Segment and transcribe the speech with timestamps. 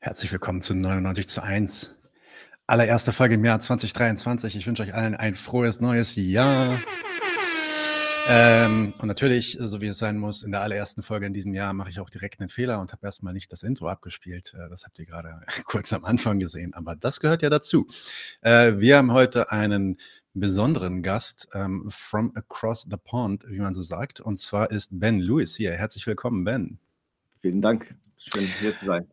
[0.00, 1.94] Herzlich willkommen zu 99 zu 1.
[2.66, 4.54] Allererste Folge im Jahr 2023.
[4.54, 6.78] Ich wünsche euch allen ein frohes neues Jahr.
[8.28, 11.72] Ähm, und natürlich, so wie es sein muss, in der allerersten Folge in diesem Jahr
[11.72, 14.54] mache ich auch direkt einen Fehler und habe erstmal nicht das Intro abgespielt.
[14.54, 17.86] Äh, das habt ihr gerade kurz am Anfang gesehen, aber das gehört ja dazu.
[18.42, 19.98] Äh, wir haben heute einen
[20.34, 24.20] besonderen Gast ähm, from across the pond, wie man so sagt.
[24.20, 25.72] Und zwar ist Ben Lewis hier.
[25.72, 26.78] Herzlich willkommen, Ben.
[27.40, 27.94] Vielen Dank.
[28.18, 29.06] Schön hier zu sein.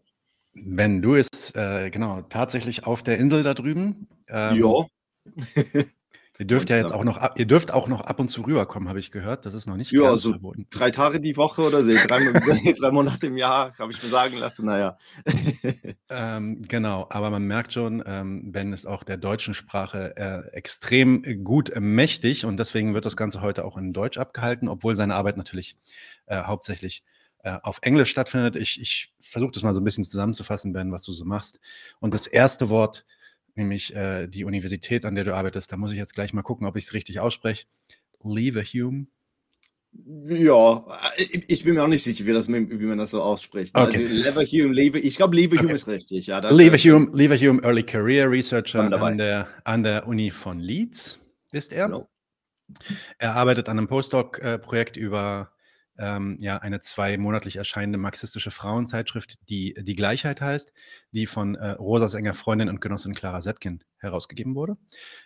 [0.54, 4.08] Ben Lewis, äh, genau, tatsächlich auf der Insel da drüben.
[4.28, 4.86] Ähm, ja.
[6.40, 8.90] Ihr dürft ja jetzt auch noch ab, ihr dürft auch noch ab und zu rüberkommen,
[8.90, 9.46] habe ich gehört.
[9.46, 10.66] Das ist noch nicht ja, ganz so verboten.
[10.72, 12.20] Drei Tage die Woche oder so, drei,
[12.80, 14.98] drei Monate im Jahr, habe ich mir sagen lassen, naja.
[16.10, 21.44] ähm, genau, aber man merkt schon, ähm, Ben ist auch der deutschen Sprache äh, extrem
[21.44, 25.14] gut äh, mächtig und deswegen wird das Ganze heute auch in Deutsch abgehalten, obwohl seine
[25.14, 25.78] Arbeit natürlich
[26.26, 27.04] äh, hauptsächlich
[27.44, 28.56] äh, auf Englisch stattfindet.
[28.56, 31.60] Ich, ich versuche das mal so ein bisschen zusammenzufassen, Ben, was du so machst.
[32.00, 33.06] Und das erste Wort,
[33.56, 35.72] nämlich äh, die Universität, an der du arbeitest.
[35.72, 37.66] Da muss ich jetzt gleich mal gucken, ob ich es richtig ausspreche.
[38.24, 39.08] Leverhulme.
[40.26, 40.84] Ja,
[41.48, 43.78] ich bin mir auch nicht sicher, wie, das, wie man das so ausspricht.
[43.78, 44.06] Okay.
[44.06, 45.76] Also Leverhulme, Lever, ich glaube, Leverhulme okay.
[45.76, 46.28] ist richtig.
[46.28, 51.20] Ja, Leverhulme, Leverhulme Early Career Researcher an der, an der Uni von Leeds
[51.52, 51.88] ist er.
[51.88, 52.10] Genau.
[53.20, 55.53] Er arbeitet an einem Postdoc-Projekt über
[55.98, 60.74] ähm, ja, eine zweimonatlich erscheinende marxistische Frauenzeitschrift, die Die Gleichheit heißt,
[61.12, 64.78] die von äh, Rosas enger Freundin und Genossin Clara Setkin herausgegeben wurde.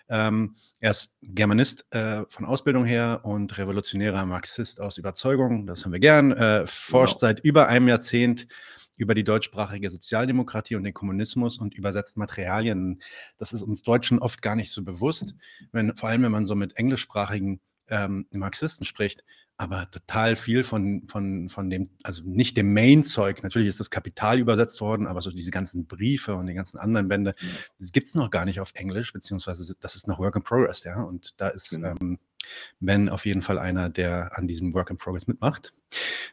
[0.09, 5.93] Ähm, er ist Germanist äh, von Ausbildung her und revolutionärer Marxist aus Überzeugung, das haben
[5.93, 7.29] wir gern, äh, forscht genau.
[7.29, 8.47] seit über einem Jahrzehnt
[8.97, 13.01] über die deutschsprachige Sozialdemokratie und den Kommunismus und übersetzt Materialien.
[13.37, 15.35] Das ist uns Deutschen oft gar nicht so bewusst,
[15.71, 19.23] wenn, vor allem wenn man so mit englischsprachigen ähm, Marxisten spricht,
[19.57, 24.37] aber total viel von, von, von dem, also nicht dem Main-Zeug, natürlich ist das Kapital
[24.37, 27.47] übersetzt worden, aber so diese ganzen Briefe und die ganzen anderen Bände, ja.
[27.79, 30.83] das gibt es noch gar nicht auf Englisch, beziehungsweise das ist noch Work in Progress,
[30.83, 31.01] ja.
[31.01, 31.95] Und da ist genau.
[31.99, 32.19] ähm,
[32.79, 35.73] Ben auf jeden Fall einer, der an diesem Work in Progress mitmacht.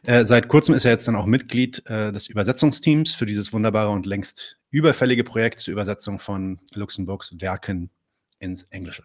[0.03, 3.89] Äh, seit kurzem ist er jetzt dann auch Mitglied äh, des Übersetzungsteams für dieses wunderbare
[3.89, 7.89] und längst überfällige Projekt zur Übersetzung von Luxemburgs Werken
[8.37, 9.03] ins Englische.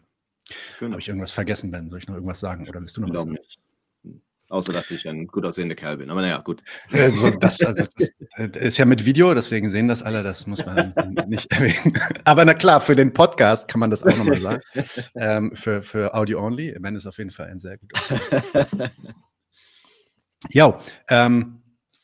[0.78, 0.92] Genau.
[0.92, 1.88] Habe ich irgendwas vergessen, Ben?
[1.88, 3.32] Soll ich noch irgendwas sagen oder willst du noch was sagen?
[3.32, 3.58] Nicht.
[4.50, 6.10] Außer, dass ich ein gut aussehender Kerl bin.
[6.10, 6.62] Aber naja, gut.
[6.90, 10.92] Also das, also das, ist ja mit Video, deswegen sehen das alle, das muss man
[11.28, 11.98] nicht erwähnen.
[12.24, 14.62] Aber na klar, für den Podcast kann man das auch nochmal sagen.
[15.14, 18.90] ähm, für, für Audio Only, Ben ist auf jeden Fall ein sehr guter.
[20.50, 21.62] ja, ähm,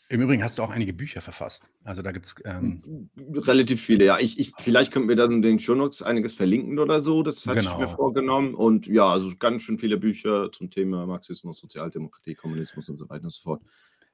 [0.08, 1.68] im Übrigen hast du auch einige Bücher verfasst.
[1.86, 2.34] Also da gibt es.
[2.44, 4.18] Ähm Relativ viele, ja.
[4.18, 7.22] Ich, ich, vielleicht könnten wir dann in den Shownotes einiges verlinken oder so.
[7.22, 7.72] Das hatte genau.
[7.72, 7.96] ich mir genau.
[7.96, 8.54] vorgenommen.
[8.54, 13.22] Und ja, also ganz schön viele Bücher zum Thema Marxismus, Sozialdemokratie, Kommunismus und so weiter
[13.24, 13.62] und so fort.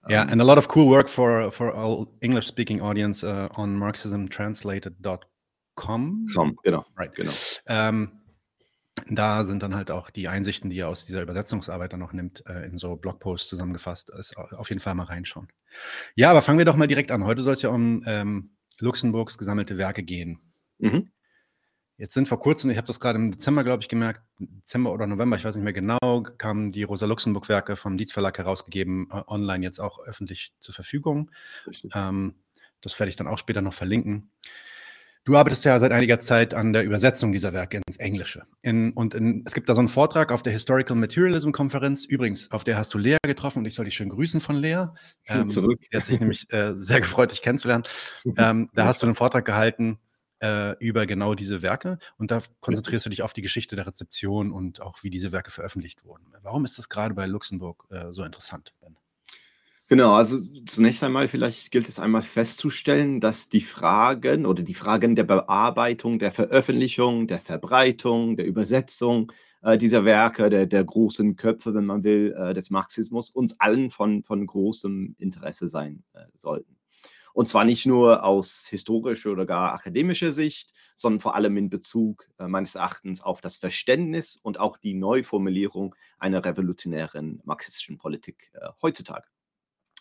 [0.08, 3.78] Yeah, um, and a lot of cool work for for all English-speaking audience uh, on
[3.78, 6.26] marxismtranslated.com.
[6.34, 6.84] Com, genau.
[6.98, 7.14] Right.
[7.14, 7.32] genau.
[7.68, 8.21] Um,
[9.08, 12.44] da sind dann halt auch die Einsichten, die er aus dieser Übersetzungsarbeit dann noch nimmt,
[12.46, 14.10] äh, in so Blogposts zusammengefasst.
[14.10, 15.48] Ist auf jeden Fall mal reinschauen.
[16.14, 17.24] Ja, aber fangen wir doch mal direkt an.
[17.24, 20.40] Heute soll es ja um ähm, Luxemburgs gesammelte Werke gehen.
[20.78, 21.10] Mhm.
[21.96, 25.06] Jetzt sind vor kurzem, ich habe das gerade im Dezember, glaube ich, gemerkt, Dezember oder
[25.06, 29.64] November, ich weiß nicht mehr genau, kamen die Rosa-Luxemburg-Werke vom Dietz Verlag herausgegeben, äh, online
[29.64, 31.30] jetzt auch öffentlich zur Verfügung.
[31.94, 32.34] Ähm,
[32.80, 34.32] das werde ich dann auch später noch verlinken.
[35.24, 38.44] Du arbeitest ja seit einiger Zeit an der Übersetzung dieser Werke ins Englische.
[38.60, 42.04] In, und in, es gibt da so einen Vortrag auf der Historical Materialism Konferenz.
[42.04, 44.86] Übrigens, auf der hast du Lea getroffen und ich soll dich schön grüßen von Lea.
[45.28, 45.80] Ähm, zurück.
[45.92, 47.84] Die hat sich nämlich äh, sehr gefreut, dich kennenzulernen.
[48.36, 49.98] Ähm, da hast du einen Vortrag gehalten
[50.42, 54.52] äh, über genau diese Werke und da konzentrierst du dich auf die Geschichte der Rezeption
[54.52, 56.32] und auch, wie diese Werke veröffentlicht wurden.
[56.42, 58.72] Warum ist das gerade bei Luxemburg äh, so interessant?
[58.80, 58.96] Ben?
[59.92, 65.16] Genau, also zunächst einmal vielleicht gilt es einmal festzustellen, dass die Fragen oder die Fragen
[65.16, 69.30] der Bearbeitung, der Veröffentlichung, der Verbreitung, der Übersetzung
[69.60, 73.90] äh, dieser Werke, der, der großen Köpfe, wenn man will, äh, des Marxismus uns allen
[73.90, 76.78] von, von großem Interesse sein äh, sollten.
[77.34, 82.30] Und zwar nicht nur aus historischer oder gar akademischer Sicht, sondern vor allem in Bezug
[82.38, 88.68] äh, meines Erachtens auf das Verständnis und auch die Neuformulierung einer revolutionären marxistischen Politik äh,
[88.80, 89.31] heutzutage.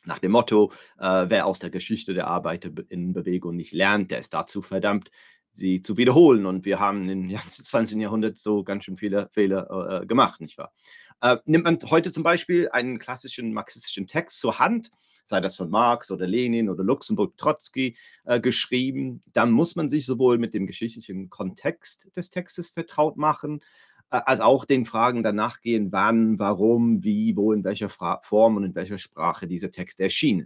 [0.06, 4.62] Nach dem Motto, äh, wer aus der Geschichte der Arbeiterinnenbewegung nicht lernt, der ist dazu
[4.62, 5.12] verdammt,
[5.52, 6.46] sie zu wiederholen.
[6.46, 8.00] Und wir haben im 20.
[8.00, 10.74] Jahrhundert so ganz schön viele Fehler äh, gemacht, nicht wahr?
[11.22, 14.90] Äh, nimmt man heute zum Beispiel einen klassischen marxistischen Text zur Hand,
[15.24, 17.96] sei das von Marx oder Lenin oder Luxemburg Trotzki
[18.26, 23.62] äh, geschrieben, dann muss man sich sowohl mit dem geschichtlichen Kontext des Textes vertraut machen,
[24.12, 28.66] als auch den Fragen danach gehen, wann, warum, wie, wo, in welcher Fra Form und
[28.66, 30.46] in welcher Sprache dieser Text erschien.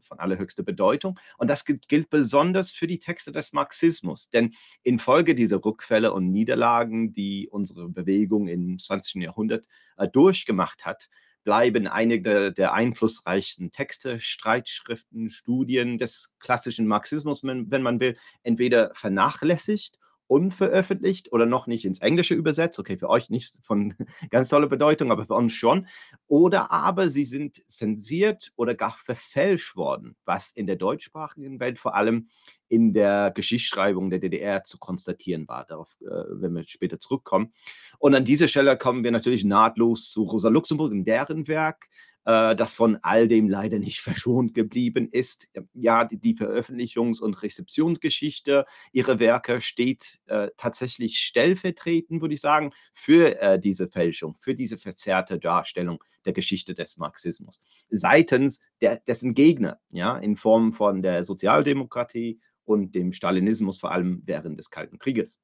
[0.00, 1.20] von allerhöchster Bedeutung.
[1.38, 4.28] Und das gilt besonders für die Texte des Marxismus.
[4.30, 4.52] Denn
[4.82, 9.22] infolge dieser Rückfälle und Niederlagen, die unsere Bewegung im 20.
[9.22, 9.66] Jahrhundert
[9.98, 11.08] äh, durchgemacht hat,
[11.44, 19.98] bleiben einige der einflussreichsten Texte, Streitschriften, Studien des klassischen Marxismus, wenn man will, entweder vernachlässigt
[20.30, 22.78] unveröffentlicht oder noch nicht ins Englische übersetzt.
[22.78, 23.94] Okay, für euch nicht von
[24.30, 25.88] ganz toller Bedeutung, aber für uns schon.
[26.28, 31.96] Oder aber sie sind zensiert oder gar verfälscht worden, was in der deutschsprachigen Welt vor
[31.96, 32.28] allem
[32.68, 35.64] in der Geschichtsschreibung der DDR zu konstatieren war.
[35.64, 37.52] Darauf äh, werden wir später zurückkommen.
[37.98, 41.88] Und an dieser Stelle kommen wir natürlich nahtlos zu Rosa Luxemburg und deren Werk
[42.24, 45.48] äh, das von all dem leider nicht verschont geblieben ist.
[45.74, 52.72] Ja, die, die Veröffentlichungs- und Rezeptionsgeschichte ihrer Werke steht äh, tatsächlich stellvertretend, würde ich sagen,
[52.92, 59.34] für äh, diese Fälschung, für diese verzerrte Darstellung der Geschichte des Marxismus seitens der, dessen
[59.34, 64.98] Gegner, ja, in Form von der Sozialdemokratie und dem Stalinismus, vor allem während des Kalten
[64.98, 65.38] Krieges.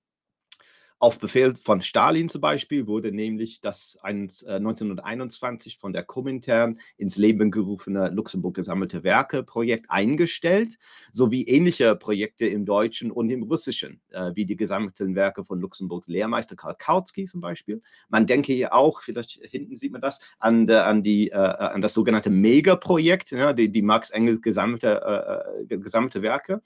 [0.98, 7.18] Auf Befehl von Stalin zum Beispiel wurde nämlich das 1921 äh, von der Komintern ins
[7.18, 10.78] Leben gerufene Luxemburg gesammelte Werke Projekt eingestellt,
[11.12, 16.08] sowie ähnliche Projekte im Deutschen und im Russischen, äh, wie die gesammelten Werke von Luxemburgs
[16.08, 17.82] Lehrmeister Karl Kautsky zum Beispiel.
[18.08, 21.92] Man denke hier auch, vielleicht hinten sieht man das, an, an, die, äh, an das
[21.92, 26.62] sogenannte Mega-Projekt, ja, die, die Marx Engels gesammelte, gesammelte Werke,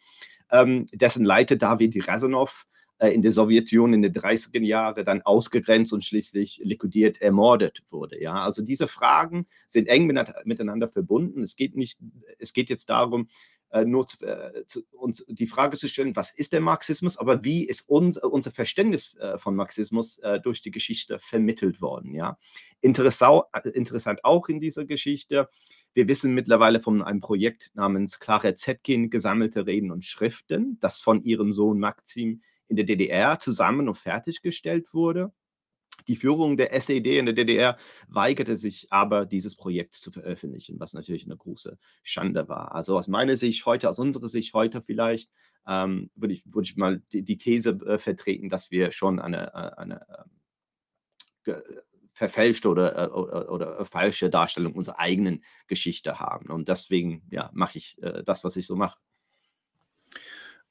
[0.53, 5.93] ähm, dessen Leiter David Razanov äh, in der Sowjetunion in den 30er Jahren dann ausgegrenzt
[5.93, 8.20] und schließlich liquidiert, ermordet wurde.
[8.20, 11.43] Ja, also diese Fragen sind eng miteinander verbunden.
[11.43, 11.99] Es geht nicht,
[12.38, 13.29] es geht jetzt darum,
[13.70, 17.44] äh, nur zu, äh, zu, uns die Frage zu stellen, was ist der Marxismus, aber
[17.44, 22.14] wie ist uns, unser Verständnis äh, von Marxismus äh, durch die Geschichte vermittelt worden.
[22.14, 22.37] Ja?
[22.81, 25.49] Interessau, äh, interessant auch in dieser Geschichte,
[25.93, 31.23] wir wissen mittlerweile von einem Projekt namens Clara Zetkin, gesammelte Reden und Schriften, das von
[31.23, 35.33] ihrem Sohn Maxim in der DDR zusammen und fertiggestellt wurde.
[36.07, 37.77] Die Führung der SED in der DDR
[38.09, 42.75] weigerte sich aber, dieses Projekt zu veröffentlichen, was natürlich eine große Schande war.
[42.75, 45.31] Also aus meiner Sicht heute, aus unserer Sicht heute vielleicht,
[45.67, 49.53] ähm, würde, ich, würde ich mal die, die These äh, vertreten, dass wir schon eine,
[49.53, 50.07] äh, eine
[51.45, 51.61] äh,
[52.13, 56.51] verfälschte oder, äh, oder, falsche Darstellung unserer eigenen Geschichte haben.
[56.51, 58.99] Und deswegen ja, mache ich äh, das, was ich so mache.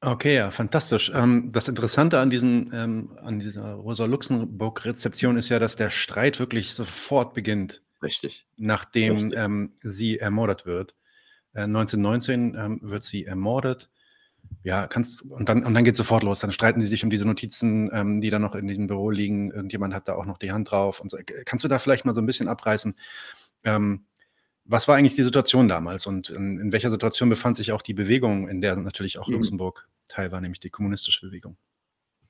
[0.02, 1.12] Okay, ja, fantastisch.
[1.14, 6.74] Ähm, das Interessante an diesen ähm, an dieser Rosa-Luxemburg-Rezeption ist ja, dass der Streit wirklich
[6.74, 8.48] sofort beginnt, Richtig.
[8.56, 9.38] nachdem Richtig.
[9.38, 10.96] Ähm, sie ermordet wird.
[11.54, 13.90] Äh, 1919 ähm, wird sie ermordet.
[14.64, 16.40] Ja, kannst und dann und dann geht sofort los.
[16.40, 19.52] Dann streiten sie sich um diese Notizen, ähm, die da noch in diesem Büro liegen.
[19.52, 21.18] Irgendjemand hat da auch noch die Hand drauf und so.
[21.44, 22.96] Kannst du da vielleicht mal so ein bisschen abreißen?
[24.70, 27.96] Was war eigentlich die Situation damals und in, in, welcher Situation befand sich auch die
[27.96, 29.36] Bewegung, in der natürlich auch mhm.
[29.36, 31.58] Luxemburg Teil war, nämlich die kommunistische Bewegung?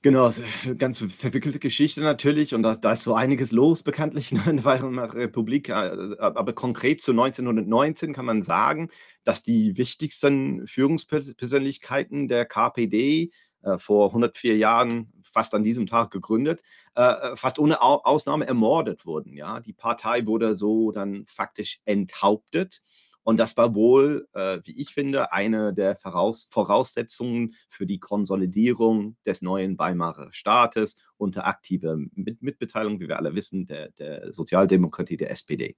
[0.01, 0.31] Genau,
[0.63, 4.63] eine ganz verwickelte Geschichte natürlich und da, da ist so einiges los bekanntlich in der
[4.63, 5.67] Weimarer Republik.
[5.67, 8.89] Äh, aber konkret zu 1919 kann man sagen,
[9.25, 13.29] dass die wichtigsten Führungspersönlichkeiten der KPD äh,
[13.77, 16.61] vor 104 Jahren, fast an diesem Tag gegründet,
[16.95, 19.35] äh, äh fast ohne Ausnahme ermordet wurden.
[19.35, 19.59] Ja?
[19.59, 22.81] Die Partei wurde so dann faktisch enthauptet.
[23.23, 29.17] Und das war wohl, äh, wie ich finde, eine der Voraus Voraussetzungen für die Konsolidierung
[29.25, 35.17] des neuen Weimarer Staates unter aktiver Mit Mitbeteiligung, wie wir alle wissen, der, der Sozialdemokratie,
[35.17, 35.75] der SPD.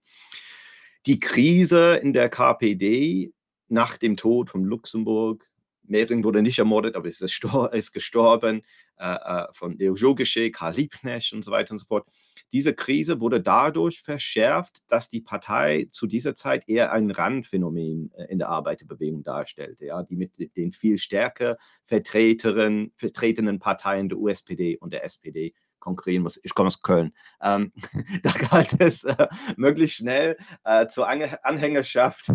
[1.08, 3.34] Die Krise in der KPD
[3.68, 5.51] nach dem Tod von Luxemburg
[5.84, 7.22] Mehring wurde nicht ermordet, aber ist,
[7.72, 8.62] ist gestorben,
[8.98, 12.08] äh, äh von Leo Jogesche, Karl Liebknecht und so weiter und so fort.
[12.52, 18.26] Diese Krise wurde dadurch verschärft, dass die Partei zu dieser Zeit eher ein Randphänomen äh,
[18.26, 24.94] in der Arbeiterbewegung darstellte, ja, die mit den viel stärker vertretenen Parteien der USPD und
[24.94, 26.40] der SPD konkurrieren muss.
[26.42, 27.12] Ich komme aus Köln.
[27.42, 27.74] Ähm,
[28.24, 32.32] da galt es äh, möglichst schnell äh, zur Anhängerschaft,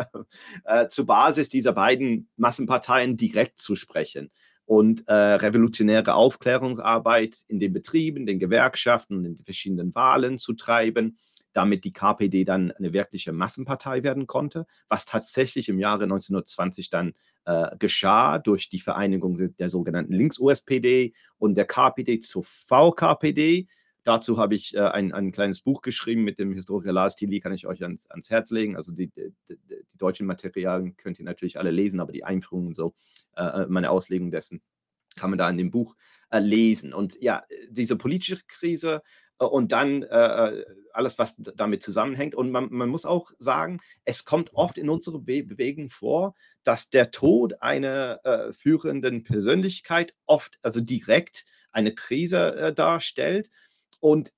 [0.64, 4.30] äh, zur Basis dieser beiden Massenparteien direkt zu sprechen
[4.64, 10.54] und äh, revolutionäre Aufklärungsarbeit in den Betrieben, den Gewerkschaften und in den verschiedenen Wahlen zu
[10.54, 11.18] treiben
[11.52, 17.12] damit die KPD dann eine wirkliche Massenpartei werden konnte, was tatsächlich im Jahre 1920 dann
[17.44, 23.66] äh, geschah durch die Vereinigung der sogenannten Links-USPD und der KPD zur VKPD.
[24.04, 27.52] Dazu habe ich äh, ein, ein kleines Buch geschrieben mit dem Historiker Lars Tilly, kann
[27.52, 28.76] ich euch ans, ans Herz legen.
[28.76, 32.74] Also die, die, die, deutschen Materialien könnt ihr natürlich alle lesen, aber die Einführung und
[32.74, 32.94] so,
[33.36, 34.60] äh, äh meine Auslegung dessen
[35.16, 35.94] kann man da in dem Buch
[36.30, 36.92] äh, lesen.
[36.92, 39.02] Und ja, diese politische Krise
[39.38, 42.34] und dann äh, alles, was damit zusammenhängt.
[42.34, 46.90] Und man, man, muss auch sagen, es kommt oft in unserer Be Bewegung vor, dass
[46.90, 53.50] der Tod einer äh, führenden Persönlichkeit oft, also direkt eine Krise äh, darstellt.
[54.00, 54.32] Und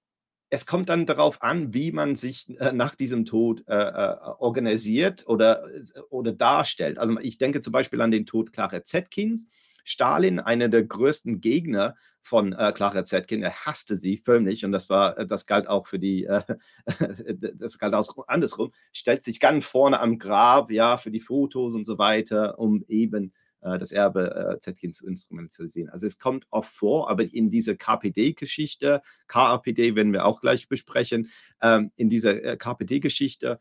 [0.50, 5.26] es kommt dann darauf an, wie man sich äh, nach diesem Tod äh, äh, organisiert
[5.26, 5.68] oder,
[6.10, 6.98] oder darstellt.
[6.98, 9.48] Also ich denke zum Beispiel an den Tod Clara Zetkins.
[9.84, 14.88] Stalin, einer der größten Gegner von äh, Clara Zetkin, er hasste sie förmlich und das
[14.88, 16.42] war, äh, das galt auch für die, äh,
[17.54, 21.86] das galt auch andersrum, stellt sich ganz vorne am Grab, ja, für die Fotos und
[21.86, 25.90] so weiter, um eben äh, das Erbe äh, Zetkin zu instrumentalisieren.
[25.90, 31.30] Also es kommt oft vor, aber in dieser KPD-Geschichte, KAPD werden wir auch gleich besprechen,
[31.60, 33.58] ähm, in dieser äh, KPD-Geschichte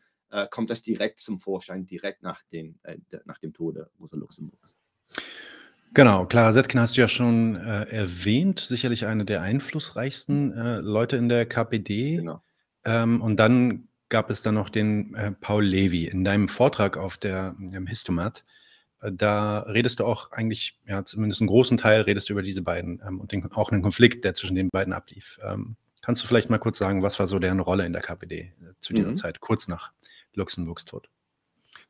[0.50, 2.66] kommt das direkt zum Vorschein, direkt nach, äh,
[3.24, 4.74] nach dem Tode Rosa Luxemburgs.
[5.94, 11.16] Genau, Clara Zetkin hast du ja schon äh, erwähnt, sicherlich eine der einflussreichsten äh, Leute
[11.16, 12.16] in der KPD.
[12.16, 12.42] Genau.
[12.84, 16.06] Ähm, und dann gab es dann noch den äh, Paul Levy.
[16.06, 18.44] In deinem Vortrag auf der im Histomat
[19.02, 22.62] äh, da redest du auch eigentlich, ja, zumindest einen großen Teil redest du über diese
[22.62, 25.38] beiden ähm, und den, auch einen Konflikt, der zwischen den beiden ablief.
[25.44, 28.40] Ähm, kannst du vielleicht mal kurz sagen, was war so deren Rolle in der KPD
[28.40, 29.16] äh, zu dieser mhm.
[29.16, 29.92] Zeit, kurz nach
[30.34, 31.08] Luxemburgs Tod?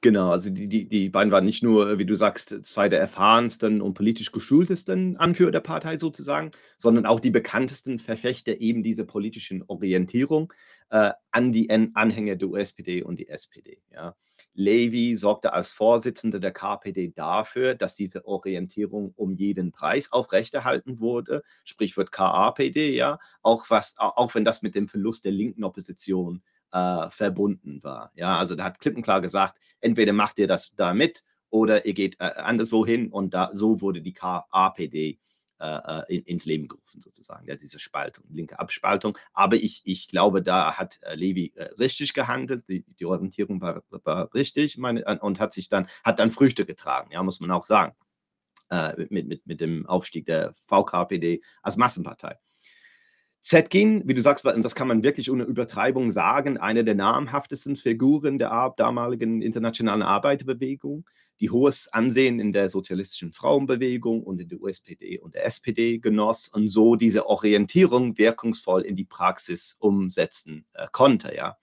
[0.05, 3.81] Genau, also die, die, die beiden waren nicht nur, wie du sagst, zwei der erfahrensten
[3.81, 9.65] und politisch geschultesten Anführer der Partei sozusagen, sondern auch die bekanntesten Verfechter eben dieser politischen
[9.67, 10.53] Orientierung
[10.91, 13.81] äh, an die Anhänger der USPD und die SPD.
[13.95, 14.15] Ja.
[14.53, 21.43] Levy sorgte als Vorsitzender der KPD dafür, dass diese Orientierung um jeden Preis aufrechterhalten wurde,
[21.65, 26.54] Sprichwort KAPD, ja, auch, was, auch wenn das mit dem Verlust der linken Opposition äh,
[27.11, 28.11] verbunden war.
[28.17, 32.17] Ja, also da hat klippenklar gesagt, entweder macht ihr das da mit oder ihr geht
[32.19, 35.21] äh, anderswo hin und da, so wurde die KAPD
[35.61, 37.47] äh, äh, in, ins Leben gerufen, sozusagen.
[37.47, 39.17] Ja, diese Spaltung, linke Abspaltung.
[39.33, 42.65] Aber ich, ich glaube, da hat äh, Levi äh, richtig gehandelt.
[42.69, 47.13] Die, die Orientierung war, war richtig meine, und hat sich dann, hat dann Früchte getragen,
[47.13, 47.95] ja, muss man auch sagen.
[48.69, 52.37] Äh, mit, mit, mit dem Aufstieg der VKPD als Massenpartei.
[53.45, 58.39] Zetkin, wie du sagst, das kann man wirklich ohne Übertreibung sagen, eine der namhaftesten Figuren
[58.39, 61.05] der damaligen internationalen Arbeiterbewegung,
[61.41, 66.49] die hohes Ansehen in der sozialistischen Frauenbewegung und in der USPD und der SPD genoss
[66.49, 71.37] und so diese Orientierung wirkungsvoll in die Praxis umsetzen äh, konnte.
[71.37, 71.59] Ja.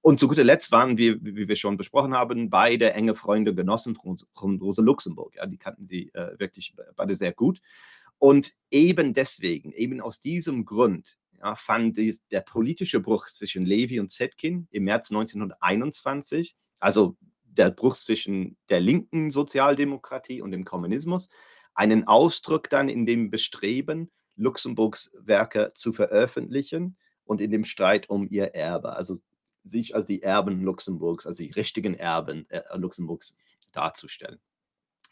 [0.00, 3.94] Und zu guter Letzt waren wir, wie wir schon besprochen haben, beide enge Freunde, Genossen
[3.94, 5.34] von, von Rosa Luxemburg.
[5.36, 7.60] Ja, die kannten sie äh, wirklich beide sehr gut.
[8.20, 13.98] Und eben deswegen, eben aus diesem Grund, ja, fand dies, der politische Bruch zwischen Levi
[13.98, 21.30] und Zetkin im März 1921, also der Bruch zwischen der linken Sozialdemokratie und dem Kommunismus,
[21.72, 28.28] einen Ausdruck dann in dem Bestreben, Luxemburgs Werke zu veröffentlichen und in dem Streit um
[28.28, 29.16] ihr Erbe, also
[29.64, 33.38] sich als die Erben Luxemburgs, als die richtigen Erben äh, Luxemburgs
[33.72, 34.40] darzustellen.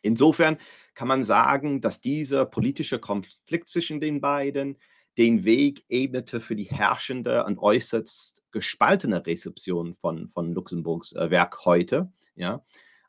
[0.03, 0.59] Insofern
[0.95, 4.79] kann man sagen, dass dieser politische Konflikt zwischen den beiden
[5.19, 11.65] den Weg ebnete für die herrschende und äußerst gespaltene Rezeption von, von Luxemburgs äh, Werk
[11.65, 12.13] heute.
[12.37, 12.65] Ja?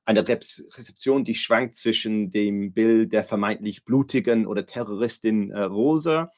[0.06, 6.32] Eine Rezeption, die schwankt zwischen dem Bild der vermeintlich blutigen oder Terroristin äh, Rosa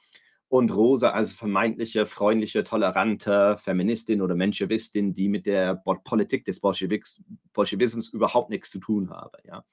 [0.50, 8.10] und Rosa als vermeintliche, freundliche, tolerante Feministin oder Menschewistin, die mit der Politik des Bolschewismus
[8.12, 9.38] überhaupt nichts zu tun habe.
[9.46, 9.63] Ja?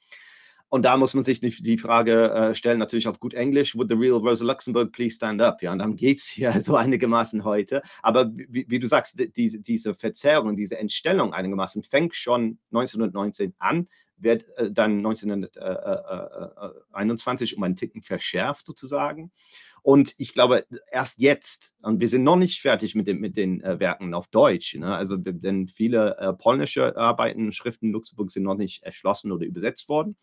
[0.70, 3.94] Und da muss man sich die Frage äh, stellen, natürlich auf gut Englisch, would the
[3.94, 5.62] real Rosa Luxemburg please stand up?
[5.62, 7.80] Ja, und darum geht es hier so einigermaßen heute.
[8.02, 13.88] Aber wie, wie, du sagst, diese, diese Verzerrung, diese Entstellung einigermaßen fängt schon 1919 an,
[14.18, 19.32] wird äh, dann 1921 um einen Ticken verschärft sozusagen.
[19.82, 23.62] Und ich glaube, erst jetzt, und wir sind noch nicht fertig mit, dem, mit den
[23.62, 24.94] äh, Werken auf Deutsch, ne?
[24.94, 30.18] also denn viele äh, polnische Arbeiten, Schriften Luxemburg sind noch nicht erschlossen oder übersetzt worden.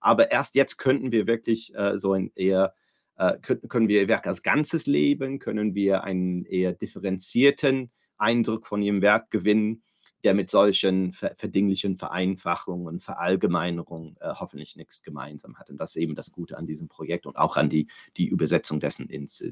[0.00, 2.74] Aber erst jetzt könnten wir wirklich äh, so ein eher,
[3.16, 8.66] äh, können, können wir ihr Werk als Ganzes leben, können wir einen eher differenzierten Eindruck
[8.66, 9.82] von ihrem Werk gewinnen,
[10.24, 15.70] der mit solchen verdinglichen Vereinfachungen, Verallgemeinerungen äh, hoffentlich nichts gemeinsam hat.
[15.70, 17.86] Und das ist eben das Gute an diesem Projekt und auch an die,
[18.16, 19.44] die Übersetzung dessen ins,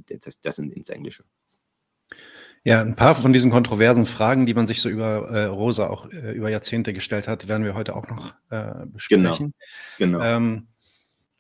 [0.45, 1.25] dessen ins Englische.
[2.67, 6.11] Ja, ein paar von diesen kontroversen Fragen, die man sich so über äh, Rosa auch
[6.11, 9.55] äh, über Jahrzehnte gestellt hat, werden wir heute auch noch äh, besprechen.
[9.99, 10.19] Genau.
[10.19, 10.21] genau.
[10.21, 10.67] Ähm,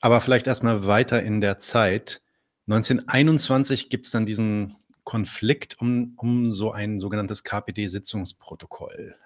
[0.00, 2.23] aber vielleicht erstmal weiter in der Zeit.
[2.68, 9.16] 1921 gibt es dann diesen Konflikt um, um so ein sogenanntes KPD-Sitzungsprotokoll.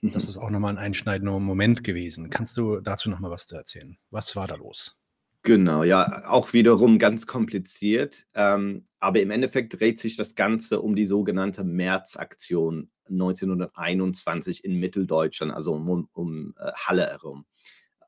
[0.00, 0.12] Mhm.
[0.12, 2.30] Das ist auch nochmal ein einschneidender Moment gewesen.
[2.30, 3.98] Kannst du dazu nochmal was erzählen?
[4.10, 4.96] Was war da los?
[5.44, 8.26] Genau, ja, auch wiederum ganz kompliziert.
[8.34, 15.52] Ähm, aber im Endeffekt dreht sich das Ganze um die sogenannte Märzaktion 1921 in Mitteldeutschland,
[15.52, 17.44] also um, um äh, Halle herum.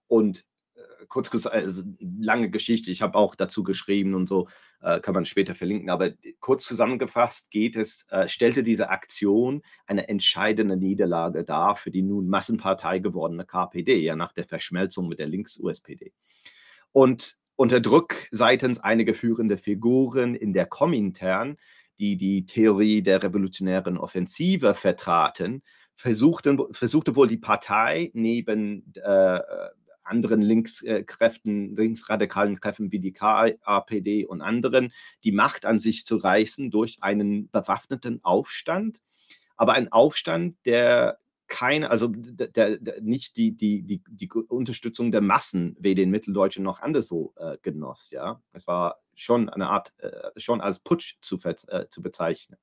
[0.06, 0.44] Und
[0.76, 4.48] äh, kurz gesagt, also lange Geschichte, ich habe auch dazu geschrieben und so,
[4.80, 10.08] äh, kann man später verlinken, aber kurz zusammengefasst geht es, äh, stellte diese Aktion eine
[10.08, 15.26] entscheidende Niederlage dar für die nun Massenpartei gewordene KPD, ja nach der Verschmelzung mit der
[15.26, 16.12] Links-USPD.
[16.94, 21.56] Und unter Druck seitens einiger führender Figuren in der Komintern,
[21.98, 25.62] die die Theorie der revolutionären Offensive vertraten,
[25.96, 29.40] versuchten, versuchte wohl die Partei neben äh,
[30.04, 34.92] anderen Linkskräften, linksradikalen Kräften wie die KAPD und anderen,
[35.24, 39.00] die Macht an sich zu reißen durch einen bewaffneten Aufstand.
[39.56, 45.20] Aber ein Aufstand, der keine, also der, der, nicht die, die, die, die Unterstützung der
[45.20, 48.10] Massen wie den Mitteldeutschen noch anderswo äh, genoss.
[48.10, 52.58] Ja, es war schon eine Art, äh, schon als Putsch zu, äh, zu bezeichnen.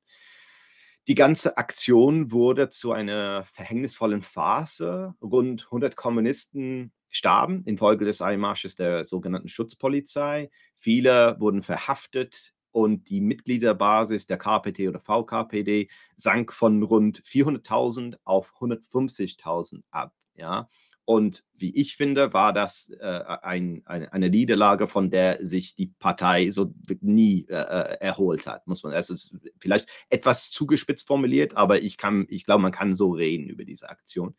[1.08, 5.16] Die ganze Aktion wurde zu einer verhängnisvollen Phase.
[5.22, 10.50] Rund 100 Kommunisten starben infolge des Einmarsches der sogenannten Schutzpolizei.
[10.76, 18.54] Viele wurden verhaftet, und die Mitgliederbasis der KPT oder VKPD sank von rund 400.000 auf
[18.60, 20.14] 150.000 ab.
[20.36, 20.70] Ja?
[21.04, 25.88] Und wie ich finde, war das äh, ein, eine, eine, Niederlage, von der sich die
[25.88, 28.94] Partei so nie äh, äh erholt hat, muss man.
[28.94, 31.98] Es ist vielleicht etwas zugespitzt formuliert, aber ich
[32.30, 34.36] ich glaube, man kann so reden über diese Aktion.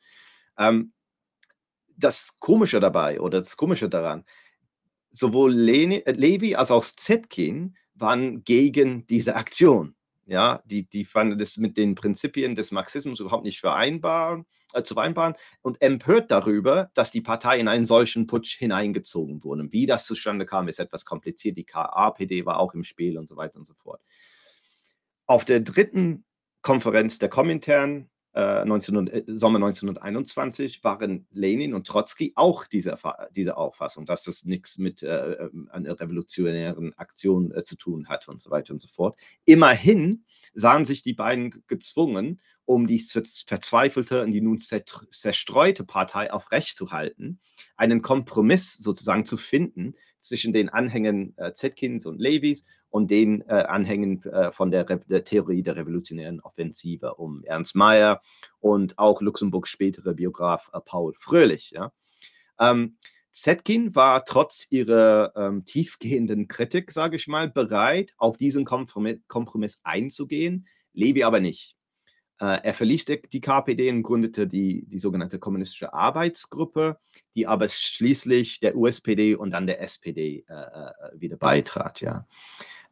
[0.56, 0.92] Ähm,
[1.96, 4.24] das Komische dabei oder das Komische daran,
[5.10, 9.94] sowohl Leni, äh, Levi als auch Zetkin waren gegen diese Aktion.
[10.26, 14.94] Ja, die, die fanden das mit den Prinzipien des Marxismus überhaupt nicht vereinbar, äh, zu
[14.94, 19.72] vereinbaren und empört darüber, dass die Partei in einen solchen Putsch hineingezogen wurde.
[19.72, 21.58] Wie das zustande kam, ist etwas kompliziert.
[21.58, 24.00] Die KAPD war auch im Spiel und so weiter und so fort.
[25.26, 26.24] Auf der dritten
[26.62, 32.98] Konferenz der Komintern 19, äh, äh, Sommer 1921 waren Lenin und Trotzki auch dieser,
[33.34, 38.28] dieser Auffassung, dass das nichts mit äh, ähm, einer revolutionären Aktion äh, zu tun hat
[38.28, 39.18] und so weiter und so fort.
[39.44, 46.48] Immerhin sahen sich die beiden gezwungen, um die verzweifelte und die nun zerstreute Partei auf
[46.74, 47.40] zu halten,
[47.76, 53.64] einen Kompromiss sozusagen zu finden zwischen den Anhängern äh, Zetkins und Levis und den äh,
[53.68, 58.20] Anhängen äh, von der, der, Theorie der revolutionären Offensive um Ernst Mayr
[58.60, 61.72] und auch Luxemburgs spätere Biograf äh, Paul Fröhlich.
[61.72, 61.92] Ja.
[62.58, 62.96] Ähm,
[63.32, 69.80] Zetkin war trotz ihrer ähm, tiefgehenden Kritik, sage ich mal, bereit, auf diesen Kompromiss, Kompromiss
[69.84, 71.76] einzugehen, Levi aber nicht.
[72.42, 76.98] Äh, er verließ die KPD und gründete die, die sogenannte Kommunistische Arbeitsgruppe,
[77.36, 82.00] die aber schließlich der USPD und dann der SPD äh, äh, wieder beitrat.
[82.00, 82.26] Ja.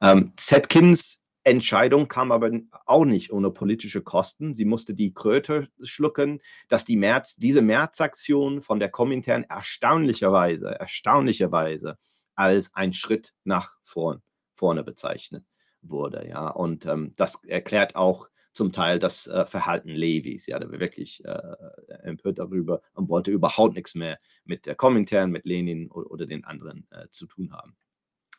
[0.01, 2.53] Ähm, Zetkins Entscheidung kam aber
[2.87, 4.55] auch nicht ohne politische Kosten.
[4.55, 11.99] Sie musste die Kröte schlucken, dass die März, diese Märzaktion von der Komintern erstaunlicherweise, erstaunlicherweise
[12.37, 14.23] als ein Schritt nach vorn,
[14.55, 15.45] vorne bezeichnet
[15.83, 16.29] wurde.
[16.29, 16.51] Ja.
[16.51, 18.29] Und ähm, das erklärt auch
[18.61, 20.47] zum Teil das äh, Verhalten Levis.
[20.47, 21.57] Ja, der war wirklich äh,
[22.03, 26.45] empört darüber und wollte überhaupt nichts mehr mit der Komintern, mit Lenin oder, oder den
[26.45, 27.75] anderen äh, zu tun haben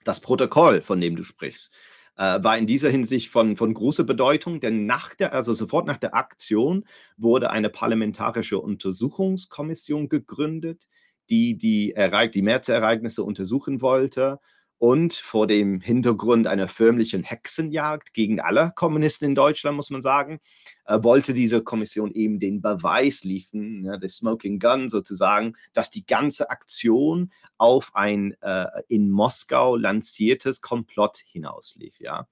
[0.03, 1.73] das Protokoll, von dem du sprichst,
[2.17, 5.97] äh, war in dieser Hinsicht von, von großer Bedeutung, denn nach der, also sofort nach
[5.97, 6.85] der Aktion
[7.17, 10.87] wurde eine parlamentarische Untersuchungskommission gegründet,
[11.29, 11.93] die die,
[12.33, 14.39] die Märzereignisse untersuchen wollte
[14.81, 20.39] und vor dem Hintergrund einer förmlichen Hexenjagd gegen alle Kommunisten in Deutschland, muss man sagen,
[20.85, 26.03] äh, wollte diese Kommission eben den Beweis liefern, ja, der Smoking Gun sozusagen, dass die
[26.07, 32.27] ganze Aktion auf ein äh, in Moskau lanciertes Komplott hinauslief, ja,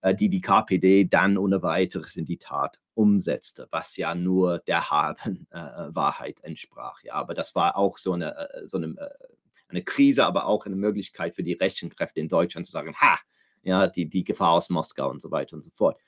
[0.00, 4.90] äh, die die KPD dann ohne weiteres in die Tat umsetzte, was ja nur der
[4.90, 7.04] halben äh, Wahrheit entsprach.
[7.04, 9.33] Ja, aber das war auch so eine, äh, so eine äh,
[9.68, 13.18] eine Krise, aber auch eine Möglichkeit für die rechten Kräfte in Deutschland zu sagen, ha,
[13.62, 15.98] ja, die, die Gefahr aus Moskau und so weiter und so fort.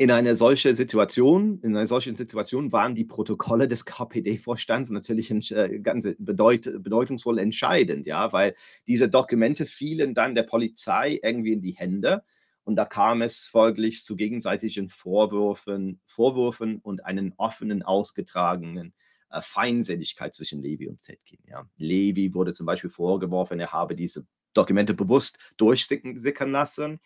[0.00, 5.80] In einer solchen Situation, in einer solchen Situation waren die Protokolle des KPD-Vorstands natürlich äh,
[5.80, 8.54] ganz bedeut bedeutungsvoll entscheidend, ja, weil
[8.86, 12.22] diese Dokumente fielen dann der Polizei irgendwie in die Hände
[12.68, 18.92] und da kam es folglich zu gegenseitigen Vorwürfen, Vorwürfen und einen offenen, ausgetragenen
[19.30, 21.40] äh, Feindseligkeit zwischen Levi und Zetkin.
[21.48, 21.68] Ja.
[21.76, 27.00] Levi wurde zum Beispiel vorgeworfen, er habe diese Dokumente bewusst durchsickern lassen.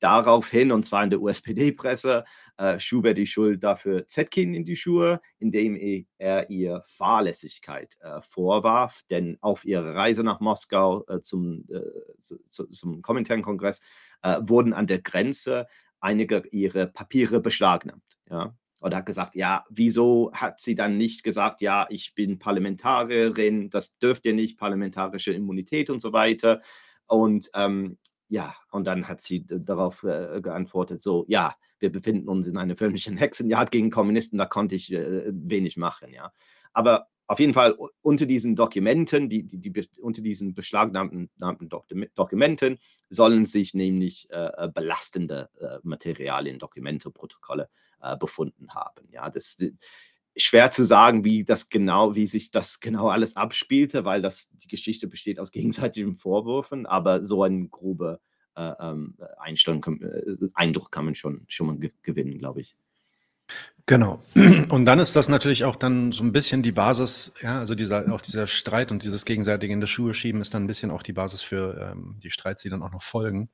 [0.00, 2.24] daraufhin, und zwar in der USPD-Presse,
[2.56, 5.76] äh, schub er die Schuld dafür Zetkin in die Schuhe, indem
[6.18, 9.02] er ihr Fahrlässigkeit äh, vorwarf.
[9.10, 11.80] Denn auf ihrer Reise nach Moskau äh, zum, äh,
[12.20, 13.80] zu, zum Komintern-Kongress
[14.22, 15.66] äh, wurden an der Grenze
[16.00, 18.18] einige ihrer Papiere beschlagnahmt.
[18.30, 18.54] Ja?
[18.80, 23.70] Und er hat gesagt, ja, wieso hat sie dann nicht gesagt, ja, ich bin Parlamentarierin,
[23.70, 26.60] das dürft ihr nicht, parlamentarische Immunität und so weiter.
[27.06, 32.46] Und ähm, ja, und dann hat sie darauf äh, geantwortet, so, ja, wir befinden uns
[32.46, 36.32] in einer förmlichen Hexenjagd gegen Kommunisten, da konnte ich äh, wenig machen, ja.
[36.72, 41.30] Aber auf jeden Fall unter diesen Dokumenten, die, die, die unter diesen beschlagnahmten
[42.14, 42.78] Dokumenten
[43.10, 47.68] sollen sich nämlich äh, äh, belastende äh, Materialien, Dokumente, Protokolle
[48.00, 49.06] äh, befunden haben.
[49.10, 49.74] Ja, das ist
[50.38, 54.68] schwer zu sagen, wie das genau, wie sich das genau alles abspielte, weil das die
[54.68, 58.20] Geschichte besteht aus gegenseitigen Vorwürfen, aber so ein grober
[58.56, 62.74] äh, ähm, äh, Eindruck kann man schon, schon mal gewinnen, glaube ich.
[63.88, 64.22] Genau.
[64.68, 68.12] Und dann ist das natürlich auch dann so ein bisschen die Basis, ja, also dieser,
[68.12, 71.02] auch dieser Streit und dieses gegenseitige in die Schuhe schieben ist dann ein bisschen auch
[71.02, 73.48] die Basis für ähm, die Streits, die dann auch noch folgen.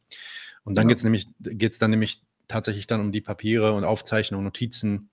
[0.64, 0.88] Und dann ja.
[0.88, 5.10] geht es nämlich, geht's dann nämlich tatsächlich dann um die Papiere und Aufzeichnungen, Notizen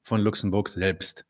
[0.00, 1.26] von Luxemburg selbst.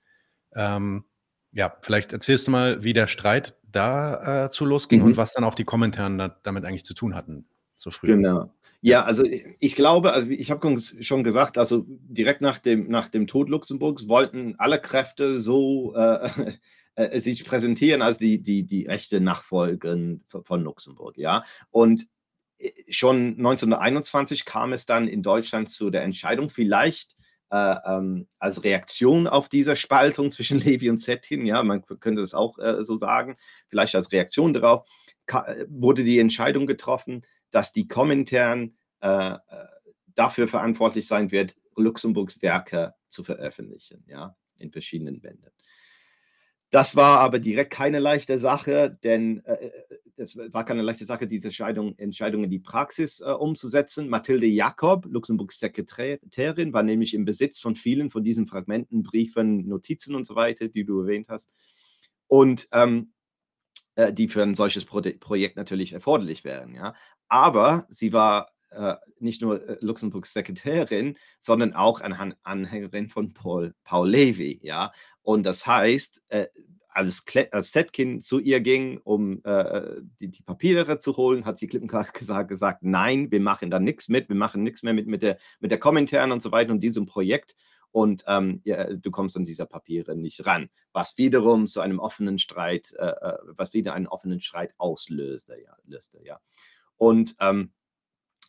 [0.55, 1.05] Ähm,
[1.51, 5.07] ja, vielleicht erzählst du mal, wie der Streit dazu äh, losging mhm.
[5.07, 8.07] und was dann auch die Kommentare da, damit eigentlich zu tun hatten, so früh.
[8.07, 8.55] Genau.
[8.85, 9.23] Ja, also
[9.61, 14.09] ich glaube, also ich habe schon gesagt, also direkt nach dem, nach dem Tod Luxemburgs
[14.09, 16.29] wollten alle Kräfte so äh,
[16.97, 21.45] äh, sich präsentieren als die, die, die rechte Nachfolgen von Luxemburg, ja.
[21.71, 22.07] Und
[22.59, 27.15] äh, schon 1921 kam es dann in Deutschland zu der Entscheidung, vielleicht
[27.51, 32.35] äh, ähm, als Reaktion auf diese Spaltung zwischen Levi und Zettin, ja, man könnte das
[32.35, 33.37] auch äh, so sagen,
[33.69, 34.89] vielleicht als Reaktion darauf,
[35.69, 39.39] wurde die Entscheidung getroffen, dass die Komintern äh, äh,
[40.15, 45.53] dafür verantwortlich sein wird, Luxemburgs Werke zu veröffentlichen, ja, in verschiedenen Bänden.
[46.71, 49.71] Das war aber direkt keine leichte Sache, denn äh,
[50.17, 54.09] es war keine leichte Sache, diese Entscheidung, Entscheidung in die Praxis äh, umzusetzen.
[54.09, 60.15] Mathilde Jakob, Luxemburgs Sekretärin, war nämlich im Besitz von vielen von diesen Fragmenten, Briefen, Notizen
[60.15, 61.53] und so weiter, die du erwähnt hast.
[62.27, 63.13] Und ähm,
[63.95, 66.75] äh, die für ein solches Pro Projekt natürlich erforderlich wären.
[66.75, 66.95] Ja?
[67.29, 73.75] Aber sie war äh, nicht nur äh, Luxemburgs Sekretärin, sondern auch eine Anhängerin von Paul,
[73.85, 74.61] Paul Levy.
[74.63, 74.93] Ja?
[75.23, 76.47] Und das heißt, äh,
[76.89, 81.67] als, als Zetkin zu ihr ging, um äh, die, die, Papiere zu holen, hat sie
[81.67, 85.23] klipp gesagt, gesagt, nein, wir machen da nichts mit, wir machen nichts mehr mit, mit,
[85.23, 87.57] der, mit der Kommentaren und so weiter und diesem Projekt
[87.93, 92.39] und ähm, ja, du kommst an dieser Papiere nicht ran, was wiederum zu einem offenen
[92.39, 96.41] Streit, äh, äh, was wieder einen offenen Streit auslöste, ja, löste, ja.
[96.97, 97.73] Und ähm,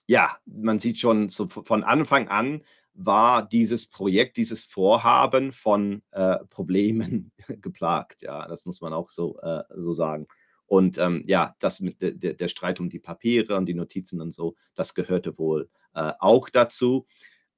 [0.08, 6.38] ja, man sieht schon so von Anfang an war dieses Projekt, dieses Vorhaben von äh,
[6.49, 10.27] Problemen geplagt, ja, das muss man auch so, äh, so sagen.
[10.65, 14.21] Und ähm, ja, das mit de, de, der Streit um die Papiere und die Notizen
[14.21, 17.06] und so, das gehörte wohl äh, auch dazu.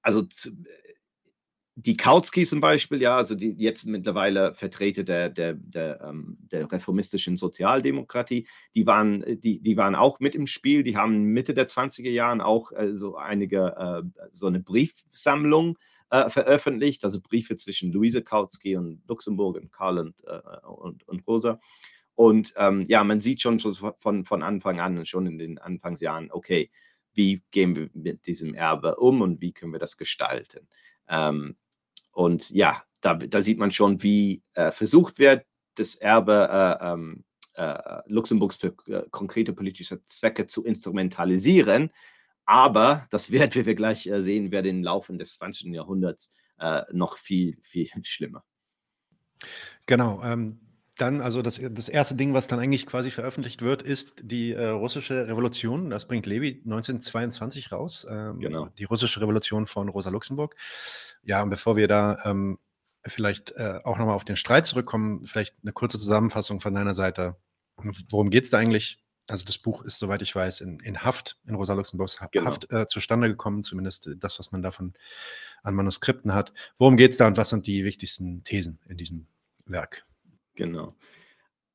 [0.02, 0.24] Also
[1.78, 6.72] die Kautsky zum Beispiel, ja, also die jetzt mittlerweile Vertreter der, der, der, ähm, der
[6.72, 10.84] reformistischen Sozialdemokratie, die waren, die, die waren auch mit im Spiel.
[10.84, 15.78] Die haben Mitte der 20er Jahren auch äh, so einige, äh, so eine Briefsammlung
[16.12, 21.28] äh, veröffentlicht, also Briefe zwischen Luise Kautsky und Luxemburg und Karl und, äh, und, und
[21.28, 21.60] Rosa.
[22.14, 26.70] Und ähm, ja, man sieht schon von, von Anfang an, schon in den Anfangsjahren, okay,
[27.14, 30.70] wie gehen wir mit diesem Erbe um und wie können wir das gestalten?
[31.10, 31.58] Ähm,
[32.16, 37.26] und ja, da, da sieht man schon, wie äh, versucht wird, das Erbe äh, ähm,
[37.56, 41.92] äh, Luxemburgs für äh, konkrete politische Zwecke zu instrumentalisieren.
[42.46, 45.74] Aber das wird, wie wir gleich äh, sehen werden, im Laufe des 20.
[45.74, 48.46] Jahrhunderts äh, noch viel, viel schlimmer.
[49.86, 50.24] Genau.
[50.24, 50.65] Ähm,
[50.98, 54.68] dann, also das, das erste Ding, was dann eigentlich quasi veröffentlicht wird, ist die äh,
[54.68, 55.90] russische Revolution.
[55.90, 58.06] Das bringt Levi 1922 raus.
[58.10, 58.68] Ähm, genau.
[58.78, 60.56] Die russische Revolution von Rosa Luxemburg.
[61.24, 62.60] Ja, und bevor wir da ähm,
[63.06, 67.36] vielleicht äh, auch nochmal auf den Streit zurückkommen, vielleicht eine kurze Zusammenfassung von deiner Seite.
[68.10, 69.00] Worum geht es da eigentlich?
[69.28, 72.46] Also das Buch ist, soweit ich weiß, in, in Haft, in Rosa Luxemburgs genau.
[72.46, 74.94] Haft äh, zustande gekommen, zumindest das, was man davon
[75.64, 76.54] an Manuskripten hat.
[76.78, 79.28] Worum geht es da und was sind die wichtigsten Thesen in diesem
[79.66, 80.06] Werk?
[80.56, 80.96] Genau.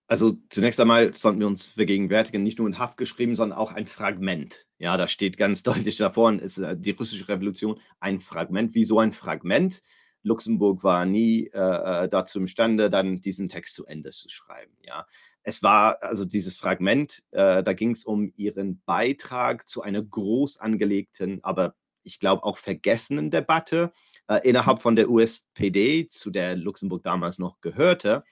[0.07, 3.87] Also zunächst einmal sollten wir uns vergegenwärtigen, nicht nur in Haft geschrieben, sondern auch ein
[3.87, 4.67] Fragment.
[4.79, 8.75] Ja, da steht ganz deutlich davor, ist äh, die russische Revolution ein Fragment.
[8.75, 9.83] Wieso ein Fragment?
[10.23, 14.73] Luxemburg war nie äh, äh, dazu imstande, dann diesen Text zu Ende zu schreiben.
[14.85, 15.07] Ja,
[15.43, 20.59] es war also dieses Fragment, äh, da ging es um ihren Beitrag zu einer groß
[20.59, 23.93] angelegten, aber ich glaube auch vergessenen Debatte
[24.27, 28.25] äh, innerhalb von der USPD, zu der Luxemburg damals noch gehörte,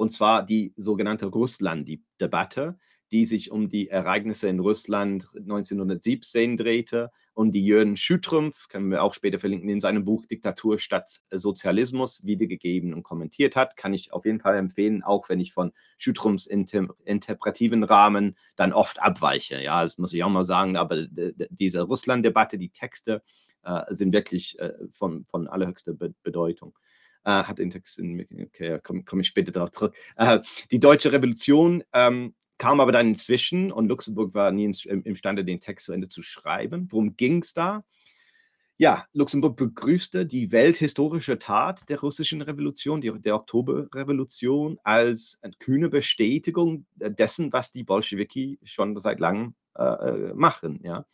[0.00, 2.78] und zwar die sogenannte Russland-Debatte
[3.10, 9.02] die sich um die Ereignisse in Russland 1917 drehte und die Jürgen Schütrumpf, können wir
[9.02, 13.76] auch später verlinken, in seinem Buch Diktatur statt Sozialismus wiedergegeben und kommentiert hat.
[13.76, 18.72] Kann ich auf jeden Fall empfehlen, auch wenn ich von Schütrumpfs inter interpretiven Rahmen dann
[18.72, 19.62] oft abweiche.
[19.62, 23.22] Ja, das muss ich auch mal sagen, aber diese Russland-Debatte, die Texte
[23.64, 26.76] äh, sind wirklich äh, von, von allerhöchster Be Bedeutung.
[27.24, 29.94] Äh, hat den Text in, okay, komme komm ich später darauf zurück.
[30.16, 35.60] Äh, die deutsche Revolution ähm, kam aber dann inzwischen und Luxemburg war nie imstande, den
[35.60, 36.88] Text zu Ende zu schreiben.
[36.90, 37.84] Worum ging es da?
[38.80, 45.90] Ja, Luxemburg begrüßte die welthistorische Tat der russischen Revolution, die, der Oktoberrevolution, als eine kühne
[45.90, 50.80] Bestätigung dessen, was die Bolschewiki schon seit langem äh, äh, machen.
[50.82, 51.04] Ja.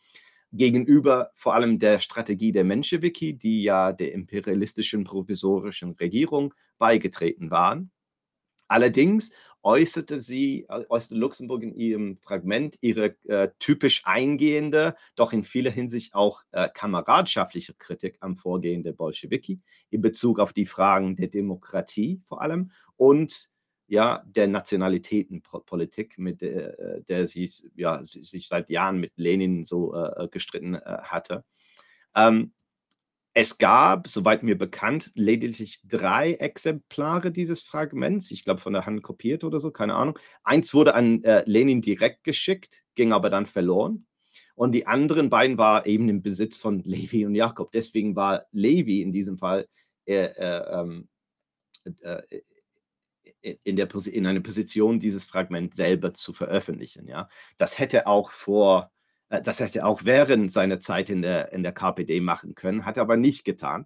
[0.51, 7.91] Gegenüber vor allem der Strategie der Menschewiki, die ja der imperialistischen provisorischen Regierung beigetreten waren.
[8.69, 9.31] Allerdings
[9.63, 15.71] äußerte sie, äh, äußerte Luxemburg in ihrem Fragment ihre äh, typisch eingehende, doch in vieler
[15.71, 21.27] Hinsicht auch äh, kameradschaftliche Kritik am Vorgehen der Bolschewiki in Bezug auf die Fragen der
[21.27, 23.49] Demokratie vor allem und
[23.87, 29.93] ja, der Nationalitätenpolitik, mit der, äh, der sie ja, sich seit Jahren mit Lenin so
[29.93, 31.43] äh, äh gestritten äh, hatte.
[32.15, 32.53] Ähm,
[33.39, 38.31] es gab, soweit mir bekannt, lediglich drei Exemplare dieses Fragments.
[38.31, 40.17] Ich glaube, von der Hand kopiert oder so, keine Ahnung.
[40.43, 44.07] Eins wurde an äh, Lenin direkt geschickt, ging aber dann verloren.
[44.55, 47.71] Und die anderen beiden waren eben im Besitz von Levi und Jakob.
[47.71, 49.67] Deswegen war Levi in diesem Fall
[50.07, 51.07] äh, äh, ähm,
[52.01, 52.23] äh
[53.63, 57.07] in, der, in einer Position, dieses Fragment selber zu veröffentlichen.
[57.07, 57.29] Ja?
[57.57, 58.91] Das hätte auch vor
[59.29, 62.97] äh, das hätte auch während seiner Zeit in der, in der KPD machen können, hat
[62.97, 63.85] er aber nicht getan.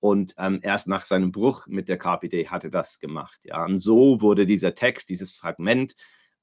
[0.00, 3.40] Und ähm, erst nach seinem Bruch mit der KPD hat er das gemacht.
[3.44, 3.64] Ja.
[3.64, 5.96] Und so wurde dieser Text, dieses Fragment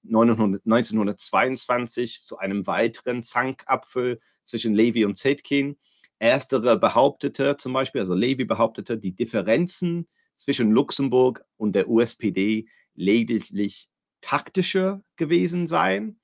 [0.04, 5.78] 900, 1922 zu einem weiteren Zankapfel zwischen Levi und Zetkin.
[6.20, 13.90] Erstere behauptete zum Beispiel, also Levi behauptete, die Differenzen zwischen Luxemburg und der USPD lediglich
[14.22, 16.20] taktische gewesen seien,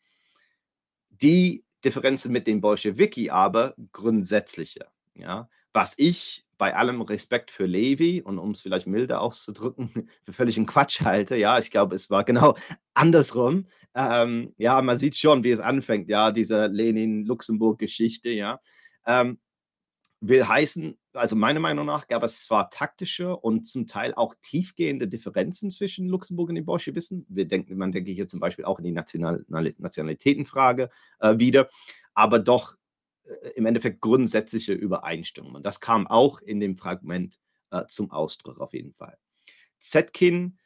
[1.10, 4.88] die Differenzen mit den Bolschewiki aber grundsätzliche.
[5.16, 5.50] Ja?
[5.74, 9.90] Was ich bei allem Respekt für Levi und um es vielleicht milder auszudrücken,
[10.24, 11.36] für völligen Quatsch halte.
[11.36, 12.56] Ja, ich glaube, es war genau
[12.94, 13.66] andersrum.
[13.96, 16.08] Ähm, ja, man sieht schon, wie es anfängt.
[16.08, 18.30] Ja, diese Lenin-Luxemburg-Geschichte.
[18.30, 18.60] Ja,
[19.08, 19.40] ähm,
[20.20, 25.08] will heißen, also meiner Meinung nach gab es zwar taktische und zum Teil auch tiefgehende
[25.08, 27.26] Differenzen zwischen Luxemburg und den Bolschewissen.
[27.30, 31.70] Wir denken, man denke hier zum Beispiel auch in die National Nationalitätenfrage äh, wieder,
[32.14, 32.76] aber doch
[33.24, 35.58] äh, im Endeffekt grundsätzliche Übereinstimmungen.
[35.58, 37.40] Und das kam auch in dem Fragment
[37.72, 39.18] äh, zum Ausdruck auf jeden Fall.
[39.80, 40.60] Zetkin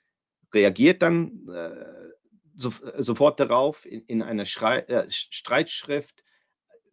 [0.53, 1.71] reagiert dann äh,
[2.55, 6.23] so, sofort darauf in, in einer Schrei äh, Streitschrift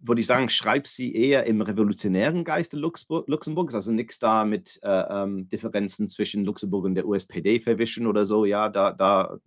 [0.03, 4.81] würde ich sagen, schreib sie eher im revolutionären Geiste Luxemburg, Luxemburgs, also nichts da mit
[4.83, 9.38] äh, ähm, Differenzen zwischen Luxemburg und der USPD verwischen oder so, ja, da, da,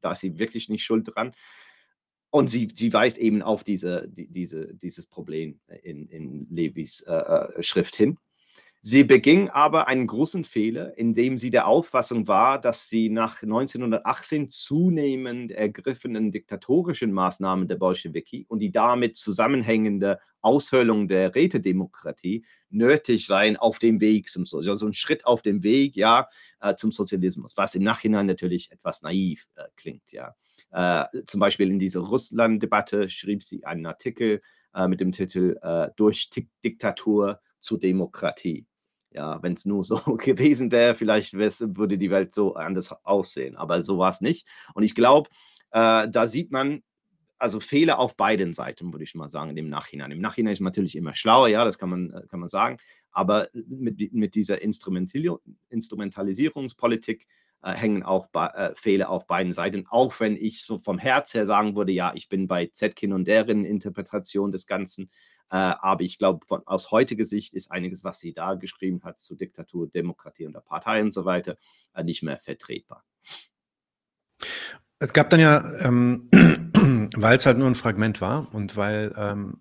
[0.00, 1.32] da ist sie wirklich nicht schuld dran.
[2.30, 7.14] Und sie, sie weist eben auf diese, die, diese, dieses Problem in, in Levis äh,
[7.14, 8.18] äh Schrift hin.
[8.84, 14.48] Sie beging aber einen großen Fehler, indem sie der Auffassung war, dass sie nach 1918
[14.48, 23.56] zunehmend ergriffenen diktatorischen Maßnahmen der Bolschewiki und die damit zusammenhängende Aushöhlung der Rätedemokratie nötig seien
[23.56, 26.26] auf dem Weg zum Sozialismus, also ein Schritt auf dem Weg, ja,
[26.60, 30.34] äh, zum Sozialismus, was im Nachhinein natürlich etwas naiv äh, klingt, ja.
[30.72, 34.40] Äh, zum Beispiel in dieser Russland-Debatte schrieb sie einen Artikel
[34.74, 36.30] äh, mit dem Titel äh, Durch
[36.64, 38.66] Diktatur zur Demokratie
[39.14, 43.56] ja, wenn es nur so gewesen wäre, vielleicht würde die Welt so anders aussehen.
[43.56, 44.46] Aber so war es nicht.
[44.74, 45.30] Und ich glaube,
[45.70, 46.82] äh, da sieht man
[47.42, 50.12] also Fehler auf beiden Seiten, würde ich mal sagen, im Nachhinein.
[50.12, 52.76] Im Nachhinein ist man natürlich immer schlauer, ja, das kann man, äh, kann man sagen.
[53.10, 57.26] Aber mit, mit dieser Instrumentalisierungspolitik
[57.62, 59.86] äh, hängen auch äh, Fehler auf beiden Seiten.
[59.88, 63.26] Auch wenn ich so vom Herz her sagen würde, ja, ich bin bei Zetkin und
[63.26, 65.10] deren Interpretation des Ganzen.
[65.52, 69.34] Äh, aber ich glaube, aus heutiger Sicht ist einiges, was sie da geschrieben hat zu
[69.34, 71.58] Diktatur, Demokratie und der Partei und so weiter,
[71.94, 73.04] äh, nicht mehr vertretbar.
[74.98, 76.30] Es gab dann ja, ähm,
[77.16, 79.60] weil es halt nur ein Fragment war und weil ähm,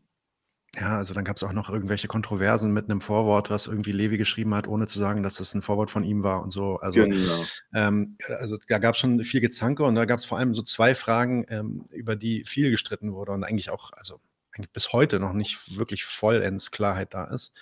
[0.76, 4.18] ja, also dann gab es auch noch irgendwelche Kontroversen mit einem Vorwort, was irgendwie Levi
[4.18, 6.78] geschrieben hat, ohne zu sagen, dass das ein Vorwort von ihm war und so.
[6.78, 7.44] Also, genau.
[7.74, 10.62] ähm, also da gab es schon viel Gezanke und da gab es vor allem so
[10.62, 14.22] zwei Fragen, ähm, über die viel gestritten wurde und eigentlich auch, also
[14.54, 17.54] eigentlich bis heute noch nicht wirklich vollends Klarheit da ist.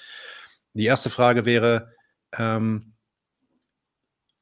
[0.73, 1.93] Die erste Frage wäre,
[2.37, 2.93] ähm,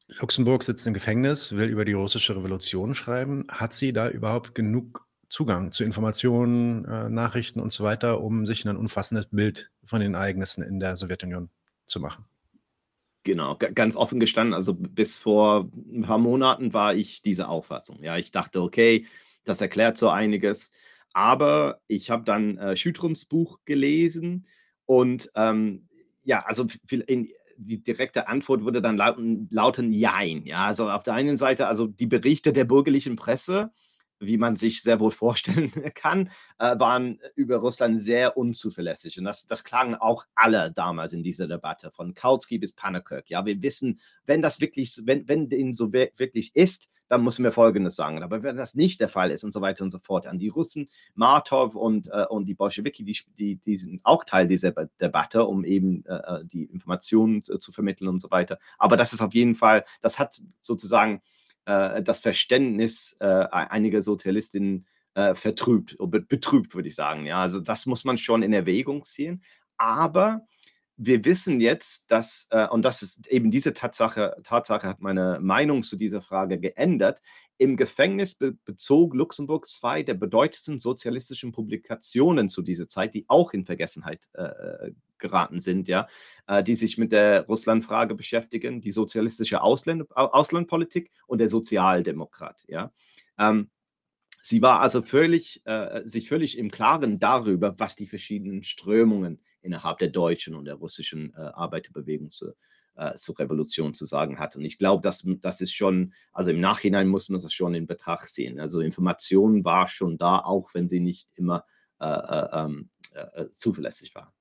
[0.08, 3.46] Luxemburg sitzt im Gefängnis, will über die russische Revolution schreiben.
[3.50, 8.66] Hat sie da überhaupt genug Zugang zu Informationen, äh, Nachrichten und so weiter, um sich
[8.66, 11.50] ein umfassendes Bild von den Ereignissen in der Sowjetunion
[11.86, 12.26] zu machen?
[13.24, 18.02] Genau, ganz offen gestanden, also bis vor ein paar Monaten war ich diese Auffassung.
[18.02, 19.06] Ja, ich dachte, okay,
[19.44, 20.72] das erklärt so einiges.
[21.18, 24.46] Aber ich habe dann äh, Schütrums Buch gelesen
[24.86, 25.90] und ähm,
[26.24, 26.68] ja, also
[27.08, 27.28] in,
[27.58, 30.46] die direkte Antwort würde dann lauten, lauten Jein.
[30.46, 33.72] Ja, also auf der einen Seite, also die Berichte der bürgerlichen Presse,
[34.20, 39.18] wie man sich sehr wohl vorstellen kann, äh, waren über Russland sehr unzuverlässig.
[39.18, 43.28] Und das, das klagen auch alle damals in dieser Debatte, von Kautsky bis Pannekoek.
[43.28, 47.52] Ja, wir wissen, wenn das wirklich, wenn, wenn dem so wirklich ist, dann müssen wir
[47.52, 48.24] Folgendes sagen.
[48.24, 50.50] Aber wenn das nicht der Fall ist und so weiter und so fort, an die
[50.50, 55.46] Russen, Martov und, äh, und die Bolschewiki, die, die, die sind auch Teil dieser Debatte,
[55.46, 58.60] um eben äh, äh die Informationen zu, zu vermitteln und so weiter.
[58.78, 61.22] Aber das ist auf jeden Fall, das hat sozusagen
[61.66, 65.98] äh, das Verständnis äh, einiger Sozialistinnen äh, vertrübt,
[66.30, 67.26] betrübt, würde ich sagen.
[67.26, 69.44] Ja, also das muss man schon in Erwägung ziehen.
[69.78, 70.48] Aber
[70.98, 75.84] wir wissen jetzt, dass, äh, und das ist eben diese Tatsache, Tatsache hat meine Meinung
[75.84, 77.22] zu dieser Frage geändert,
[77.60, 83.54] im Gefängnis be bezog Luxemburg zwei der bedeutendsten sozialistischen Publikationen zu dieser Zeit, die auch
[83.54, 86.08] in Vergessenheit äh, geraten sind, ja,
[86.48, 92.92] äh, die sich mit der Russlandfrage beschäftigen, die sozialistische Ausländ Auslandpolitik und der Sozialdemokrat, ja.
[93.38, 93.70] Ähm,
[94.42, 100.00] sie war also völlig, äh, sich völlig im Klaren darüber, was die verschiedenen Strömungen innerhalb
[100.00, 102.54] der deutschen und der russischen äh, Arbeiterbewegung zu,
[102.96, 104.56] äh, zur Revolution zu sagen hat.
[104.56, 107.86] Und ich glaube, das, das ist schon, also im Nachhinein muss man das schon in
[107.86, 108.60] Betracht ziehen.
[108.60, 111.66] Also Information war schon da, auch wenn sie nicht immer
[112.00, 114.34] äh, äh ähm, äh, äh, zuverlässig war.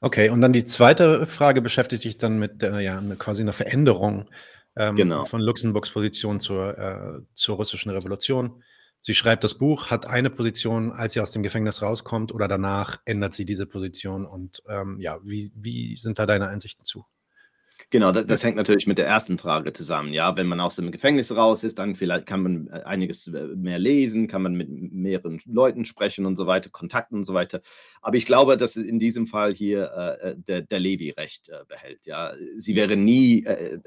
[0.00, 4.28] Okay, und dann die zweite Frage beschäftigt sich dann mit äh, ja, quasi einer Veränderung
[4.76, 5.24] ähm, genau.
[5.24, 8.62] von Luxemburgs Position zur, äh, zur russischen Revolution.
[9.06, 13.02] Sie schreibt das Buch, hat eine Position, als sie aus dem Gefängnis rauskommt oder danach
[13.04, 14.24] ändert sie diese Position.
[14.24, 17.04] Und ähm, ja, wie, wie sind da deine Einsichten zu?
[17.90, 20.12] Genau, das, das, hängt natürlich mit der ersten Frage zusammen.
[20.12, 23.46] Ja, wenn man aus dem Gefängnis raus ist, dann vielleicht kann man äh, einiges äh,
[23.54, 27.60] mehr lesen, kann man mit mehreren Leuten sprechen und so weiter, Kontakten und so weiter.
[28.02, 31.64] Aber ich glaube, dass in diesem Fall hier äh, äh der, der Levi recht äh,
[31.68, 32.06] behält.
[32.06, 33.78] Ja, sie wäre nie äh,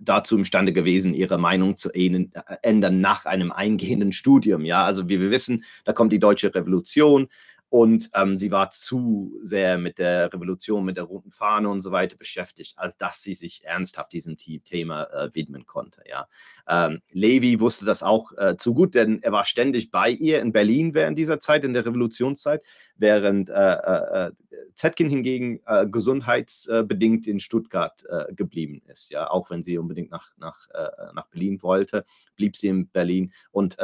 [0.00, 4.64] dazu imstande gewesen, ihre Meinung zu ändern nach einem eingehenden Studium.
[4.64, 7.28] Ja, also wie wir wissen, da kommt die deutsche Revolution.
[7.70, 11.92] Und ähm, sie war zu sehr mit der Revolution, mit der roten Fahne und so
[11.92, 16.02] weiter beschäftigt, als dass sie sich ernsthaft diesem Thema äh, widmen konnte.
[16.08, 16.28] Ja.
[16.66, 20.52] Ähm, Levi wusste das auch äh, zu gut, denn er war ständig bei ihr in
[20.52, 22.62] Berlin während dieser Zeit, in der Revolutionszeit,
[22.98, 24.32] während äh, äh, äh
[24.74, 29.10] Zetkin hingegen äh, gesundheitsbedingt in Stuttgart geblieben ist.
[29.10, 30.66] Ja, auch wenn sie unbedingt nach, nach,
[31.14, 32.04] nach Berlin wollte,
[32.36, 33.76] blieb sie in Berlin und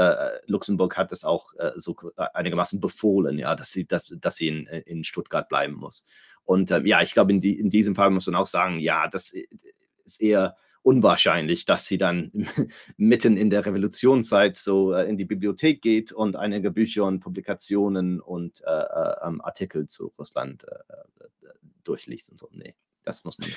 [0.47, 5.05] Luxemburg hat es auch so einigermaßen befohlen, ja, dass sie, dass, dass sie in, in
[5.05, 6.07] Stuttgart bleiben muss.
[6.45, 9.09] Und ähm, ja, ich glaube, in, die, in diesem Fall muss man auch sagen, ja,
[9.09, 9.35] das
[10.05, 12.31] ist eher unwahrscheinlich, dass sie dann
[12.97, 18.21] mitten in der Revolutionszeit so äh, in die Bibliothek geht und einige Bücher und Publikationen
[18.21, 21.49] und äh, äh, Artikel zu Russland äh, äh,
[21.83, 22.49] durchliest und so.
[22.53, 22.75] Nee.
[23.05, 23.51] Das muss man.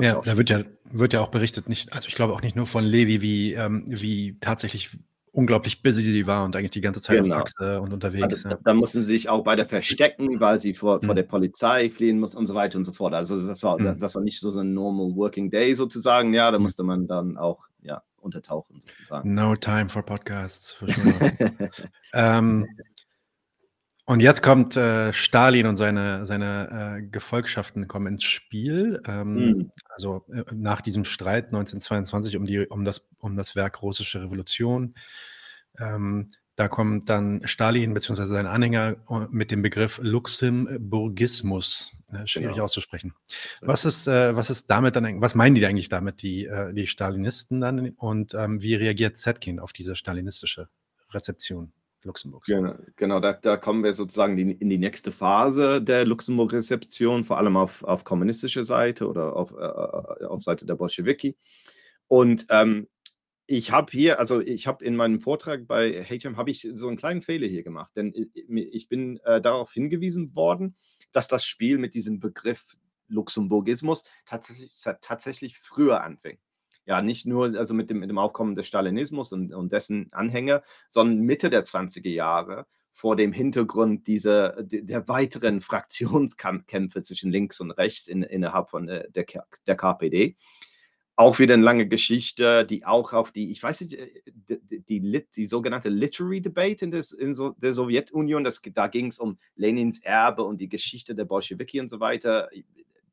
[0.00, 2.68] Ja, da wird ja, wird ja auch berichtet, nicht, also ich glaube auch nicht nur
[2.68, 4.96] von Levi, wie, ähm, wie tatsächlich
[5.32, 7.36] unglaublich busy sie war und eigentlich die ganze Zeit genau.
[7.36, 8.44] auf Achse und unterwegs.
[8.44, 8.58] Also, ja.
[8.62, 11.06] Da mussten sie sich auch beide verstecken, weil sie vor, mhm.
[11.06, 13.14] vor der Polizei fliehen muss und so weiter und so fort.
[13.14, 13.98] Also das war, mhm.
[13.98, 16.34] das war nicht so ein normal working day sozusagen.
[16.34, 16.64] Ja, da mhm.
[16.64, 19.32] musste man dann auch ja, untertauchen sozusagen.
[19.34, 20.74] No time for podcasts.
[20.74, 21.70] For sure.
[22.12, 22.66] ähm,
[24.04, 29.00] und jetzt kommt äh, Stalin und seine, seine äh, Gefolgschaften kommen ins Spiel.
[29.06, 29.72] Ähm, mhm.
[29.88, 34.94] Also äh, nach diesem Streit 1922 um, die, um, das, um das Werk Russische Revolution.
[35.78, 38.24] Ähm, da kommt dann Stalin bzw.
[38.24, 41.92] sein Anhänger äh, mit dem Begriff Luxemburgismus.
[42.12, 42.64] Äh, schwierig genau.
[42.64, 43.14] auszusprechen.
[43.60, 47.60] Was ist, äh, was ist damit dann, was meinen die eigentlich damit, die, die Stalinisten
[47.60, 47.90] dann?
[47.90, 50.68] Und ähm, wie reagiert Zetkin auf diese stalinistische
[51.12, 51.72] Rezeption?
[52.04, 52.46] Luxemburgs.
[52.46, 57.38] Genau, genau da, da, kommen wir sozusagen die, in die nächste Phase der Luxemburg-Rezeption, vor
[57.38, 61.36] allem auf, auf kommunistischer Seite oder auf, äh, auf Seite der Bolschewiki.
[62.08, 62.88] Und ähm,
[63.46, 66.96] ich habe hier, also ich habe in meinem Vortrag bei HM habe ich so einen
[66.96, 70.76] kleinen Fehler hier gemacht, denn ich bin äh, darauf hingewiesen worden,
[71.12, 72.78] dass das Spiel mit diesem Begriff
[73.08, 76.38] Luxemburgismus tatsächlich, tatsächlich früher anfing.
[76.84, 80.62] Ja, nicht nur also mit dem, mit dem Aufkommen des Stalinismus und, und dessen Anhänger,
[80.88, 87.70] sondern Mitte der 20er Jahre vor dem Hintergrund dieser, der weiteren Fraktionskämpfe zwischen links und
[87.70, 89.26] rechts in, innerhalb von äh, der,
[89.66, 90.36] der KPD
[91.14, 95.26] auch wieder eine lange Geschichte, die auch auf die, ich weiß nicht, äh, die, die,
[95.34, 99.38] die sogenannte Literary Debate in, des, in so, der Sowjetunion, das, da ging es um
[99.54, 102.48] Lenins Erbe und die Geschichte der Bolschewiki und so weiter.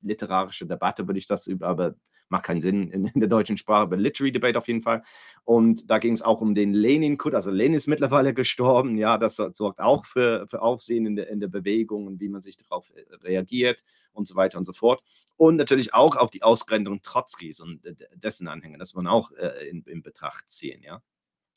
[0.01, 1.95] Literarische Debatte, würde ich das über, aber
[2.29, 5.03] macht keinen Sinn in, in, der deutschen Sprache, aber Literary Debate auf jeden Fall.
[5.43, 9.35] Und da ging es auch um den Lenin-Kult, also Lenin ist mittlerweile gestorben, ja, das
[9.35, 12.91] sorgt auch für, für Aufsehen in der, in der Bewegung und wie man sich darauf
[12.95, 15.01] äh, reagiert und so weiter und so fort.
[15.37, 17.81] Und natürlich auch auf die Ausgrenzung Trotzkis und
[18.15, 21.01] dessen Anhänger, das man auch äh, in, in Betracht ziehen, ja.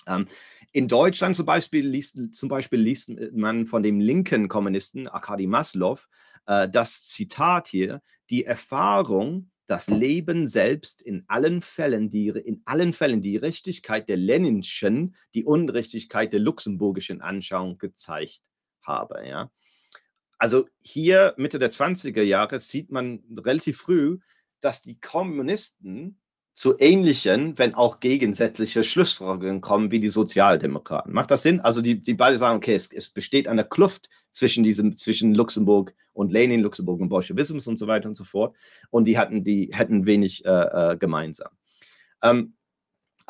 [0.09, 0.27] Ähm,
[0.73, 6.09] in Deutschland zum Beispiel, liest, zum Beispiel liest man von dem linken Kommunisten Arkadi Maslov
[6.47, 12.93] äh, das Zitat hier, die Erfahrung, das Leben selbst in allen Fällen, die, in allen
[12.93, 18.43] Fällen die Richtigkeit der Leninschen, die Unrichtigkeit der luxemburgischen Anschauung gezeigt
[18.83, 19.27] habe.
[19.27, 19.51] Ja?
[20.39, 24.19] Also hier Mitte der 20er Jahre sieht man relativ früh,
[24.61, 26.21] dass die Kommunisten
[26.55, 31.13] zu ähnlichen, wenn auch gegensätzliche Schlussfolgerungen kommen wie die Sozialdemokraten.
[31.13, 31.61] Macht das Sinn?
[31.61, 35.95] Also die, die beide sagen, okay, es, es besteht eine Kluft zwischen diesem, zwischen Luxemburg
[36.13, 38.55] und Lenin, Luxemburg und Bolschewismus und so weiter und so fort.
[38.91, 41.53] Und die hatten, die hätten wenig äh, äh, gemeinsam.
[42.23, 42.55] Ähm,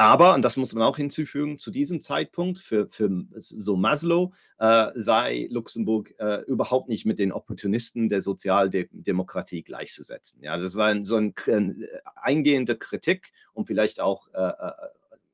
[0.05, 4.89] aber, und das muss man auch hinzufügen, zu diesem Zeitpunkt für, für so Maslow äh,
[4.95, 10.43] sei Luxemburg äh, überhaupt nicht mit den Opportunisten der Sozialdemokratie gleichzusetzen.
[10.43, 11.87] Ja, das war so eine ein,
[12.17, 14.73] eingehende Kritik und vielleicht auch äh, äh,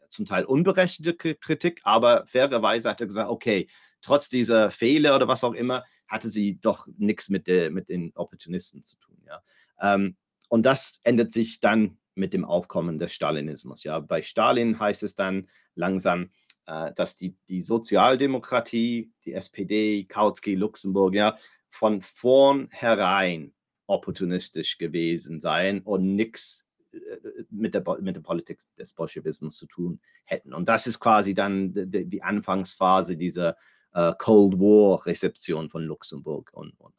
[0.09, 3.69] zum Teil unberechtigte Kritik, aber fairerweise hat er gesagt, okay,
[4.03, 8.83] trotz dieser Fehler oder was auch immer, hatte sie doch nichts mit, mit den Opportunisten
[8.83, 9.19] zu tun.
[9.27, 9.43] Ja.
[9.81, 10.17] Ähm,
[10.49, 13.85] und das ändert sich dann mit dem Aufkommen des Stalinismus.
[13.85, 16.31] Ja, bei Stalin heißt es dann langsam,
[16.67, 21.39] äh, dass die, die Sozialdemokratie, die SPD, Kautsky, Luxemburg, ja,
[21.69, 23.55] von vornherein
[23.87, 26.99] opportunistisch gewesen seien und nichts äh,
[27.51, 30.53] mit der, mit der Politik des Bolschewismus zu tun hätten.
[30.53, 33.57] Und das ist quasi dann die, die Anfangsphase dieser
[33.95, 36.95] äh, Cold War-Rezeption von Luxemburg und, und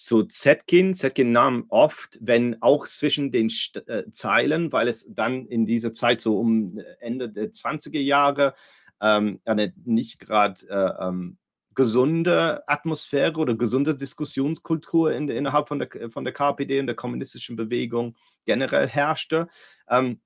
[0.00, 0.94] zu Zetkin.
[0.94, 5.92] Zetkin nahm oft, wenn auch zwischen den St äh, Zeilen, weil es dann in dieser
[5.92, 8.54] Zeit so um äh, Ende der 20er Jahre
[9.02, 11.36] ähm, eine nicht gerade äh, ähm,
[11.74, 17.56] gesunde Atmosphäre oder gesunde Diskussionskultur in, innerhalb von der, von der KPD und der kommunistischen
[17.56, 19.48] Bewegung generell herrschte.
[19.86, 20.20] Ähm,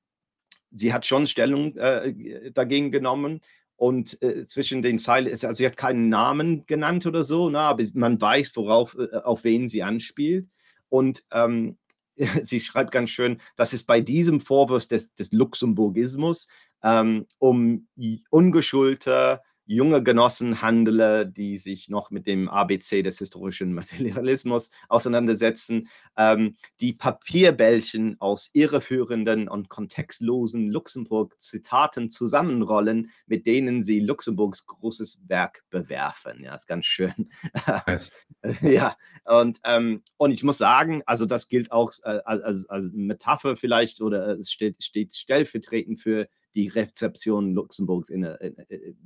[0.70, 3.41] sie hat schon Stellung äh, dagegen genommen.
[3.85, 7.68] Und äh, zwischen den Zeilen ist, also sie hat keinen Namen genannt oder so, na,
[7.68, 10.49] aber man weiß, worauf, äh, auf wen sie anspielt.
[10.89, 11.76] Und ähm,
[12.41, 16.49] sie schreibt ganz schön, dass es bei diesem Vorwurf des, des Luxemburgismus
[16.82, 17.87] ähm, um
[18.30, 26.57] ungeschulte junge Genossen handele, die sich noch mit dem ABC des historischen Materialismus auseinandersetzen, ähm,
[26.81, 36.43] die Papierbällchen aus irreführenden und kontextlosen Luxemburg-Zitaten zusammenrollen, mit denen sie Luxemburgs großes Werk bewerfen.
[36.43, 37.31] Ja, ist ganz schön.
[38.61, 43.57] ja, und, ähm, und ich muss sagen, also das gilt auch äh, als, als Metapher
[43.57, 48.97] vielleicht oder es steht, steht stellvertretend für die Rezeption Luxemburgs in, in, in,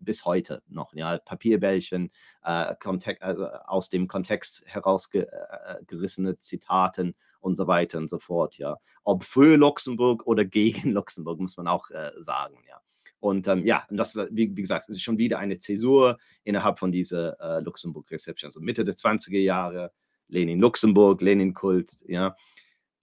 [0.00, 0.94] bis heute noch.
[0.94, 2.10] Ja, Papierbällchen,
[2.44, 2.74] äh,
[3.20, 8.58] also aus dem Kontext herausgerissene äh, Zitaten und so weiter und so fort.
[8.58, 12.56] Ja, ob für Luxemburg oder gegen Luxemburg muss man auch äh, sagen.
[12.68, 12.80] Ja.
[13.20, 16.92] Und ähm, ja, und das, wie, wie gesagt, ist schon wieder eine Zäsur innerhalb von
[16.92, 19.92] dieser äh, Luxemburg-Reception, also Mitte der 20er Jahre,
[20.28, 22.36] Lenin Luxemburg, Lenin-Kult, ja.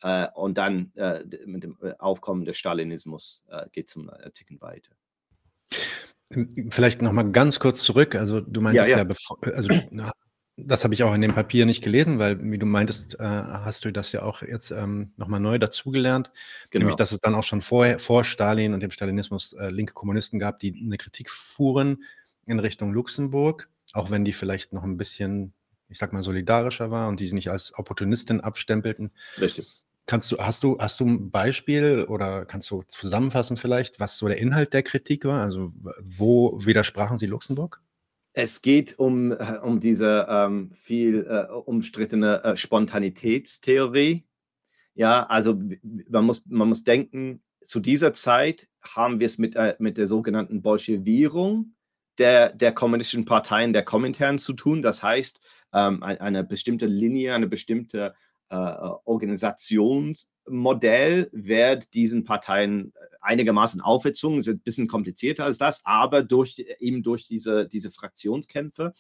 [0.06, 4.62] Äh, und dann äh, mit dem äh, Aufkommen des Stalinismus äh, geht es einen Ticken
[4.62, 4.92] weiter.
[6.30, 8.14] Ähm, vielleicht noch mal ganz kurz zurück.
[8.14, 8.98] Also du meintest ja, ja.
[9.00, 9.70] ja bevor, also
[10.58, 13.84] das habe ich auch in dem Papier nicht gelesen, weil wie du meintest, äh, hast
[13.84, 16.30] du das ja auch jetzt ähm, nochmal neu dazugelernt.
[16.70, 16.84] Genau.
[16.84, 20.38] Nämlich, dass es dann auch schon vor, vor Stalin und dem Stalinismus äh, linke Kommunisten
[20.38, 22.04] gab, die eine Kritik fuhren
[22.46, 25.54] in Richtung Luxemburg, auch wenn die vielleicht noch ein bisschen,
[25.90, 29.10] ich sag mal, solidarischer war und die sich nicht als Opportunistin abstempelten.
[29.42, 29.85] Richtig.
[30.08, 34.28] Kannst du, hast du, hast du ein Beispiel oder kannst du zusammenfassen vielleicht, was so
[34.28, 35.42] der Inhalt der Kritik war?
[35.42, 37.82] Also wo widersprachen sie Luxemburg?
[38.34, 44.26] Es geht um, äh, um diese ähm, viel äh, umstrittene äh, Spontanitätstheorie.
[44.94, 45.60] Ja, also
[46.10, 50.06] man muss, man muss denken, zu dieser Zeit haben wir es mit, äh, mit der
[50.06, 51.76] sogenannten Bolschewierung
[52.18, 54.82] der, der kommunistischen Parteien der Komintern zu tun.
[54.82, 55.42] Das heißt,
[55.74, 58.16] ähm, eine bestimmte Linie, eine bestimmte
[59.06, 67.04] Organisationsmodell wird diesen Parteien einigermaßen aufgezwungen, ist ein bisschen komplizierter als das, aber durch, eben
[67.04, 68.94] durch diese, diese Fraktionskämpfe.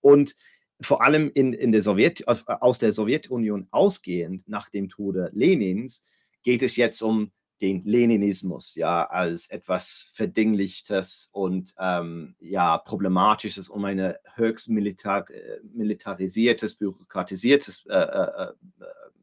[0.00, 0.34] Und
[0.80, 6.04] vor allem in, in der Sowjet, aus der Sowjetunion ausgehend nach dem Tode Lenins
[6.42, 13.84] geht es jetzt um den Leninismus ja als etwas Verdinglichtes und ähm, ja problematisches, um
[13.84, 18.52] ein höchst militar, äh, militarisiertes, bürokratisiertes äh, äh, äh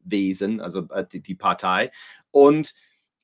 [0.08, 1.90] Wesen, also äh, die, die, Partei.
[2.30, 2.74] Und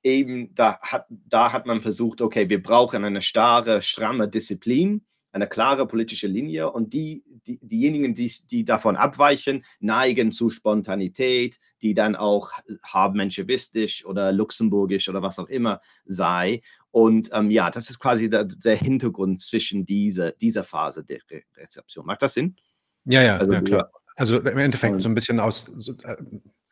[0.03, 5.49] eben da hat, da hat man versucht, okay, wir brauchen eine starre, stramme Disziplin eine
[5.49, 11.95] klare politische Linie und die, die, diejenigen, die, die davon abweichen, neigen zu Spontanität, die
[11.95, 12.53] dann auch
[12.85, 16.63] habmenschewistisch oder luxemburgisch oder was auch immer sei.
[16.91, 21.43] Und ähm, ja, das ist quasi der, der, Hintergrund zwischen diese, dieser Phase der Re
[21.57, 22.05] Rezeption.
[22.05, 22.57] Macht das Sinn?
[23.05, 23.91] Ja, ja, also, ja klar.
[24.17, 26.17] Also im Endeffekt so ein bisschen aus, so, äh,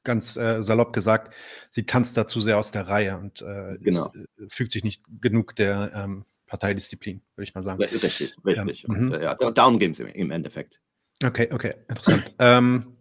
[0.05, 1.35] ganz äh, salopp gesagt,
[1.71, 4.13] sie tanzt da zu sehr aus der Reihe und äh, genau.
[4.13, 7.81] ist, äh, fügt sich nicht genug der ähm, Parteidisziplin, würde ich mal sagen.
[7.81, 8.85] Richtig, richtig.
[8.85, 10.81] Ähm, und, äh, ja, darum geht es im Endeffekt.
[11.25, 12.35] Okay, okay, interessant.
[12.39, 12.97] ähm,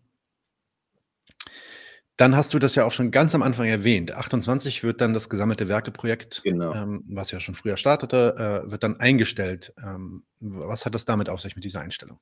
[2.15, 4.11] dann hast du das ja auch schon ganz am Anfang erwähnt.
[4.13, 6.73] 28 wird dann das gesammelte Werkeprojekt, genau.
[6.73, 9.73] ähm, was ja schon früher startete, äh, wird dann eingestellt.
[9.83, 12.19] Ähm, was hat das damit auf sich mit dieser Einstellung?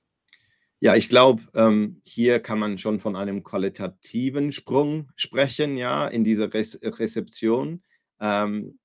[0.80, 6.24] Ja, ich glaube, ähm, hier kann man schon von einem qualitativen Sprung sprechen, ja, in
[6.24, 7.82] dieser Re Rezeption.
[8.20, 8.78] Ähm,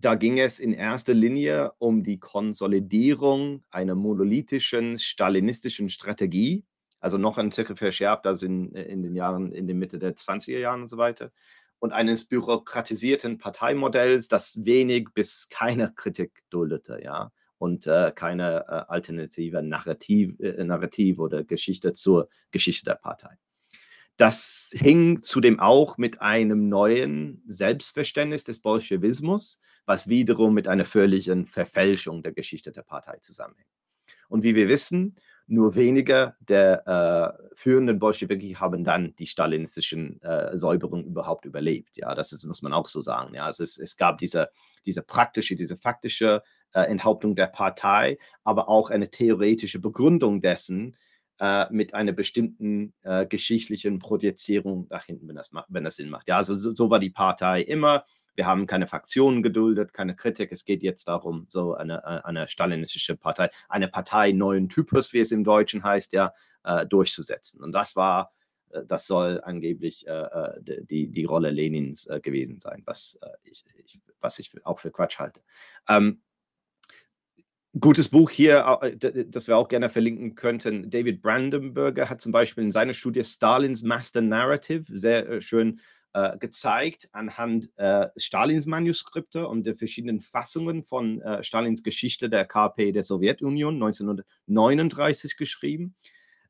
[0.00, 6.64] da ging es in erster Linie um die Konsolidierung einer monolithischen stalinistischen Strategie,
[7.00, 10.58] also noch ein Tick verschärft als in, in den Jahren, in der Mitte der 20er
[10.58, 11.32] Jahren und so weiter,
[11.78, 18.72] und eines bürokratisierten Parteimodells, das wenig bis keine Kritik duldete, ja, und äh, keine äh,
[18.88, 23.36] alternative Narrativ, äh, Narrativ oder Geschichte zur Geschichte der Partei.
[24.20, 31.46] Das hing zudem auch mit einem neuen Selbstverständnis des Bolschewismus, was wiederum mit einer völligen
[31.46, 33.70] Verfälschung der Geschichte der Partei zusammenhängt.
[34.28, 35.16] Und wie wir wissen,
[35.46, 41.96] nur wenige der äh, führenden Bolschewiki haben dann die stalinistischen äh, Säuberungen überhaupt überlebt.
[41.96, 43.32] Ja, das ist, muss man auch so sagen.
[43.32, 44.50] Ja, es, ist, es gab diese,
[44.84, 46.42] diese praktische, diese faktische
[46.74, 50.94] äh, Enthauptung der Partei, aber auch eine theoretische Begründung dessen,
[51.40, 56.28] äh, mit einer bestimmten äh, geschichtlichen Projizierung nach hinten, wenn das, wenn das Sinn macht.
[56.28, 58.04] Ja, also so, so, war die Partei immer.
[58.34, 60.52] Wir haben keine Fraktionen geduldet, keine Kritik.
[60.52, 65.20] Es geht jetzt darum, so eine, äh, eine stalinistische Partei, eine Partei neuen Typus, wie
[65.20, 66.32] es im Deutschen heißt, ja,
[66.62, 67.62] äh, durchzusetzen.
[67.62, 68.32] Und das war,
[68.70, 70.28] äh, das soll angeblich äh,
[70.60, 75.40] die, die Rolle Lenins gewesen sein, was, ich, ich, was ich auch für Quatsch halte.
[75.88, 76.20] Ähm,
[77.78, 80.90] Gutes Buch hier, äh, das wir auch gerne verlinken könnten.
[80.90, 85.80] David Brandenburger hat zum Beispiel in seiner Studie Stalins Master Narrative sehr äh, schön
[86.12, 92.44] äh, gezeigt anhand äh, Stalins Manuskripte und der verschiedenen Fassungen von äh, Stalins Geschichte der
[92.44, 95.94] KP der Sowjetunion 1939 geschrieben.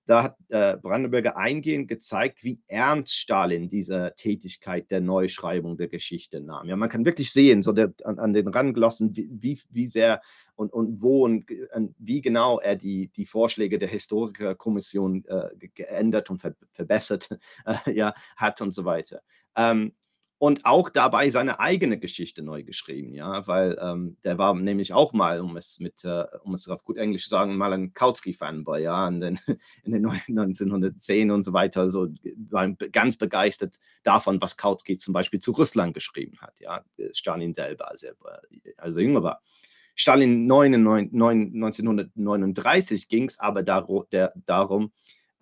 [0.07, 6.41] Da hat äh, Brandenburger eingehend gezeigt, wie ernst Stalin diese Tätigkeit der Neuschreibung der Geschichte
[6.41, 6.67] nahm.
[6.69, 10.21] Ja, man kann wirklich sehen, so der, an, an den Ranglossen, wie, wie, wie sehr
[10.61, 16.29] und, und wo und, und, wie genau er die, die Vorschläge der Historikerkommission äh, geändert
[16.29, 17.31] und ver, verbessert
[17.65, 19.23] äh, ja, hat und so weiter.
[19.57, 19.93] Ähm,
[20.37, 25.13] und auch dabei seine eigene Geschichte neu geschrieben, ja, weil ähm, der war nämlich auch
[25.15, 28.83] mal, um es mit, äh, um es auf gut Englisch zu sagen, mal ein Kautsky-Fanboy,
[28.83, 29.41] ja, in den,
[29.85, 32.09] in den 1910 und so weiter, so
[32.51, 37.91] war ganz begeistert davon, was Kautsky zum Beispiel zu Russland geschrieben hat, ja, Stalin selber,
[37.91, 38.15] als er,
[38.77, 39.43] als er jünger war.
[40.01, 44.93] Stalin 1939 ging es aber darum,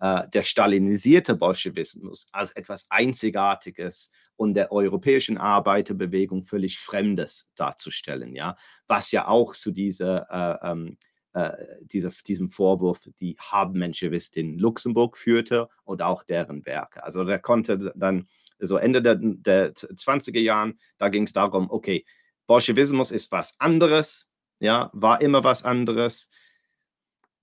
[0.01, 8.57] äh, der stalinisierte Bolschewismus als etwas Einzigartiges und der europäischen Arbeiterbewegung völlig Fremdes darzustellen, ja,
[8.85, 10.97] was ja auch zu dieser, äh, ähm,
[11.31, 17.01] äh, dieser, diesem Vorwurf die Habenmenschewistin Luxemburg führte und auch deren Werke.
[17.01, 18.27] Also der konnte dann
[18.59, 22.03] so Ende der, der 20er Jahren, da ging es darum, okay,
[22.45, 24.28] Bolschewismus ist was anderes,
[24.59, 26.29] ja, war immer was anderes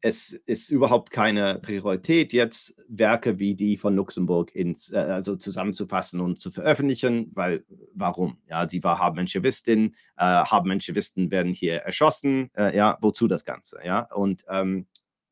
[0.07, 6.21] es ist überhaupt keine Priorität, jetzt Werke wie die von Luxemburg ins, äh, also zusammenzufassen
[6.21, 8.39] und zu veröffentlichen, weil warum?
[8.49, 13.81] Ja, sie war Habenmenschewistin, äh, Habenmenschewisten werden hier erschossen, äh, ja, wozu das Ganze?
[13.85, 14.87] Ja, und ähm,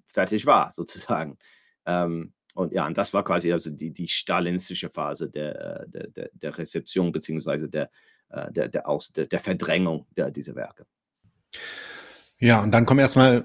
[0.07, 1.39] fertig war sozusagen.
[1.87, 6.31] Ähm, und ja, und das war quasi also die, die stalinistische Phase der, der, der,
[6.33, 7.91] der Rezeption beziehungsweise der,
[8.31, 8.85] äh, der, der,
[9.17, 10.87] der, der Verdrängung der, dieser Werke.
[12.39, 13.45] Ja, und dann kommen erstmal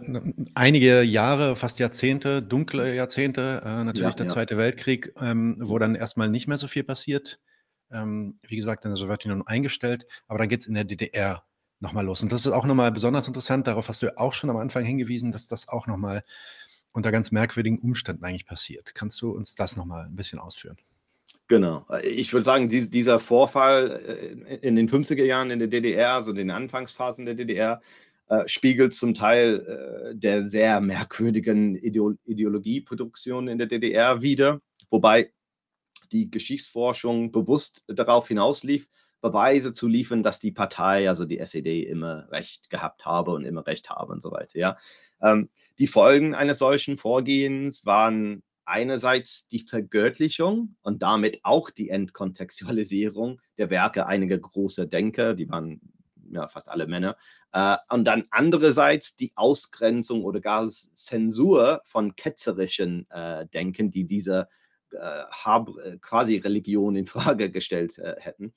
[0.55, 4.31] einige Jahre, fast Jahrzehnte, dunkle Jahrzehnte, äh, natürlich ja, der ja.
[4.31, 7.39] Zweite Weltkrieg, ähm, wo dann erstmal nicht mehr so viel passiert.
[7.91, 11.43] Ähm, wie gesagt, in der Sowjetunion eingestellt, aber dann geht es in der DDR
[11.79, 12.21] nochmal los.
[12.21, 14.83] Und das ist auch nochmal besonders interessant, darauf hast du ja auch schon am Anfang
[14.83, 16.23] hingewiesen, dass das auch nochmal
[16.91, 18.93] unter ganz merkwürdigen Umständen eigentlich passiert.
[18.95, 20.77] Kannst du uns das nochmal ein bisschen ausführen?
[21.49, 21.83] Genau.
[22.03, 26.31] Ich würde sagen, dies, dieser Vorfall äh, in den 50er Jahren in der DDR, also
[26.31, 27.81] den Anfangsphasen der DDR,
[28.27, 35.31] äh, spiegelt zum Teil äh, der sehr merkwürdigen Ideologieproduktion in der DDR wider, wobei
[36.11, 38.87] die Geschichtsforschung bewusst darauf hinauslief,
[39.19, 43.65] Beweise zu liefern, dass die Partei, also die SED, immer Recht gehabt habe und immer
[43.65, 44.57] Recht habe und so weiter.
[44.59, 44.77] Ja.
[45.19, 53.41] Ähm, die Folgen eines solchen Vorgehens waren einerseits die Vergöttlichung und damit auch die Entkontextualisierung
[53.57, 55.81] der Werke einiger großer Denker, die waren
[56.31, 57.17] ja fast alle Männer,
[57.51, 64.47] äh, und dann andererseits die Ausgrenzung oder gar Zensur von ketzerischen äh, Denken, die diese
[64.91, 68.53] äh, quasi Religion in Frage gestellt äh, hätten.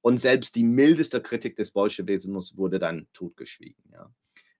[0.00, 3.84] Und selbst die mildeste Kritik des Bolschewismus wurde dann totgeschwiegen.
[3.92, 4.10] Ja.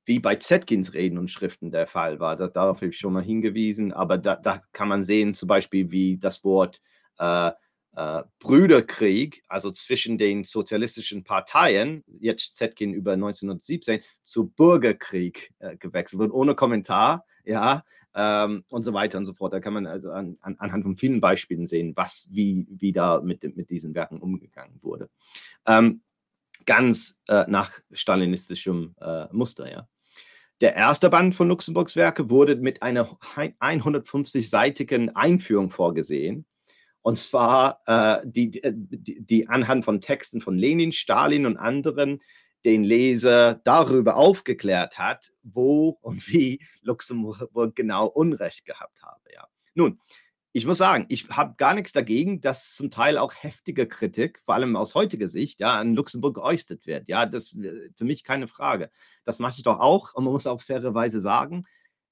[0.04, 3.22] Wie bei Zetkins Reden und Schriften der Fall war, da, darauf habe ich schon mal
[3.22, 6.80] hingewiesen, aber da, da, kann man sehen, zum Beispiel, wie das Wort
[7.18, 7.52] äh,
[7.94, 16.20] äh, Brüderkrieg, also zwischen den sozialistischen Parteien, jetzt Zetkin über 1917, zu Bürgerkrieg äh, gewechselt
[16.20, 17.84] wird, ohne Kommentar, ja,
[18.14, 19.52] ähm, und so weiter und so fort.
[19.52, 23.20] Da kann man also an, an, anhand von vielen Beispielen sehen, was, wie, wie da
[23.20, 25.08] mit, mit diesen Werken umgegangen wurde.
[25.66, 26.02] Ähm,
[26.66, 29.88] ganz äh, nach stalinistischem äh, Muster, ja.
[30.62, 36.46] Der erste Band von Luxemburgs Werke wurde mit einer 150-seitigen Einführung vorgesehen.
[37.02, 42.20] Und zwar äh, die, die, die anhand von Texten von Lenin, Stalin und anderen
[42.64, 49.20] den Leser darüber aufgeklärt hat, wo und wie Luxemburg genau Unrecht gehabt habe.
[49.34, 49.48] Ja.
[49.74, 49.98] Nun,
[50.52, 54.54] ich muss sagen, ich habe gar nichts dagegen, dass zum Teil auch heftige Kritik, vor
[54.54, 57.08] allem aus heutiger Sicht, ja, an Luxemburg geäußert wird.
[57.08, 58.90] Ja, das äh, für mich keine Frage.
[59.24, 61.64] Das mache ich doch auch und man muss auch fairerweise sagen,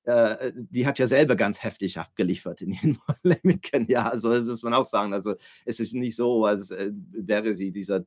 [0.05, 3.87] äh, die hat ja selber ganz heftig abgeliefert in ihren Polemiken.
[3.89, 5.13] Ja, also muss man auch sagen.
[5.13, 5.35] Also
[5.67, 8.05] es ist nicht so, als äh, wäre sie dieser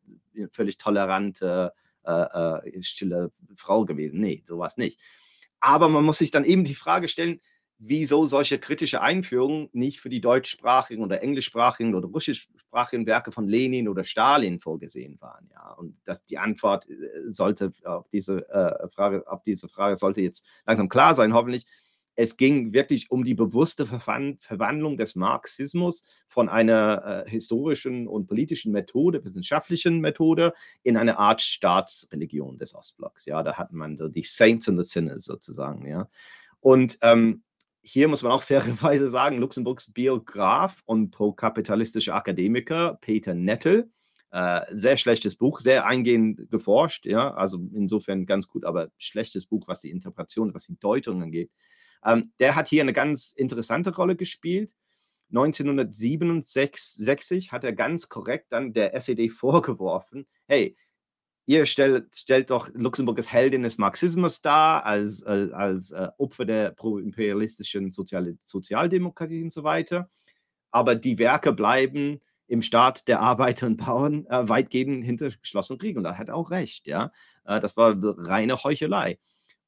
[0.52, 1.74] völlig tolerante
[2.04, 4.20] äh, äh, stille Frau gewesen.
[4.20, 5.00] Nee, sowas nicht.
[5.60, 7.40] Aber man muss sich dann eben die Frage stellen,
[7.86, 13.90] wieso solche kritische Einführungen nicht für die deutschsprachigen oder englischsprachigen oder russischsprachigen Werke von Lenin
[13.90, 15.50] oder Stalin vorgesehen waren.
[15.52, 16.96] Ja, und dass die Antwort äh,
[17.28, 21.66] sollte auf diese äh, Frage, auf diese Frage sollte jetzt langsam klar sein, hoffentlich
[22.16, 28.72] es ging wirklich um die bewusste Verwandlung des Marxismus von einer äh, historischen und politischen
[28.72, 30.54] Methode, wissenschaftlichen Methode,
[30.84, 33.26] in eine Art Staatsreligion des Ostblocks.
[33.26, 35.88] Ja, da hat man die Saints and the Sinners sozusagen.
[35.88, 36.08] Ja,
[36.60, 37.42] und ähm,
[37.84, 43.92] hier muss man auch fairerweise sagen, Luxemburgs Biograf und pro-kapitalistischer Akademiker Peter Nettel,
[44.32, 49.68] äh, sehr schlechtes Buch, sehr eingehend geforscht, ja, also insofern ganz gut, aber schlechtes Buch,
[49.68, 51.52] was die Interpretation, was die Deutung angeht.
[52.04, 54.74] Ähm, der hat hier eine ganz interessante Rolle gespielt.
[55.30, 60.76] 1967 hat er ganz korrekt dann der SED vorgeworfen, hey,
[61.46, 66.46] ihr stellt, stellt doch Luxemburg als Heldin des Marxismus dar, als, als, als äh, Opfer
[66.46, 70.10] der pro-imperialistischen Sozial Sozialdemokratie und so weiter.
[70.72, 75.98] Aber die Werke bleiben im Staat der Arbeiter und Bauern äh, weitgehend hinter geschlossenen Kriegen.
[75.98, 77.12] Und da hat er auch recht, ja.
[77.46, 79.20] Äh, das war reine Heuchelei.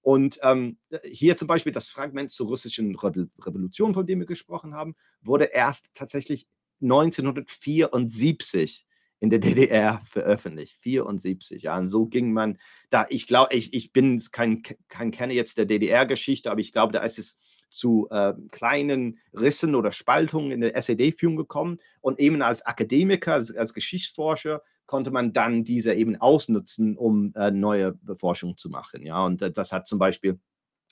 [0.01, 4.95] Und ähm, hier zum Beispiel das Fragment zur russischen Revolution, von dem wir gesprochen haben,
[5.21, 6.47] wurde erst tatsächlich
[6.81, 8.85] 1974
[9.19, 10.77] in der DDR veröffentlicht.
[10.81, 11.77] 74, ja.
[11.77, 12.57] Und so ging man
[12.89, 16.93] da, ich glaube, ich, ich bin kein, kein Kenner jetzt der DDR-Geschichte, aber ich glaube,
[16.93, 17.39] da ist es
[17.69, 21.79] zu äh, kleinen Rissen oder Spaltungen in der SED-Führung gekommen.
[22.01, 27.51] Und eben als Akademiker, als, als Geschichtsforscher, konnte man dann diese eben ausnutzen, um äh,
[27.51, 29.03] neue Forschung zu machen.
[29.03, 30.39] Ja, und äh, das hat zum Beispiel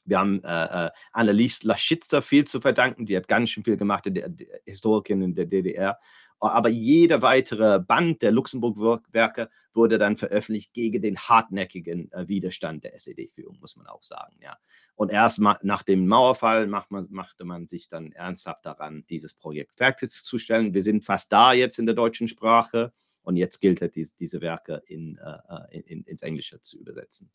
[0.05, 4.05] wir haben äh, äh, Annelies Laschitzer viel zu verdanken, die hat ganz schön viel gemacht,
[4.05, 5.99] die, die Historikerin in der DDR.
[6.39, 12.95] Aber jeder weitere Band der Luxemburg-Werke wurde dann veröffentlicht gegen den hartnäckigen äh, Widerstand der
[12.95, 14.35] SED-Führung, muss man auch sagen.
[14.41, 14.57] Ja.
[14.95, 19.75] Und erst nach dem Mauerfall macht man, machte man sich dann ernsthaft daran, dieses Projekt
[19.75, 20.73] fertigzustellen.
[20.73, 22.91] Wir sind fast da jetzt in der deutschen Sprache.
[23.21, 27.31] Und jetzt gilt es, diese, diese Werke in, äh, in, ins Englische zu übersetzen.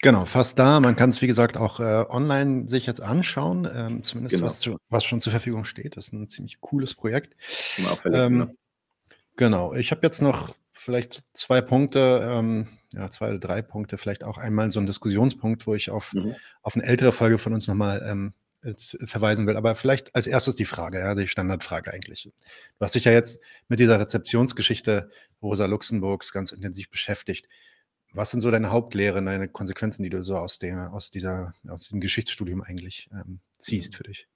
[0.00, 0.78] Genau, fast da.
[0.78, 4.46] Man kann es, wie gesagt, auch äh, online sich jetzt anschauen, ähm, zumindest genau.
[4.46, 5.96] was, zu, was, schon zur Verfügung steht.
[5.96, 7.34] Das ist ein ziemlich cooles Projekt.
[8.12, 8.56] Ähm,
[9.36, 14.22] genau, ich habe jetzt noch vielleicht zwei Punkte, ähm, ja, zwei oder drei Punkte, vielleicht
[14.22, 16.36] auch einmal so ein Diskussionspunkt, wo ich auf, mhm.
[16.62, 18.34] auf eine ältere Folge von uns nochmal ähm,
[19.04, 19.56] verweisen will.
[19.56, 22.24] Aber vielleicht als erstes die Frage, ja, die Standardfrage eigentlich.
[22.24, 25.10] Du hast dich ja jetzt mit dieser Rezeptionsgeschichte
[25.42, 27.48] Rosa Luxemburgs ganz intensiv beschäftigt.
[28.12, 31.84] Was sind so deine Hauptlehren, deine Konsequenzen, die du so aus, der, aus, dieser, aus
[31.84, 34.26] diesem Geschichtsstudium eigentlich ähm, ziehst für dich?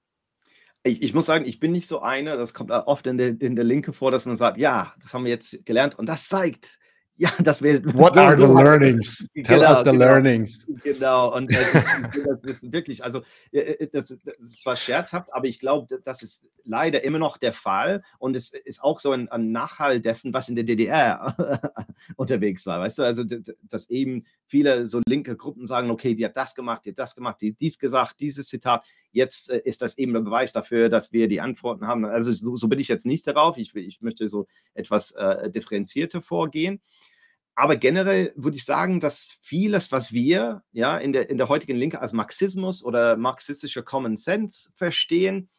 [0.84, 3.54] Ich, ich, muss sagen, ich bin nicht so einer, das kommt oft in der, in
[3.56, 6.78] der Linke vor, dass man sagt, ja, das haben wir jetzt gelernt und das zeigt,
[7.22, 7.84] ja, das wir.
[7.94, 9.24] What so, are the learnings?
[9.44, 10.66] Tell genau, us the genau, learnings.
[10.82, 15.60] Genau, und äh, das, das, wirklich, also äh, das, das ist zwar scherzhaft, aber ich
[15.60, 19.52] glaube, das ist leider immer noch der Fall und es ist auch so ein, ein
[19.52, 21.36] Nachhall dessen, was in der DDR
[22.16, 23.04] unterwegs war, weißt du?
[23.04, 26.98] Also, dass eben viele so linke Gruppen sagen, okay, die hat das gemacht, die hat
[26.98, 28.84] das gemacht, die hat dies gesagt, dieses Zitat.
[29.12, 32.04] Jetzt äh, ist das eben ein Beweis dafür, dass wir die Antworten haben.
[32.04, 33.58] Also so, so bin ich jetzt nicht darauf.
[33.58, 36.80] Ich, ich möchte so etwas äh, differenzierter vorgehen.
[37.54, 41.76] Aber generell würde ich sagen, dass vieles, was wir ja in der, in der heutigen
[41.76, 45.50] Linke als Marxismus oder marxistischer Common Sense verstehen,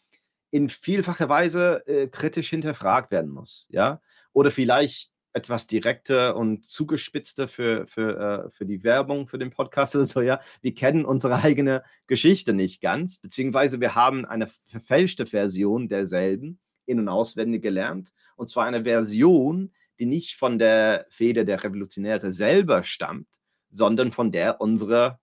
[0.49, 4.01] in vielfacher Weise äh, kritisch hinterfragt werden muss, ja,
[4.33, 9.95] oder vielleicht etwas direkter und zugespitzter für, für, äh, für die Werbung für den Podcast
[9.95, 10.39] oder so, ja.
[10.61, 16.99] Wir kennen unsere eigene Geschichte nicht ganz, beziehungsweise wir haben eine verfälschte Version derselben in-
[16.99, 18.13] und auswendig gelernt.
[18.35, 19.73] Und zwar eine Version,
[20.03, 23.27] die nicht von der Feder der Revolutionäre selber stammt,
[23.69, 25.21] sondern von der unserer,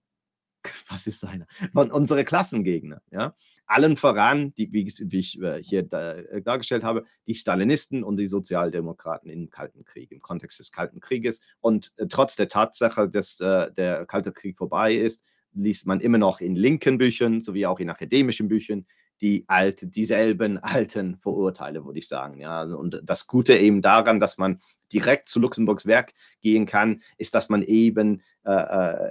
[0.88, 3.34] was ist seine, von unsere Klassengegner, ja.
[3.66, 4.84] Allen voran, die, wie,
[5.18, 10.20] ich äh, hier äh, dargestellt habe, die Stalinisten und die Sozialdemokraten im Kalten Krieg, im
[10.20, 11.40] Kontext des Kalten Krieges.
[11.60, 16.18] Und äh, trotz der Tatsache, dass äh, der Kalte Krieg vorbei ist, liest man immer
[16.18, 18.86] noch in linken Büchern sowie auch in akademischen Büchern
[19.20, 22.40] die alte, dieselben alten Vorurteile, würde ich sagen.
[22.40, 24.60] Ja, und das Gute eben daran, dass man
[24.92, 28.52] direkt zu Luxemburgs Werk gehen kann, ist, dass man eben äh,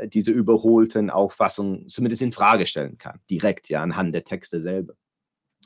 [0.04, 4.94] äh, diese überholten Auffassungen zumindest in Frage stellen kann, direkt ja anhand der Texte selber.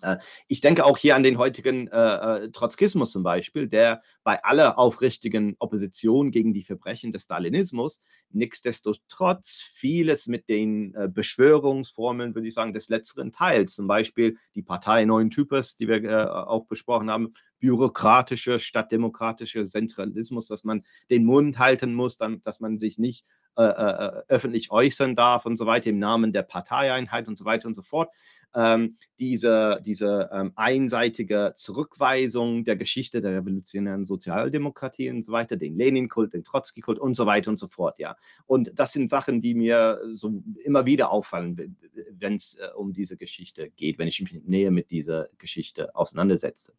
[0.04, 4.44] Äh, ich denke auch hier an den heutigen äh, äh, Trotzkismus zum Beispiel, der bei
[4.44, 12.48] aller aufrichtigen Opposition gegen die Verbrechen des Stalinismus nichtsdestotrotz vieles mit den äh, Beschwörungsformeln, würde
[12.48, 13.70] ich sagen, des letzteren teilt.
[13.70, 19.64] Zum Beispiel die Partei Neuen Types, die wir äh, auch besprochen haben, bürokratische statt demokratische
[19.64, 23.26] Zentralismus, dass man den Mund halten muss, dann, dass man sich nicht
[23.56, 27.76] äh, öffentlich äußern darf und so weiter im Namen der Parteieinheit und so weiter und
[27.76, 28.12] so fort
[28.56, 35.78] ähm, diese, diese ähm, einseitige Zurückweisung der Geschichte der revolutionären Sozialdemokratie und so weiter, den
[35.78, 38.16] Lenin-Kult, den Trotzki-Kult und so weiter und so fort, ja.
[38.46, 41.78] Und das sind Sachen, die mir so immer wieder auffallen,
[42.12, 46.74] wenn es äh, um diese Geschichte geht, wenn ich mich näher mit dieser Geschichte auseinandersetze.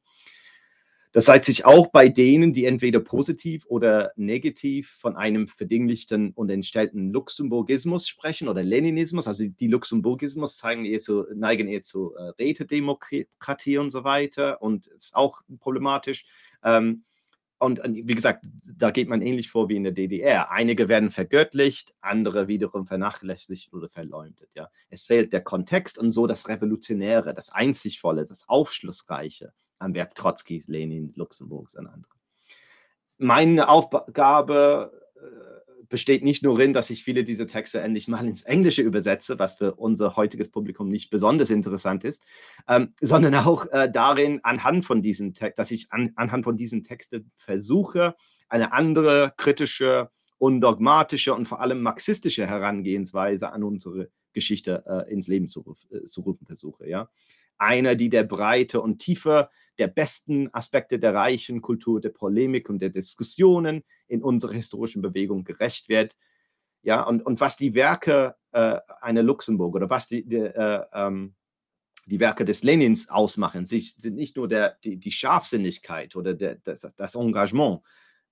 [1.15, 6.51] Das zeigt sich auch bei denen, die entweder positiv oder negativ von einem verdinglichten und
[6.51, 9.29] entstellten Luxemburgismus sprechen oder Leninismus.
[9.29, 14.89] Also die Luxemburgismus zeigen eher zu, neigen eher zu äh, Rätedemokratie und so weiter und
[14.89, 16.25] ist auch problematisch.
[16.65, 17.05] Ähm,
[17.59, 18.45] und, und, wie gesagt,
[18.77, 20.51] da geht man ähnlich vor wie in der DDR.
[20.51, 24.51] Einige werden vergöttlicht, andere wiederum vernachlässigt oder verleumdet.
[24.57, 24.69] Ja.
[24.91, 30.69] Es fehlt der Kontext und so das Revolutionäre, das Einzigvolle, das Aufschlussreiche am Werk Trotzkis,
[30.69, 32.07] Lenins, Luxemburgs und anderen.
[33.19, 35.55] Meine Aufgabe äh,
[35.89, 39.55] besteht nicht nur in, dass ich viele dieser Texte endlich mal ins Englische übersetze, was
[39.55, 42.23] für unser heutiges Publikum nicht besonders interessant ist,
[42.69, 47.31] ähm, sondern auch äh, darin, anhand von diesen dass ich an, anhand von diesen Texten
[47.37, 48.17] versuche,
[48.49, 55.49] eine andere kritische, undogmatische und vor allem marxistische Herangehensweise an unsere Geschichte äh, ins Leben
[55.49, 56.89] zu, äh, zu rufen versuche.
[56.89, 57.09] Ja?
[57.59, 59.49] Einer, die der Breite und Tiefe
[59.79, 65.45] der besten Aspekte der reichen Kultur der Polemik und der Diskussionen in unserer historischen Bewegung
[65.45, 66.17] gerecht wird.
[66.83, 71.35] Ja, und, und was die Werke äh, einer Luxemburg oder was die, die, äh, ähm,
[72.07, 76.57] die Werke des Lenins ausmachen, sich, sind nicht nur der, die, die Scharfsinnigkeit oder der,
[76.57, 77.81] das, das Engagement,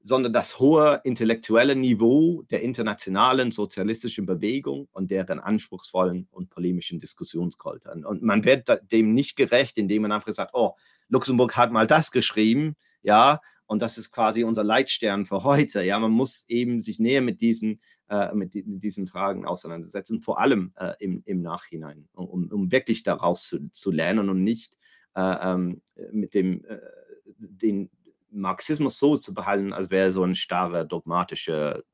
[0.02, 8.04] sondern das hohe intellektuelle Niveau der internationalen sozialistischen Bewegung und deren anspruchsvollen und polemischen Diskussionskulturen.
[8.04, 10.74] Und man wird dem nicht gerecht, indem man einfach sagt, oh,
[11.08, 15.82] Luxemburg hat mal das geschrieben, ja, und das ist quasi unser Leitstern für heute.
[15.82, 17.80] Ja, man muss eben sich näher mit diesen,
[18.10, 23.02] äh, mit, mit, diesen Fragen auseinandersetzen, vor allem äh, im, im Nachhinein, um, um wirklich
[23.02, 24.76] daraus zu, zu lernen und nicht
[25.14, 25.80] äh, ähm,
[26.10, 26.78] mit dem, äh,
[27.38, 27.88] den,
[28.32, 31.84] Marxismus so zu behalten, als wäre so eine starre, dogmatische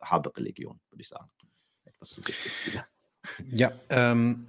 [0.00, 1.30] Haberreligion, würde ich sagen.
[1.84, 2.20] Etwas
[2.66, 2.86] wieder.
[3.52, 4.48] Ja, ähm,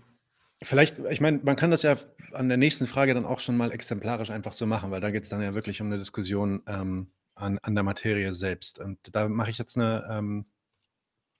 [0.61, 1.95] vielleicht, ich meine, man kann das ja
[2.31, 5.23] an der nächsten Frage dann auch schon mal exemplarisch einfach so machen, weil da geht
[5.23, 8.79] es dann ja wirklich um eine Diskussion, ähm, an, an der Materie selbst.
[8.79, 10.45] Und da mache ich jetzt eine, ähm,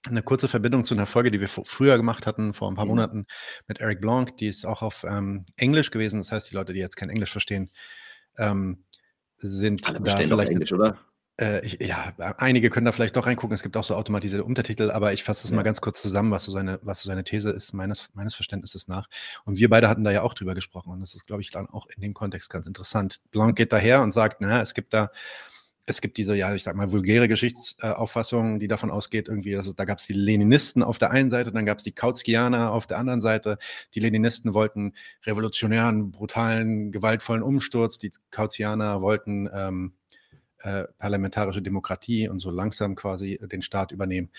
[0.06, 2.90] eine kurze Verbindung zu einer Folge, die wir früher gemacht hatten, vor ein paar mhm.
[2.90, 3.26] Monaten
[3.66, 4.36] mit Eric Blanc.
[4.36, 6.18] Die ist auch auf ähm, Englisch gewesen.
[6.18, 7.70] Das heißt, die Leute, die jetzt kein Englisch verstehen,
[8.36, 8.84] ähm,
[9.36, 10.50] sind Alle da vielleicht.
[10.50, 10.98] Englisch, oder?
[11.36, 13.54] Äh, ich, ja, einige können da vielleicht doch reingucken.
[13.54, 15.56] Es gibt auch so automatisierte Untertitel, aber ich fasse das ja.
[15.56, 18.86] mal ganz kurz zusammen, was so seine, was so seine These ist, meines, meines Verständnisses
[18.86, 19.08] nach.
[19.44, 20.92] Und wir beide hatten da ja auch drüber gesprochen.
[20.92, 23.20] Und das ist, glaube ich, dann auch in dem Kontext ganz interessant.
[23.32, 25.10] Blanc geht daher und sagt, na, es gibt da
[25.86, 29.76] es gibt diese, ja, ich sag mal, vulgäre Geschichtsauffassung, die davon ausgeht, irgendwie, dass es,
[29.76, 32.86] da gab es die Leninisten auf der einen Seite, dann gab es die Kautskianer auf
[32.86, 33.58] der anderen Seite.
[33.94, 39.92] Die Leninisten wollten revolutionären, brutalen, gewaltvollen Umsturz, die Kautskianer wollten ähm,
[40.60, 44.30] äh, parlamentarische Demokratie und so langsam quasi den Staat übernehmen.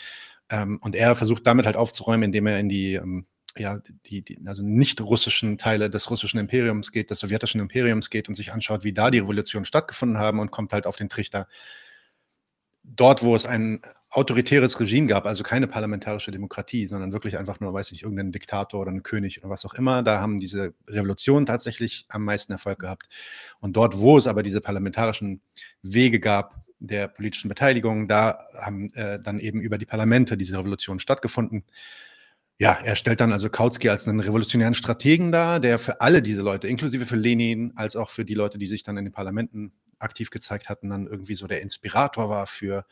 [0.50, 3.26] Ähm, und er versucht damit halt aufzuräumen, indem er in die ähm,
[3.58, 8.28] ja, die, die also nicht russischen Teile des russischen Imperiums geht, des sowjetischen Imperiums geht
[8.28, 11.48] und sich anschaut, wie da die Revolutionen stattgefunden haben und kommt halt auf den Trichter.
[12.84, 17.74] Dort, wo es ein autoritäres Regime gab, also keine parlamentarische Demokratie, sondern wirklich einfach nur,
[17.74, 21.46] weiß ich, irgendein Diktator oder ein König oder was auch immer, da haben diese Revolutionen
[21.46, 23.10] tatsächlich am meisten Erfolg gehabt.
[23.60, 25.42] Und dort, wo es aber diese parlamentarischen
[25.82, 31.00] Wege gab, der politischen Beteiligung, da haben äh, dann eben über die Parlamente diese Revolutionen
[31.00, 31.64] stattgefunden.
[32.58, 36.42] Ja, er stellt dann also Kautsky als einen revolutionären Strategen dar, der für alle diese
[36.42, 39.74] Leute, inklusive für Lenin, als auch für die Leute, die sich dann in den Parlamenten
[40.00, 42.86] aktiv gezeigt hatten, dann irgendwie so der Inspirator war für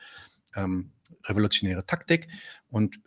[0.55, 0.91] ähm,
[1.25, 2.27] revolutionäre Taktik.
[2.69, 2.99] Und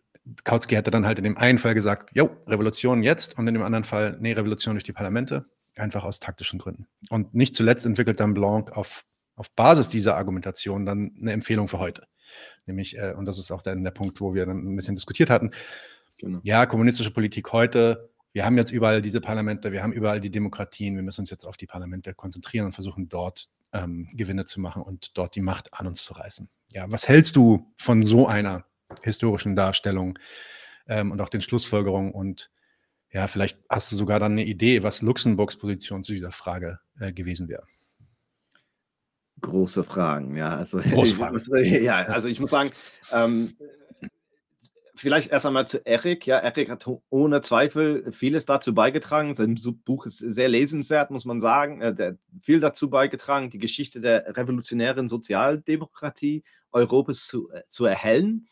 [0.45, 3.63] Kautsky hätte dann halt in dem einen Fall gesagt, jo, Revolution jetzt, und in dem
[3.63, 5.45] anderen Fall, nee, Revolution durch die Parlamente,
[5.77, 6.87] einfach aus taktischen Gründen.
[7.11, 9.05] Und nicht zuletzt entwickelt dann Blanc auf,
[9.35, 12.07] auf Basis dieser Argumentation dann eine Empfehlung für heute.
[12.65, 15.31] Nämlich, äh, und das ist auch dann der Punkt, wo wir dann ein bisschen diskutiert
[15.31, 15.53] hatten,
[16.19, 16.41] Genau.
[16.43, 18.11] Ja, kommunistische Politik heute.
[18.33, 20.95] Wir haben jetzt überall diese Parlamente, wir haben überall die Demokratien.
[20.95, 24.83] Wir müssen uns jetzt auf die Parlamente konzentrieren und versuchen, dort ähm, Gewinne zu machen
[24.83, 26.49] und dort die Macht an uns zu reißen.
[26.73, 28.67] Ja, was hältst du von so einer
[29.03, 30.19] historischen Darstellung
[30.87, 32.13] ähm, und auch den Schlussfolgerungen?
[32.13, 32.51] Und
[33.11, 37.13] ja, vielleicht hast du sogar dann eine Idee, was Luxemburgs Position zu dieser Frage äh,
[37.13, 37.65] gewesen wäre.
[39.41, 40.57] Große Fragen, ja.
[40.57, 41.39] Also, Große Fragen.
[41.83, 42.73] ja, also ich muss sagen,
[43.13, 43.57] ähm,
[44.97, 46.27] vielleicht erst einmal zu Erik.
[46.27, 49.35] Ja, Erik hat ohne Zweifel vieles dazu beigetragen.
[49.35, 51.81] Sein Buch ist sehr lesenswert, muss man sagen.
[51.81, 58.49] Er hat viel dazu beigetragen, die Geschichte der revolutionären Sozialdemokratie Europas zu, äh, zu erhellen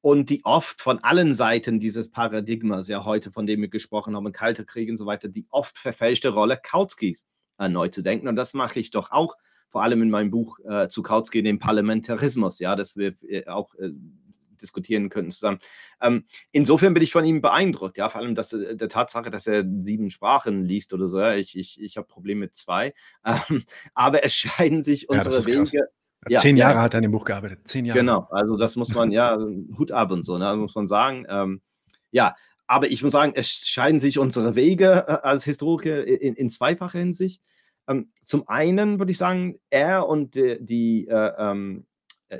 [0.00, 4.32] und die oft von allen Seiten dieses Paradigmas, ja heute, von dem wir gesprochen haben,
[4.32, 7.26] Kalter Krieg und so weiter, die oft verfälschte Rolle Kautskys
[7.58, 8.28] äh, neu zu denken.
[8.28, 9.36] Und das mache ich doch auch,
[9.68, 13.74] vor allem in meinem Buch äh, zu Kautsky, dem Parlamentarismus, ja, dass wir äh, auch
[13.74, 13.90] äh,
[14.60, 15.58] diskutieren können zusammen.
[16.00, 19.46] Ähm, insofern bin ich von ihm beeindruckt, ja, vor allem dass, äh, der Tatsache, dass
[19.46, 21.20] er sieben Sprachen liest oder so.
[21.20, 21.34] Ja.
[21.34, 22.94] Ich, ich, ich habe Probleme mit zwei.
[23.50, 23.62] Ähm,
[23.94, 25.88] aber es scheiden sich unsere Wege.
[26.28, 26.82] Ja, Zehn Jahre ja.
[26.82, 27.60] hat er an dem Buch gearbeitet.
[27.64, 27.98] Zehn Jahre.
[27.98, 29.38] Genau, also das muss man, ja,
[29.78, 31.26] Hut ab und so, ne, muss man sagen.
[31.28, 31.60] Ähm,
[32.10, 32.34] ja,
[32.66, 36.98] aber ich muss sagen, es scheiden sich unsere Wege äh, als Historiker in, in zweifacher
[36.98, 37.42] Hinsicht.
[37.88, 41.89] Ähm, zum einen würde ich sagen, er und die, die äh, ähm, äh,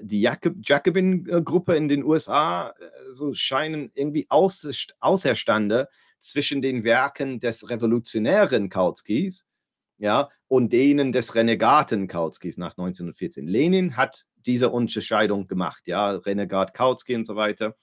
[0.03, 5.88] die Jacobin-Gruppe in den USA äh, so scheinen irgendwie aus, außerstande
[6.20, 9.47] zwischen den Werken des revolutionären Kautskys
[10.01, 13.47] ja, und denen des Renegaten Kautskys nach 1914.
[13.47, 17.76] Lenin hat diese Unterscheidung gemacht, ja, Renegat Kautsky und so weiter.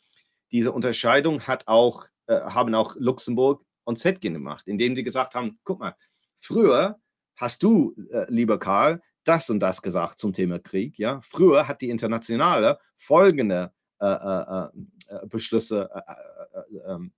[0.52, 5.60] Diese Unterscheidung hat auch, äh, haben auch Luxemburg und Zetkin gemacht, indem sie gesagt haben,
[5.64, 5.96] guck mal,
[6.40, 7.00] früher
[7.36, 10.98] hast du, äh, lieber Karl, das und das gesagt zum Thema Krieg.
[10.98, 11.22] Ja?
[11.22, 14.66] Früher hat die Internationale folgende äh, äh,
[15.10, 17.14] äh Beschlüsse äh, äh, ähm,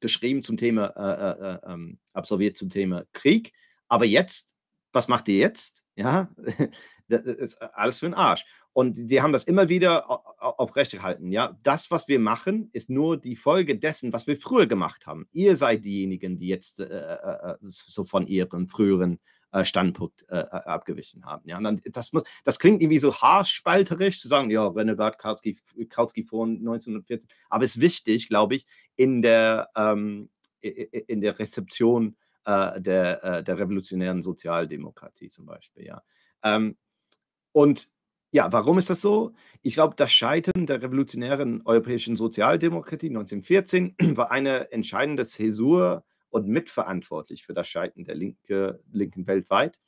[0.00, 3.52] geschrieben zum Thema, ähm, absolviert zum Thema Krieg.
[3.88, 4.54] Aber jetzt,
[4.92, 5.84] was macht ihr jetzt?
[5.96, 6.30] Ja,
[7.08, 8.44] das ist alles für den Arsch.
[8.72, 10.08] Und die haben das immer wieder
[10.40, 11.32] aufrechterhalten.
[11.32, 15.26] Ja, das, was wir machen, ist nur die Folge dessen, was wir früher gemacht haben.
[15.32, 19.18] Ihr seid diejenigen, die jetzt äh, so von ihren früheren
[19.52, 21.48] äh, Standpunkt äh, äh, abgewichen haben.
[21.48, 25.58] Ja, und dann, das, muss, das klingt irgendwie so haarspalterisch zu sagen, ja, Renegade Kautsky,
[25.88, 30.30] Kautsky vor 1914, aber es ist wichtig, glaube ich, in der, ähm,
[30.60, 35.86] in der Rezeption äh, der, äh, der revolutionären Sozialdemokratie zum Beispiel.
[35.86, 36.02] Ja.
[36.42, 36.76] Ähm,
[37.52, 37.88] und
[38.30, 39.32] ja, warum ist das so?
[39.62, 47.44] Ich glaube, das Scheitern der revolutionären europäischen Sozialdemokratie 1914 war eine entscheidende Zäsur und mitverantwortlich
[47.44, 49.78] für das Scheitern der Linke, Linken weltweit.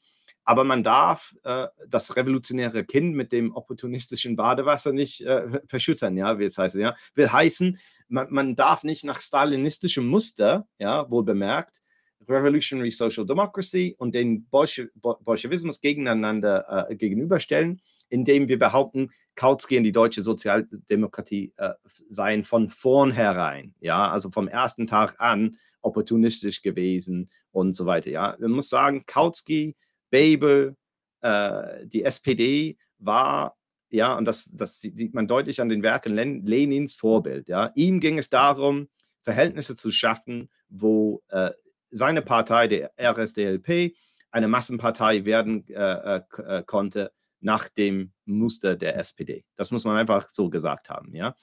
[0.45, 6.39] Aber man darf äh, das revolutionäre Kind mit dem opportunistischen Badewasser nicht äh, verschüttern, ja,
[6.39, 6.77] wie es heißt.
[6.77, 6.95] Ja.
[7.15, 7.79] Will heißen,
[8.09, 11.81] man, man darf nicht nach stalinistischem Muster, ja, wohl bemerkt,
[12.29, 17.81] Revolutionary Social Democracy und den Bolsche Bolschewismus gegeneinander äh, gegenüberstellen.
[18.11, 21.71] Indem wir behaupten, Kautsky und die deutsche Sozialdemokratie äh,
[22.09, 28.11] seien von vornherein, ja, also vom ersten Tag an opportunistisch gewesen und so weiter.
[28.11, 29.77] Ja, man muss sagen, Kautsky,
[30.11, 30.77] Babel,
[31.23, 33.57] äh, die SPD war
[33.91, 37.49] ja, und das, das sieht man deutlich an den Werken Lenins Vorbild.
[37.49, 37.73] Ja.
[37.75, 38.89] Ihm ging es darum,
[39.21, 41.51] Verhältnisse zu schaffen, wo äh,
[41.91, 43.97] seine Partei, der RSDLP,
[44.31, 45.73] eine Massenpartei werden äh,
[46.19, 47.11] äh, äh, konnte
[47.41, 49.45] nach dem Muster der SPD.
[49.57, 51.15] Das muss man einfach so gesagt haben.
[51.15, 51.35] Ja.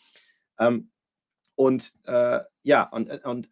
[0.59, 0.91] Ähm,
[1.55, 3.49] und äh, ja, und, und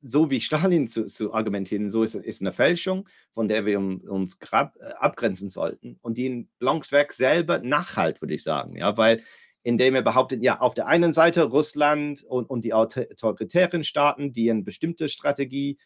[0.00, 4.38] so wie Stalin zu, zu argumentieren, so ist, ist eine Fälschung, von der wir uns
[4.38, 8.76] grab, äh, abgrenzen sollten und die in Blancs Werk selber nachhalt, würde ich sagen.
[8.76, 9.22] Ja, weil
[9.62, 14.48] indem er behauptet, ja, auf der einen Seite Russland und, und die autoritären Staaten, die
[14.48, 15.76] eine bestimmte Strategie, äh,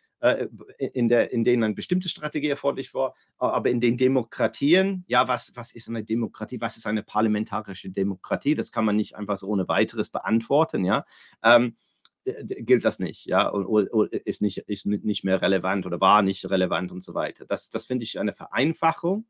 [0.78, 5.52] in, der, in denen eine bestimmte Strategie erforderlich war, aber in den Demokratien, ja, was,
[5.54, 9.48] was ist eine Demokratie, was ist eine parlamentarische Demokratie, das kann man nicht einfach so
[9.48, 11.04] ohne weiteres beantworten, ja.
[11.42, 11.74] Ähm,
[12.24, 16.92] gilt das nicht, ja, oder, ist, nicht, ist nicht mehr relevant oder war nicht relevant
[16.92, 17.46] und so weiter.
[17.46, 19.24] Das, das finde ich eine Vereinfachung,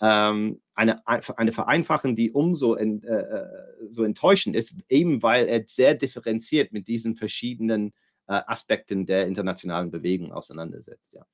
[0.00, 3.46] ähm, eine, eine Vereinfachung, die umso en, äh, äh,
[3.88, 7.92] so enttäuschend ist, eben weil er sehr differenziert mit diesen verschiedenen
[8.28, 11.26] äh, Aspekten der internationalen Bewegung auseinandersetzt, ja.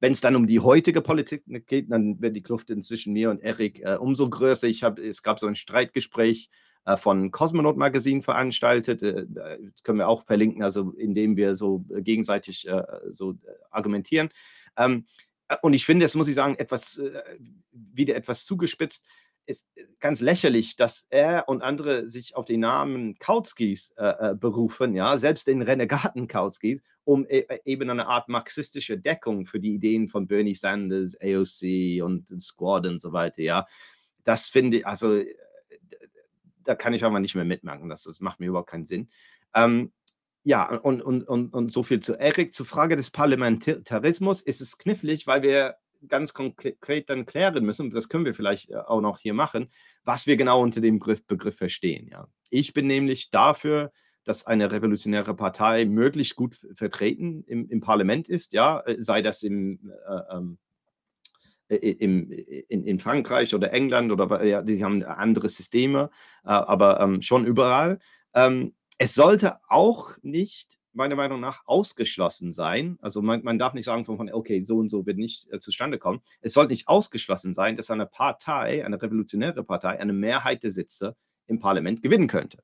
[0.00, 3.40] Wenn es dann um die heutige Politik geht, dann wird die Kluft zwischen mir und
[3.42, 4.68] Erik äh, umso größer.
[4.68, 6.50] Ich hab, es gab so ein Streitgespräch
[6.84, 9.02] äh, von Cosmonaut Magazine veranstaltet.
[9.02, 13.34] Äh, das können wir auch verlinken, also indem wir so gegenseitig äh, so
[13.70, 14.28] argumentieren.
[14.76, 15.04] Ähm,
[15.62, 17.00] und ich finde, es muss ich sagen, etwas
[17.72, 19.06] wieder etwas zugespitzt
[19.48, 19.66] ist
[19.98, 25.46] ganz lächerlich, dass er und andere sich auf den Namen Kautskis äh, berufen, ja, selbst
[25.46, 30.54] den Renegaten Kautskis, um e eben eine Art marxistische Deckung für die Ideen von Bernie
[30.54, 33.66] Sanders, AOC und Squad und so weiter, ja.
[34.24, 35.22] Das finde ich, also
[36.64, 37.88] da kann ich aber nicht mehr mitmachen.
[37.88, 39.08] Das, das macht mir überhaupt keinen Sinn.
[39.54, 39.90] Ähm,
[40.44, 42.52] ja, und, und, und, und so viel zu Erik.
[42.52, 45.76] Zur Frage des Parlamentarismus ist es knifflig, weil wir
[46.06, 49.68] ganz konkret dann klären müssen, das können wir vielleicht äh, auch noch hier machen,
[50.04, 52.08] was wir genau unter dem Begriff, Begriff verstehen.
[52.10, 52.28] Ja.
[52.50, 53.92] Ich bin nämlich dafür,
[54.24, 59.42] dass eine revolutionäre Partei möglichst gut vertreten im, im Parlament ist, ja, äh, sei das
[59.42, 60.58] im äh, ähm,
[61.68, 66.10] im, in, in, Frankreich oder England oder ja, die haben andere Systeme,
[66.44, 67.98] äh, aber ähm, schon überall.
[68.34, 72.98] Ähm, es sollte auch nicht, meiner Meinung nach, ausgeschlossen sein.
[73.00, 75.98] Also man, man darf nicht sagen, von, okay, so und so wird nicht äh, zustande
[75.98, 76.20] kommen.
[76.42, 81.16] Es sollte nicht ausgeschlossen sein, dass eine Partei, eine revolutionäre Partei, eine Mehrheit der Sitze
[81.46, 82.62] im Parlament gewinnen könnte.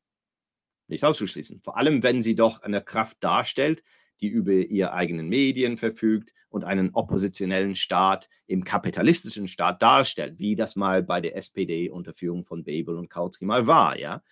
[0.88, 1.62] Nicht auszuschließen.
[1.62, 3.82] Vor allem, wenn sie doch eine Kraft darstellt,
[4.20, 10.56] die über ihre eigenen Medien verfügt und einen oppositionellen Staat im kapitalistischen Staat darstellt, wie
[10.56, 14.22] das mal bei der SPD unter Führung von Bebel und Kautsky mal war, ja.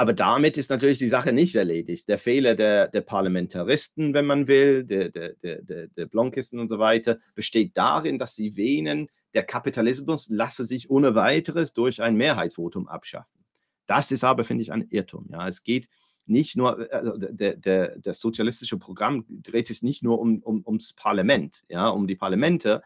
[0.00, 2.08] Aber damit ist natürlich die Sache nicht erledigt.
[2.08, 6.78] Der Fehler der, der Parlamentaristen, wenn man will, der, der, der, der Blonkisten und so
[6.78, 12.88] weiter, besteht darin, dass sie wähnen, der Kapitalismus lasse sich ohne weiteres durch ein Mehrheitsvotum
[12.88, 13.44] abschaffen.
[13.84, 15.28] Das ist aber, finde ich, ein Irrtum.
[15.30, 15.46] Ja.
[15.46, 15.90] Es geht
[16.24, 20.94] nicht nur, also der, der, das sozialistische Programm dreht sich nicht nur um, um, ums
[20.94, 22.82] Parlament, ja, um die Parlamente,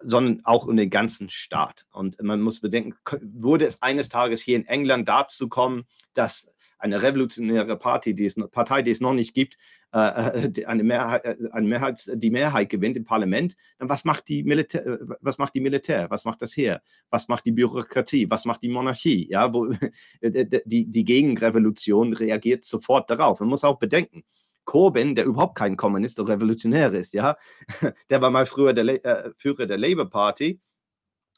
[0.00, 1.86] sondern auch um den ganzen Staat.
[1.92, 6.52] Und man muss bedenken, würde es eines Tages hier in England dazu kommen, dass
[6.82, 9.56] eine revolutionäre Party, die es, Partei, die es noch nicht gibt,
[9.94, 14.28] äh, äh eine Mehrheit, äh, eine Mehrheit, die Mehrheit gewinnt im Parlament, dann was macht
[14.28, 18.44] die Militär, was macht die Militär, was macht das Heer, was macht die Bürokratie, was
[18.44, 19.68] macht die Monarchie, ja, wo
[20.22, 23.38] die, die Gegenrevolution reagiert sofort darauf.
[23.38, 24.24] Man muss auch bedenken,
[24.64, 27.36] Corbyn, der überhaupt kein Kommunist oder Revolutionär ist, ja,
[28.10, 30.60] der war mal früher der äh, Führer der Labour Party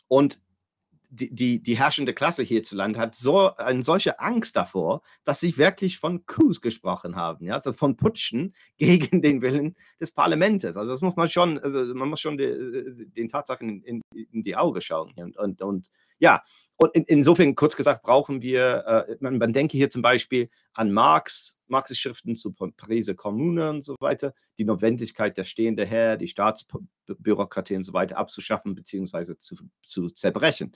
[0.09, 0.41] und
[1.15, 5.99] die, die, die herrschende Klasse hierzulande hat so eine solche Angst davor, dass sie wirklich
[5.99, 10.65] von Coups gesprochen haben, ja, also von Putschen gegen den Willen des Parlaments.
[10.65, 14.43] Also das muss man schon, also man muss schon die, den Tatsachen in, in, in,
[14.43, 15.13] die Augen schauen.
[15.17, 16.43] Und, und, und ja,
[16.77, 20.91] und in, insofern, kurz gesagt, brauchen wir, äh, man, man, denke hier zum Beispiel an
[20.93, 26.29] Marx, Marx's Schriften zu Pariser Kommune und so weiter, die Notwendigkeit der stehende Herr, die
[26.29, 29.37] Staatsbürokratie und so weiter abzuschaffen bzw.
[29.39, 30.73] Zu, zu zerbrechen.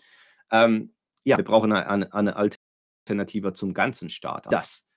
[0.51, 4.89] Ähm, ja, wir brauchen eine, eine, Alternative zum ganzen Staat, das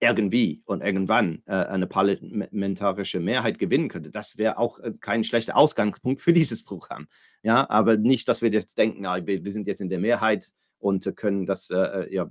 [0.00, 4.10] irgendwie und irgendwann äh, eine parlamentarische Mehrheit gewinnen könnte.
[4.10, 7.08] Das wäre auch äh, kein schlechter Ausgangspunkt für dieses Programm.
[7.42, 10.52] Ja, aber nicht, dass wir jetzt denken, na, wir, wir, sind jetzt in der Mehrheit
[10.78, 12.28] und können das äh, äh ja,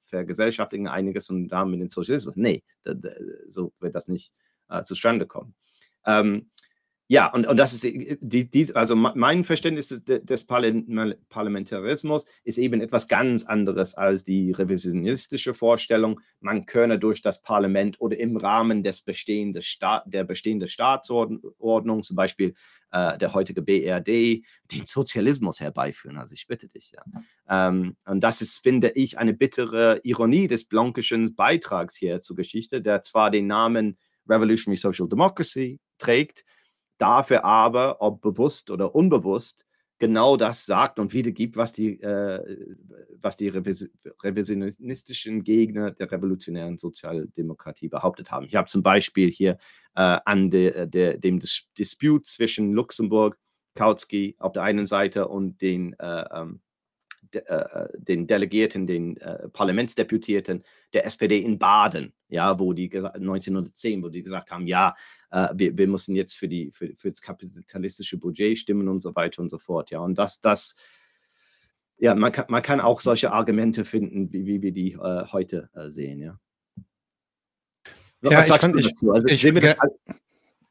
[0.00, 2.36] vergesellschaftigen einiges und da mit dem Sozialismus.
[2.36, 2.62] Nee,
[3.46, 4.32] so wird das nicht
[4.68, 5.54] äh, zustande kommen.
[6.06, 6.50] Ähm,
[7.12, 13.08] Ja, und, und das ist die, die, also mein Verständnis des, Parlamentarismus ist eben etwas
[13.08, 19.02] ganz anderes als die revisionistische Vorstellung, man könne durch das Parlament oder im Rahmen des
[19.02, 22.54] bestehenden Staat, der bestehenden Staatsordnung, zum Beispiel
[22.92, 26.16] äh, der heutige BRD, den Sozialismus herbeiführen.
[26.16, 27.02] Also ich bitte dich, ja.
[27.48, 32.80] Ähm, und das ist, finde ich, eine bittere Ironie des Blankischen Beitrags hier zur Geschichte,
[32.80, 33.98] der zwar den Namen
[34.28, 36.44] Revolutionary Social Democracy trägt,
[37.00, 39.66] dafür aber, ob bewusst oder unbewusst,
[40.00, 42.66] genau das sagt und wiedergibt, was die, äh,
[43.20, 48.46] was die revisionistischen Gegner der revolutionären Sozialdemokratie behauptet haben.
[48.46, 49.58] Ich habe zum Beispiel hier
[49.94, 53.38] äh, an de, de, dem Dis Disput zwischen Luxemburg,
[53.74, 56.60] Kautsky auf der einen Seite und den, äh, ähm,
[57.34, 64.02] de, äh, den Delegierten, den äh, Parlamentsdeputierten der SPD in Baden, ja, wo die 1910,
[64.02, 64.96] wo die gesagt haben, ja,
[65.30, 69.14] äh, wir, wir müssen jetzt für, die, für, für das kapitalistische Budget stimmen und so
[69.14, 69.90] weiter und so fort.
[69.90, 70.76] Ja, und das, das,
[71.98, 75.70] ja, man kann, man kann auch solche Argumente finden, wie, wie wir die äh, heute
[75.74, 76.38] äh, sehen, ja.
[78.22, 79.12] Was ja, sagst fand, du dazu?
[79.12, 79.76] Also, ich, ich,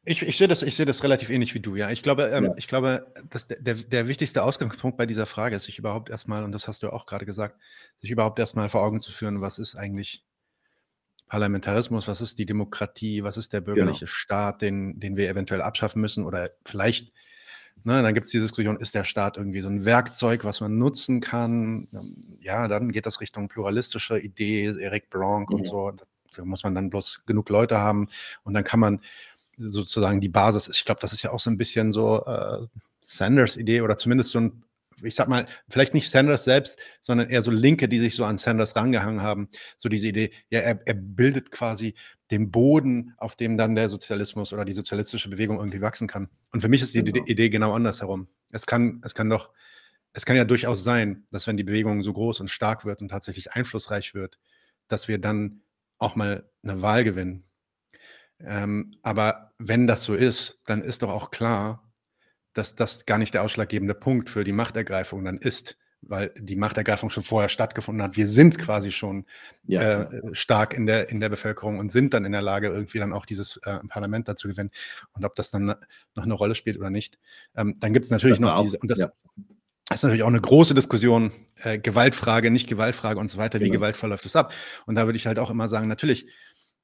[0.05, 1.89] ich, ich, sehe das, ich sehe das relativ ähnlich wie du, ja.
[1.91, 2.53] Ich glaube, ähm, ja.
[2.57, 6.51] ich glaube, dass der, der wichtigste Ausgangspunkt bei dieser Frage ist, sich überhaupt erstmal, und
[6.51, 7.60] das hast du auch gerade gesagt,
[7.99, 10.26] sich überhaupt erstmal vor Augen zu führen, was ist eigentlich
[11.30, 13.75] Parlamentarismus, was ist die Demokratie, was ist der genau.
[13.75, 14.11] bürgerliche genau.
[14.11, 17.13] Staat, den, den wir eventuell abschaffen müssen oder vielleicht,
[17.84, 20.77] ne, dann gibt es die Diskussion, ist der Staat irgendwie so ein Werkzeug, was man
[20.77, 21.88] nutzen kann?
[22.41, 25.55] Ja, dann geht das Richtung pluralistische Idee, Eric Blanc ja.
[25.55, 25.91] und so.
[26.36, 28.07] Da muss man dann bloß genug Leute haben
[28.43, 29.01] und dann kann man
[29.57, 32.65] sozusagen die Basis, ich glaube, das ist ja auch so ein bisschen so äh,
[33.01, 34.63] Sanders Idee oder zumindest so ein
[35.03, 38.37] ich sag mal, vielleicht nicht Sanders selbst, sondern eher so Linke, die sich so an
[38.37, 39.49] Sanders rangehangen haben.
[39.77, 41.95] So diese Idee, ja, er, er bildet quasi
[42.31, 46.29] den Boden, auf dem dann der Sozialismus oder die sozialistische Bewegung irgendwie wachsen kann.
[46.51, 47.25] Und für mich ist die genau.
[47.25, 48.27] Idee genau andersherum.
[48.51, 49.51] Es kann, es kann doch,
[50.13, 53.09] es kann ja durchaus sein, dass wenn die Bewegung so groß und stark wird und
[53.09, 54.39] tatsächlich einflussreich wird,
[54.87, 55.61] dass wir dann
[55.97, 57.45] auch mal eine Wahl gewinnen.
[58.39, 61.88] Ähm, aber wenn das so ist, dann ist doch auch klar,
[62.60, 67.10] dass das gar nicht der ausschlaggebende Punkt für die Machtergreifung dann ist, weil die Machtergreifung
[67.10, 68.18] schon vorher stattgefunden hat.
[68.18, 69.26] Wir sind quasi schon
[69.66, 70.03] ja.
[70.03, 73.14] äh, stark in der, in der Bevölkerung und sind dann in der Lage, irgendwie dann
[73.14, 74.72] auch dieses äh, Parlament dazu gewinnen.
[75.14, 75.66] Und ob das dann
[76.16, 77.18] noch eine Rolle spielt oder nicht.
[77.55, 79.12] Ähm, dann gibt es natürlich noch diese, und das, ja.
[79.93, 81.32] ist natürlich auch eine große Diskussion,
[81.64, 83.72] äh, Gewaltfrage, nicht Gewaltfrage und so weiter, genau.
[83.72, 84.53] wie gewaltvoll läuft das ab.
[84.86, 86.28] Und da würde ich halt auch immer sagen, natürlich,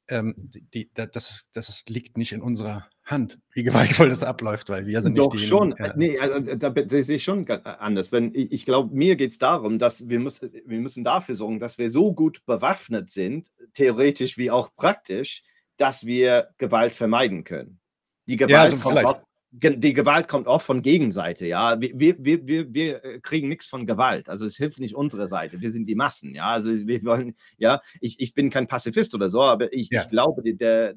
[0.07, 4.99] ähm, die, das, das liegt nicht in unserer Hand, wie gewaltvoll das abläuft, weil wir
[5.01, 5.73] sind Doch nicht schon.
[5.73, 8.11] Äh, nee, also da, da sehe ich schon äh, anders.
[8.11, 11.59] Wenn, ich, ich glaube, mir geht es darum, dass wir, muss, wir müssen dafür sorgen,
[11.59, 15.43] dass wir so gut bewaffnet sind, theoretisch wie auch praktisch,
[15.77, 17.79] dass wir Gewalt vermeiden können.
[18.27, 19.21] Die Gewalt ja, also
[19.57, 21.79] die Gewalt kommt auch von Gegenseite, ja.
[21.79, 24.27] Wir, wir, wir, wir äh, kriegen nichts von Gewalt.
[24.27, 25.61] Also es hilft nicht unsere Seite.
[25.61, 26.47] Wir sind die Massen, ja.
[26.47, 30.01] Also wir wollen, ja, ich, ich bin kein Pazifist oder so, aber ich, ja.
[30.01, 30.95] ich glaube, die, der,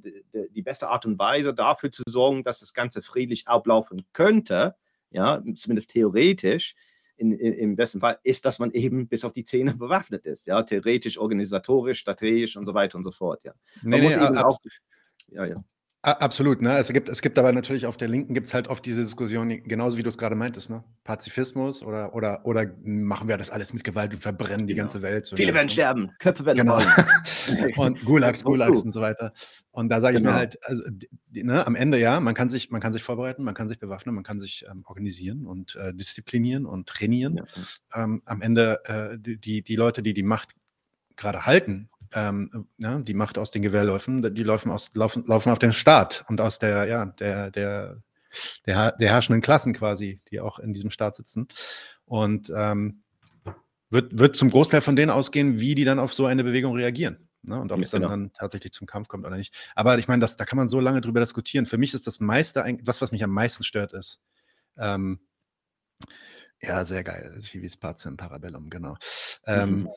[0.51, 4.75] die beste Art und Weise dafür zu sorgen, dass das Ganze friedlich ablaufen könnte,
[5.11, 6.75] ja, zumindest theoretisch,
[7.17, 10.47] in, in, im besten Fall, ist, dass man eben bis auf die Zähne bewaffnet ist,
[10.47, 13.53] ja, theoretisch, organisatorisch, strategisch und so weiter und so fort, ja.
[13.83, 14.59] Man nee, muss nee, eben auch,
[15.29, 15.65] ja, ja.
[16.13, 16.79] Absolut, ne?
[16.79, 19.49] Es gibt, es gibt aber natürlich auf der Linken gibt es halt oft diese Diskussion,
[19.65, 20.85] genauso wie du es gerade meintest, ne?
[21.05, 24.85] Pazifismus oder, oder, oder machen wir das alles mit Gewalt und verbrennen die genau.
[24.85, 25.27] ganze Welt.
[25.27, 26.81] So Viele werden sterben, Köpfe werden genau.
[27.77, 29.33] und Gulags, Gulags und so weiter.
[29.71, 30.31] Und da sage genau.
[30.31, 30.61] ich mir genau.
[30.61, 30.83] halt, also,
[31.29, 33.79] die, ne, am Ende ja, man kann sich, man kann sich vorbereiten, man kann sich
[33.79, 37.41] bewaffnen, man kann sich ähm, organisieren und äh, disziplinieren und trainieren.
[37.95, 38.05] Ja.
[38.05, 40.55] Ähm, am Ende äh, die, die Leute, die die Macht
[41.17, 45.59] gerade halten, ähm, ja, die Macht aus den Gewehrläufen, die laufen, aus, laufen, laufen auf
[45.59, 48.03] den Staat und aus der, ja, der, der,
[48.67, 51.49] der, der herrschenden Klassen quasi, die auch in diesem Staat sitzen.
[52.05, 53.03] Und ähm,
[53.91, 57.29] wird, wird zum Großteil von denen ausgehen, wie die dann auf so eine Bewegung reagieren.
[57.43, 57.59] Ne?
[57.59, 58.11] Und ob ja, es dann, genau.
[58.11, 59.55] dann, tatsächlich zum Kampf kommt oder nicht.
[59.75, 61.67] Aber ich meine, da kann man so lange drüber diskutieren.
[61.67, 64.21] Für mich ist das meiste, das, was mich am meisten stört, ist,
[64.77, 65.21] ähm,
[66.61, 67.39] ja, sehr geil.
[67.41, 68.97] Civis Pazem Parabellum, genau.
[69.47, 69.89] Ähm, mhm.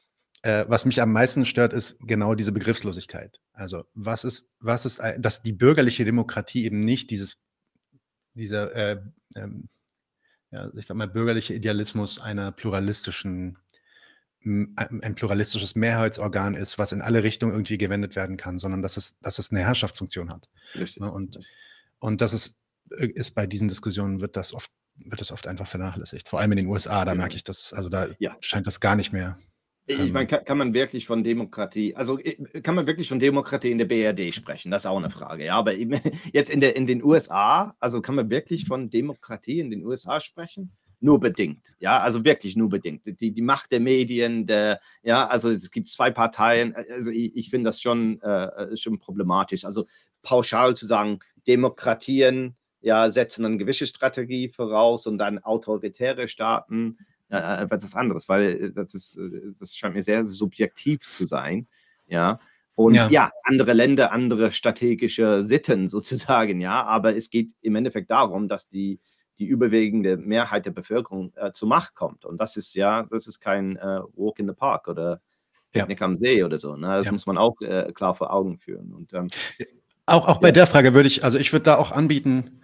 [0.43, 3.39] Äh, was mich am meisten stört, ist genau diese Begriffslosigkeit.
[3.53, 7.37] Also was ist, was ist, dass die bürgerliche Demokratie eben nicht dieses,
[8.33, 9.01] dieser, äh,
[9.35, 9.69] ähm,
[10.49, 13.57] ja, ich sag mal, bürgerliche Idealismus einer pluralistischen,
[14.43, 19.19] ein pluralistisches Mehrheitsorgan ist, was in alle Richtungen irgendwie gewendet werden kann, sondern dass es,
[19.19, 20.49] dass es eine Herrschaftsfunktion hat.
[20.73, 20.99] Richtig.
[20.99, 21.11] Ne?
[21.11, 21.39] Und,
[21.99, 22.57] und das ist,
[22.89, 26.27] ist bei diesen Diskussionen wird das oft, wird das oft einfach vernachlässigt.
[26.27, 28.35] Vor allem in den USA, da merke ich das, also da ja.
[28.41, 29.37] scheint das gar nicht mehr
[29.91, 30.27] Ich meine, ähm.
[30.27, 33.85] kann, kann, man wirklich von Demokratie, also äh, kann man wirklich von Demokratie in der
[33.85, 34.71] BRD sprechen?
[34.71, 35.55] Das ist auch eine Frage, ja.
[35.55, 35.73] Aber
[36.33, 40.19] jetzt in, der, in den USA, also kann man wirklich von Demokratie in den USA
[40.19, 40.71] sprechen?
[41.03, 43.01] Nur bedingt, ja, also wirklich nur bedingt.
[43.05, 47.49] Die, die Macht der Medien, der, ja, also es gibt zwei Parteien, also ich, ich
[47.49, 49.65] finde das schon, äh, schon problematisch.
[49.65, 49.87] Also
[50.21, 56.97] pauschal zu sagen, Demokratien ja, setzen eine gewisse Strategie voraus und dann autoritäre Staaten
[57.31, 59.19] äh, etwas anderes, weil das ist,
[59.59, 61.67] das scheint mir sehr subjektiv zu sein,
[62.07, 62.39] ja.
[62.75, 63.09] Und ja.
[63.09, 63.31] ja.
[63.43, 66.83] andere Länder, andere strategische Sitten sozusagen, ja.
[66.83, 68.99] Aber es geht im Endeffekt darum, dass die,
[69.37, 72.25] die überwiegende Mehrheit der Bevölkerung äh, zur Macht kommt.
[72.25, 75.21] Und das ist ja, das ist kein äh, Walk in the Park oder
[75.71, 76.05] Picknick ja.
[76.05, 76.75] am See oder so.
[76.75, 76.87] Ne?
[76.87, 77.11] Das ja.
[77.11, 78.93] muss man auch äh, klar vor Augen führen.
[78.93, 79.27] Und, ähm,
[80.05, 82.61] auch, auch bei der Frage würde ich, also ich würde da auch anbieten,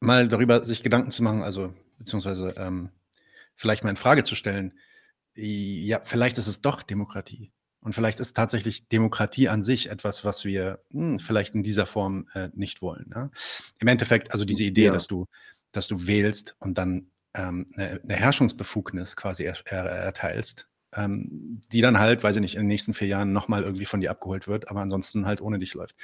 [0.00, 2.90] mal darüber sich Gedanken zu machen, also beziehungsweise ähm,
[3.56, 4.74] vielleicht mal in Frage zu stellen,
[5.34, 7.52] ja, vielleicht ist es doch Demokratie.
[7.80, 12.26] Und vielleicht ist tatsächlich Demokratie an sich etwas, was wir hm, vielleicht in dieser Form
[12.34, 13.08] äh, nicht wollen.
[13.14, 13.30] Ne?
[13.78, 14.92] Im Endeffekt, also diese Idee, ja.
[14.92, 15.26] dass du,
[15.70, 21.80] dass du wählst und dann ähm, eine, eine, Herrschungsbefugnis quasi er, er, erteilst, ähm, die
[21.80, 24.48] dann halt, weiß ich nicht, in den nächsten vier Jahren nochmal irgendwie von dir abgeholt
[24.48, 25.94] wird, aber ansonsten halt ohne dich läuft.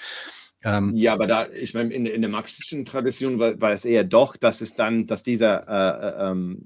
[0.62, 4.04] Ähm, ja, aber da, ich meine, in, in der marxistischen Tradition war, war, es eher
[4.04, 6.64] doch, dass es dann, dass dieser äh, äh, ähm,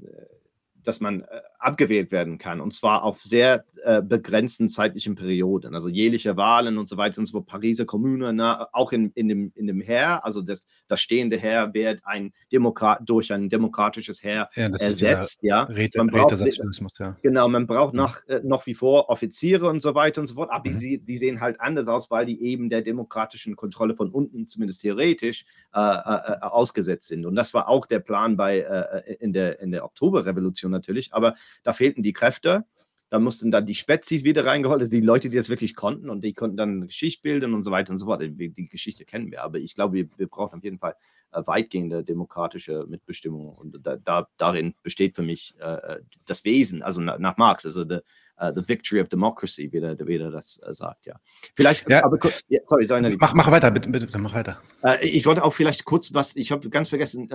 [0.87, 1.27] dass man äh,
[1.59, 6.89] abgewählt werden kann und zwar auf sehr äh, begrenzten zeitlichen Perioden, also jährliche Wahlen und
[6.89, 7.47] so weiter und so fort.
[7.47, 11.75] Pariser Kommune, ne, auch in, in, dem, in dem Heer, also das, das stehende Heer
[11.75, 15.41] wird ein Demokrat, durch ein demokratisches Heer ja, ersetzt.
[15.43, 15.65] Ja.
[15.65, 16.41] Räte, man braucht,
[17.01, 17.17] ja.
[17.21, 20.51] Genau, man braucht noch, äh, noch wie vor Offiziere und so weiter und so fort,
[20.53, 20.79] aber mhm.
[20.79, 24.83] die, die sehen halt anders aus, weil die eben der demokratischen Kontrolle von unten, zumindest
[24.83, 27.27] theoretisch, äh, äh, äh ausgesetzt sind.
[27.27, 28.61] Und das war auch der Plan bei,
[29.21, 32.65] in, der, in der Oktoberrevolution natürlich, aber da fehlten die Kräfte.
[33.09, 36.25] Da mussten dann die Spezies wieder reingeholt, also die Leute, die das wirklich konnten und
[36.25, 38.21] die konnten dann Geschichte bilden und so weiter und so fort.
[38.21, 40.97] Die, Geschichte kennen wir, aber ich glaube, wir, wir brauchen auf jeden Fall
[41.31, 47.01] äh, weitgehende demokratische Mitbestimmung und da, da, darin besteht für mich äh, das Wesen, also
[47.01, 48.03] nach Marx, also der
[48.41, 51.19] uh, the victory of democracy, wie der, wie der das uh, sagt, ja.
[51.55, 52.19] Vielleicht, ja, aber
[52.49, 54.61] ja, sorry, sorry mach, mach weiter, bitte, bitte, mach weiter.
[54.83, 57.29] Uh, ich wollte auch vielleicht kurz was, ich habe ganz vergessen,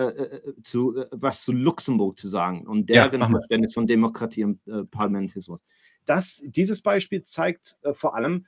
[0.64, 4.60] zu, was zu Luxemburg zu sagen und deren ja, Verständnis von Demokratie und
[4.92, 5.62] Parlamentarismus.
[6.06, 8.46] Das, dieses Beispiel zeigt vor allem,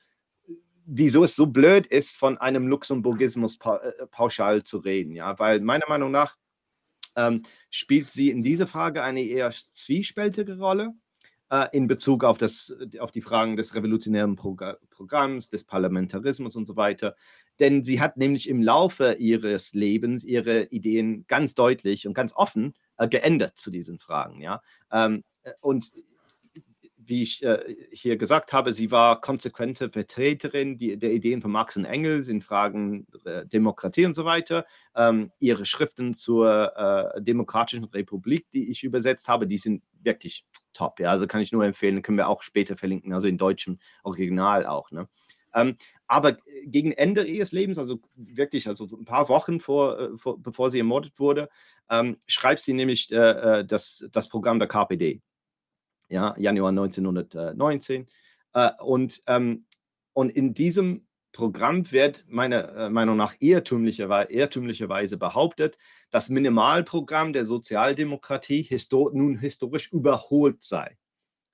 [0.85, 3.80] wieso es so blöd ist, von einem Luxemburgismus pa
[4.11, 6.38] pauschal zu reden, ja, weil meiner Meinung nach
[7.15, 11.02] ähm, spielt sie in dieser Frage eine eher zwiespältige Rolle äh,
[11.71, 16.75] in Bezug auf, das, auf die Fragen des revolutionären Progr Programms, des Parlamentarismus und so
[16.75, 17.15] weiter.
[17.59, 22.73] Denn sie hat nämlich im Laufe ihres Lebens ihre Ideen ganz deutlich und ganz offen
[22.97, 24.41] äh, geändert zu diesen Fragen.
[24.41, 24.61] Ja?
[24.91, 25.91] Ähm, äh, und
[27.07, 31.75] wie ich äh, hier gesagt habe, sie war konsequente Vertreterin die, der Ideen von Marx
[31.75, 34.65] und Engels in Fragen äh, Demokratie und so weiter.
[34.95, 36.71] Ähm, ihre Schriften zur
[37.15, 40.99] äh, Demokratischen Republik, die ich übersetzt habe, die sind wirklich top.
[40.99, 44.65] Ja, also kann ich nur empfehlen, können wir auch später verlinken, also in deutschem Original
[44.65, 44.91] auch.
[44.91, 45.07] Ne?
[45.53, 45.77] Ähm,
[46.07, 50.69] aber gegen Ende ihres Lebens, also wirklich, also ein paar Wochen vor, äh, vor bevor
[50.69, 51.49] sie ermordet wurde,
[51.89, 55.21] ähm, schreibt sie nämlich äh, äh das, das Programm der KPD.
[56.09, 58.07] Ja, Januar 1919.
[58.53, 59.65] Äh, und, ähm,
[60.13, 65.77] und in diesem Programm wird meiner äh, Meinung nach irrtümlicherweise, irrtümlicherweise behauptet,
[66.11, 70.97] das Minimalprogramm der Sozialdemokratie histor nun historisch überholt sei.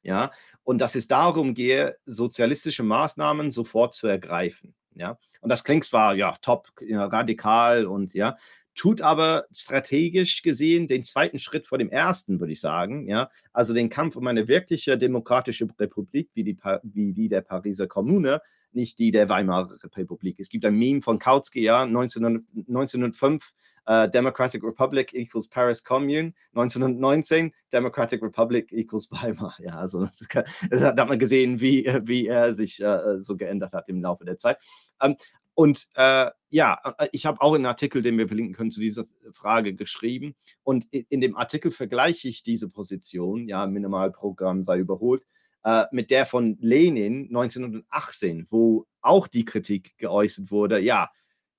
[0.01, 0.31] Ja,
[0.63, 4.75] und dass es darum gehe, sozialistische Maßnahmen sofort zu ergreifen.
[4.95, 8.37] Ja, und das klingt zwar ja top, ja, radikal und ja,
[8.75, 13.07] tut aber strategisch gesehen den zweiten Schritt vor dem ersten, würde ich sagen.
[13.07, 17.87] Ja, also den Kampf um eine wirkliche demokratische Republik wie die, wie die der Pariser
[17.87, 20.39] Kommune nicht die der Weimarer Republik.
[20.39, 23.53] Es gibt ein Meme von Kautsky, ja, 19, 1905,
[23.89, 29.55] uh, Democratic Republic equals Paris Commune, 1919, Democratic Republic equals Weimar.
[29.59, 30.27] Ja, also das,
[30.69, 34.37] das hat man gesehen, wie, wie er sich uh, so geändert hat im Laufe der
[34.37, 34.57] Zeit.
[35.01, 35.17] Um, ähm,
[35.59, 39.03] und äh, ja, äh, ich habe auch einen Artikel, den wir verlinken können, zu dieser
[39.33, 40.35] Frage geschrieben.
[40.63, 45.25] Und in dem Artikel vergleiche ich diese Position, ja, Minimalprogramm sei überholt,
[45.63, 51.09] äh, mit der von Lenin 1918, wo auch die Kritik geäußert wurde, ja,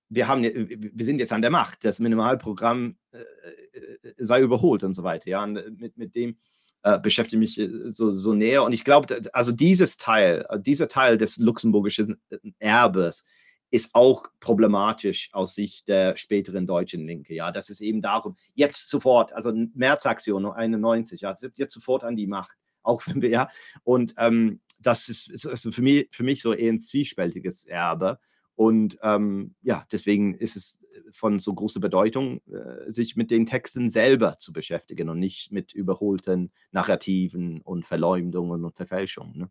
[0.09, 4.95] wir, haben, wir sind jetzt an der Macht, das Minimalprogramm äh, äh sei überholt und
[4.95, 5.29] so weiter.
[5.31, 6.37] Ja, und äh, mit, mit dem
[6.83, 8.65] äh, beschäftige ich mich so, so näher.
[8.65, 12.21] Und ich glaube, also dieses Teil, dieser Teil des luxemburgischen
[12.59, 13.25] Erbes
[13.71, 17.35] ist auch problematisch aus Sicht der späteren deutschen Linke.
[17.35, 22.27] Ja, das ist eben darum, jetzt sofort, also Märzaktion 91, ja, jetzt sofort an die
[22.27, 23.49] Macht auch wenn wir ja.
[23.85, 28.19] Und ähm, das ist, ist also für, mich, für mich so eher ein zwiespältiges Erbe.
[28.57, 33.89] Und ähm, ja, deswegen ist es von so großer Bedeutung, äh, sich mit den Texten
[33.89, 39.39] selber zu beschäftigen und nicht mit überholten Narrativen und Verleumdungen und Verfälschungen.
[39.39, 39.51] Ne?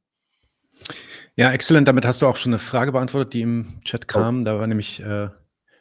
[1.35, 1.87] Ja, exzellent.
[1.87, 4.07] Damit hast du auch schon eine Frage beantwortet, die im Chat oh.
[4.07, 4.41] kam.
[4.41, 4.43] Oh.
[4.43, 5.29] Da war nämlich, äh,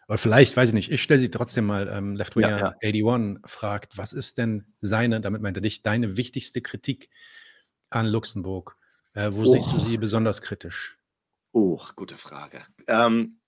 [0.09, 1.89] oder vielleicht, weiß ich nicht, ich stelle sie trotzdem mal.
[1.89, 2.77] Ähm, Leftwinger ja, ja.
[2.83, 7.11] 81 fragt, was ist denn seine, damit meint er dich, deine wichtigste Kritik
[7.91, 8.77] an Luxemburg?
[9.15, 9.53] Äh, wo oh.
[9.53, 10.99] siehst du sie besonders kritisch?
[11.53, 12.63] Oh, gute Frage.
[12.87, 13.41] Ähm,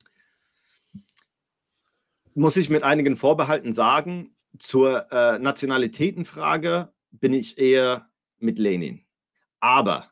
[2.35, 8.07] muss ich mit einigen Vorbehalten sagen, zur äh, Nationalitätenfrage bin ich eher
[8.39, 9.05] mit Lenin.
[9.61, 10.11] Aber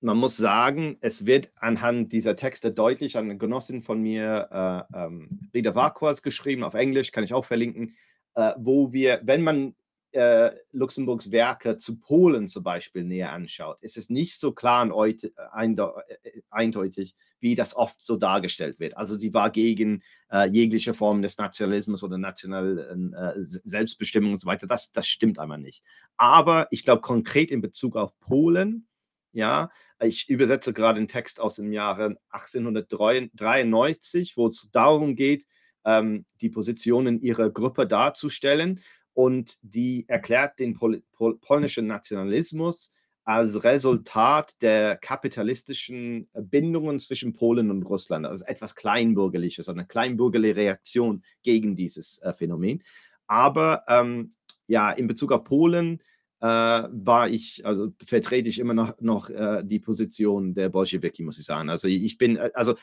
[0.00, 5.40] man muss sagen, es wird anhand dieser Texte deutlich, eine Genossin von mir, äh, ähm,
[5.52, 7.94] Rita Varquas, geschrieben, auf Englisch, kann ich auch verlinken,
[8.34, 9.74] äh, wo wir, wenn man
[10.12, 15.24] äh, Luxemburgs Werke zu Polen zum Beispiel näher anschaut, ist es nicht so klar und
[15.24, 18.96] äh, äh, eindeutig, wie das oft so dargestellt wird.
[18.96, 24.46] Also sie war gegen äh, jegliche Form des Nationalismus oder nationalen äh, Selbstbestimmung und so
[24.46, 24.66] weiter.
[24.66, 25.82] Das, das stimmt einmal nicht.
[26.16, 28.86] Aber ich glaube konkret in Bezug auf Polen,
[29.32, 29.70] ja,
[30.02, 35.46] ich übersetze gerade einen Text aus dem Jahre 1893, wo es darum geht,
[35.84, 38.80] ähm, die Positionen ihrer Gruppe darzustellen
[39.14, 42.92] und die erklärt den pol pol polnischen Nationalismus
[43.24, 51.22] als Resultat der kapitalistischen Bindungen zwischen Polen und Russland, also etwas Kleinbürgerliches, eine kleinbürgerliche Reaktion
[51.42, 52.82] gegen dieses äh, Phänomen.
[53.26, 54.30] Aber ähm,
[54.66, 56.02] ja, in Bezug auf Polen
[56.46, 61.44] war ich, also vertrete ich immer noch, noch äh, die Position der Bolschewiki, muss ich
[61.44, 61.68] sagen.
[61.68, 62.76] Also ich bin, äh, also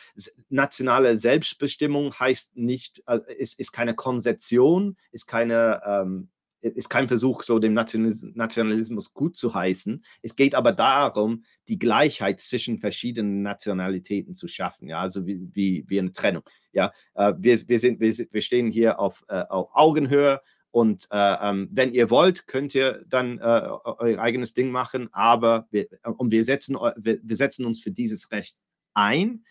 [0.49, 6.29] nationale Selbstbestimmung heißt nicht, äh, ist, ist keine Konzession, ist keine, ähm,
[6.61, 10.03] ist kein Versuch, so dem Nationalismus gut zu heißen.
[10.21, 15.85] Es geht aber darum, die Gleichheit zwischen verschiedenen Nationalitäten zu schaffen, ja, also wie, wie,
[15.87, 16.43] wie eine Trennung.
[16.73, 20.41] Ja, äh, wir, wir, sind, wir, wir stehen hier auf, äh, auf Augenhöhe
[20.77, 25.65] und äh, ähm, wenn ihr wollt, könnt ihr dann äh, euer eigenes Ding machen, aber
[25.71, 25.87] wir,
[26.17, 28.59] und wir setzen, wir, wir setzen uns für dieses Recht
[28.93, 29.43] ein,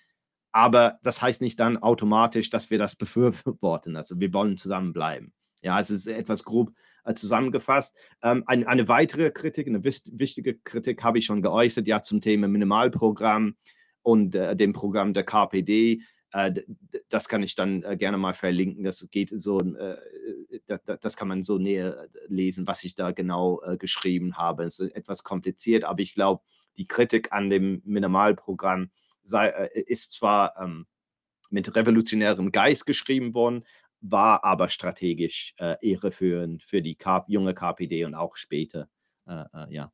[0.52, 3.96] aber das heißt nicht dann automatisch, dass wir das befürworten.
[3.96, 5.32] Also wir wollen zusammenbleiben.
[5.62, 6.70] Ja, es ist etwas grob
[7.04, 7.96] äh, zusammengefasst.
[8.22, 12.46] Ähm, ein, eine weitere Kritik, eine wichtige Kritik habe ich schon geäußert, ja, zum Thema
[12.46, 13.56] Minimalprogramm
[14.02, 16.02] und äh, dem Programm der KPD.
[16.32, 16.62] Äh,
[17.08, 18.84] das kann ich dann äh, gerne mal verlinken.
[18.84, 19.96] Das geht so, äh,
[21.00, 24.64] das kann man so näher lesen, was ich da genau geschrieben habe.
[24.64, 26.42] Es ist etwas kompliziert, aber ich glaube,
[26.76, 28.90] die Kritik an dem Minimalprogramm
[29.22, 30.86] sei, ist zwar ähm,
[31.50, 33.64] mit revolutionärem Geist geschrieben worden,
[34.00, 38.88] war aber strategisch äh, irreführend für die K junge KPD und auch später.
[39.26, 39.92] Äh, äh, ja.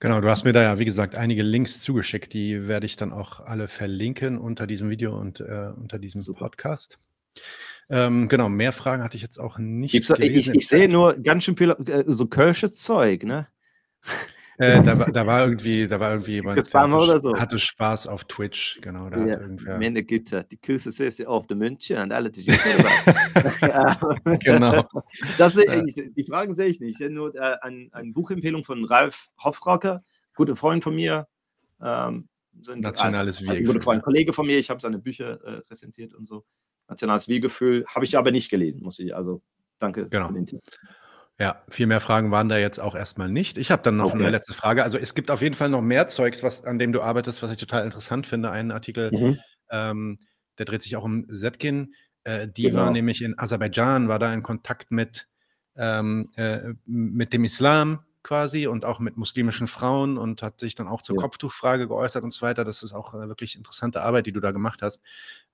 [0.00, 2.32] Genau, du hast mir da ja, wie gesagt, einige Links zugeschickt.
[2.32, 6.40] Die werde ich dann auch alle verlinken unter diesem Video und äh, unter diesem Super.
[6.40, 6.98] Podcast.
[7.88, 9.92] Ähm, genau, mehr Fragen hatte ich jetzt auch nicht.
[9.92, 13.48] Gibt's, ich, ich, sehe nur ganz schön viel äh, so Kirsche Zeug, ne?
[14.62, 17.34] Äh, da, da, war irgendwie, da war irgendwie jemand, der hatte, so.
[17.34, 19.10] hatte, Spaß auf Twitch, genau.
[19.10, 19.40] Da ja,
[19.76, 22.46] meine Güte, die Küsse ja auf der Münche und alle die.
[24.44, 24.88] Genau.
[25.38, 27.00] Das, ich, die Fragen sehe ich nicht.
[27.00, 30.04] Nur äh, ein, eine Buchempfehlung von Ralf Hoffrocker,
[30.36, 31.26] guter Freund von mir.
[31.82, 32.28] Ähm,
[32.60, 36.14] sind, Nationales also, Ein guter Freund, Kollege von mir, ich habe seine Bücher äh, rezensiert
[36.14, 36.44] und so.
[36.88, 39.14] Nationales Wir-Gefühl habe ich aber nicht gelesen, muss ich.
[39.14, 39.42] Also
[39.78, 40.28] danke genau.
[40.28, 40.60] für den Tipp.
[41.40, 43.56] Ja, viel mehr Fragen waren da jetzt auch erstmal nicht.
[43.56, 44.82] Ich habe dann noch eine letzte Frage.
[44.84, 47.50] Also, es gibt auf jeden Fall noch mehr Zeugs, was an dem du arbeitest, was
[47.50, 48.50] ich total interessant finde.
[48.50, 49.42] Einen Artikel, Mhm.
[49.70, 50.18] ähm,
[50.58, 51.94] der dreht sich auch um Zetkin.
[52.24, 55.26] Äh, die war nämlich in Aserbaidschan, war da in Kontakt mit,
[55.76, 60.86] ähm, äh, mit dem Islam quasi und auch mit muslimischen Frauen und hat sich dann
[60.86, 61.16] auch zur Ja.
[61.16, 62.62] Kopftuchfrage geäußert und so weiter.
[62.64, 65.02] Das ist auch, äh, wirklich interessante Arbeit, die du da gemacht hast.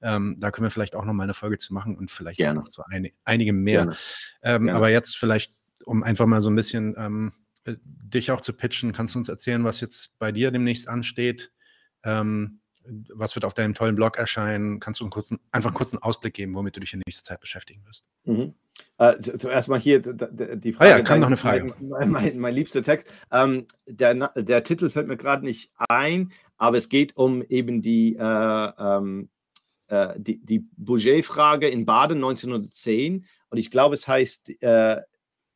[0.03, 2.55] Ähm, da können wir vielleicht auch noch mal 'ne Folge zu machen und vielleicht Gerne.
[2.55, 3.87] noch so eine einige mehr.
[3.87, 3.99] Gerne.
[4.43, 4.73] Ähm, Gerne.
[4.73, 7.33] aber jetzt vielleicht um einfach mal so ein bisschen ähm,
[7.65, 11.53] äh, dich auch zu pitchen, kannst du uns erzählen, was jetzt bei dir demnächst ansteht?
[12.05, 12.61] Ähm,
[13.15, 14.81] was wird auf deinem tollen Blog erscheinen?
[14.81, 17.41] Kannst du einen kurzen, einfach einen kurzen Ausblick geben, womit du dich in nächster Zeit
[17.41, 18.05] beschäftigen wirst?
[18.25, 18.55] Mhm.
[18.97, 20.95] Äh, zuerst mal hier die Frage.
[20.95, 21.75] Ah ja, kam noch eine Frage.
[21.81, 23.09] Mein, mein, mein liebster Text.
[23.31, 28.17] Ähm, der, der Titel fällt mir gerade nicht ein, aber es geht um eben die,
[28.17, 29.29] äh, ähm,
[29.89, 33.27] äh, die, die Bourget-Frage in Baden 1910.
[33.51, 35.01] Und ich glaube, es heißt äh,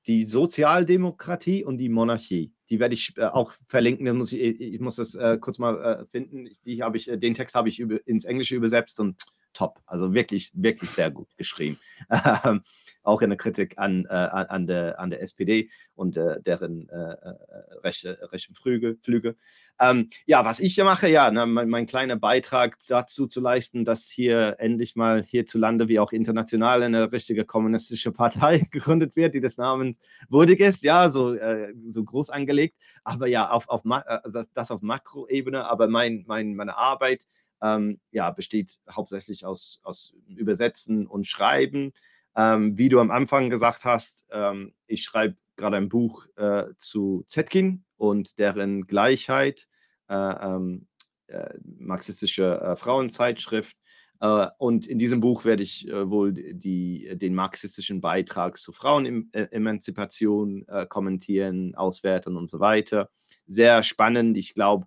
[0.06, 2.52] die Sozialdemokratie und die Monarchie.
[2.70, 4.16] Die werde ich äh, auch verlinken.
[4.16, 6.48] Muss ich, ich, muss das äh, kurz mal äh, finden.
[6.64, 9.22] Die ich, äh, den Text habe ich über, ins Englische übersetzt und
[9.52, 9.80] top.
[9.86, 11.78] Also wirklich, wirklich sehr gut geschrieben.
[12.44, 12.62] Ähm,
[13.02, 16.94] auch in der Kritik an, äh, an, der, an der SPD und äh, deren äh,
[16.94, 17.34] äh,
[17.82, 18.96] rechte, rechten Flüge.
[19.02, 19.36] Flüge.
[19.80, 23.84] Ähm, ja, was ich hier mache, ja, na, mein, mein, kleiner Beitrag dazu zu leisten,
[23.84, 29.40] dass hier endlich mal hierzulande wie auch international eine richtige kommunistische Partei gegründet wird, die
[29.40, 29.98] des Namens
[30.28, 34.82] würdig ist, ja, so, äh, so groß angelegt, aber ja, auf, auf also das auf
[34.82, 37.26] Makroebene, aber mein, mein, meine Arbeit
[37.62, 41.92] ähm, ja, besteht hauptsächlich aus, aus Übersetzen und Schreiben.
[42.34, 47.24] Ähm, wie du am Anfang gesagt hast, ähm, ich schreibe gerade ein Buch äh, zu
[47.26, 49.68] Zetkin und deren Gleichheit,
[50.08, 50.88] äh, ähm,
[51.28, 53.76] äh, marxistische äh, Frauenzeitschrift.
[54.20, 60.66] Äh, und in diesem Buch werde ich äh, wohl die, den marxistischen Beitrag zur Frauenemanzipation
[60.88, 63.10] kommentieren, auswerten und so weiter.
[63.46, 64.36] Sehr spannend.
[64.36, 64.86] Ich glaube,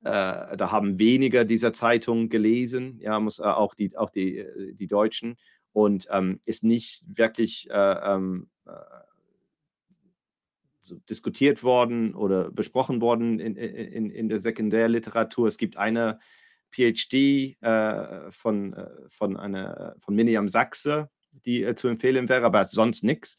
[0.00, 4.44] da haben weniger dieser Zeitungen gelesen, ja, muss auch die, auch die,
[4.74, 5.36] die Deutschen
[5.72, 8.70] und ähm, ist nicht wirklich äh, ähm, äh,
[10.82, 15.48] so diskutiert worden oder besprochen worden in, in, in der Sekundärliteratur.
[15.48, 16.18] Es gibt eine
[16.70, 21.10] PhD äh, von, äh, von, einer, von Miriam Sachse,
[21.44, 23.36] die äh, zu empfehlen wäre, aber sonst nichts.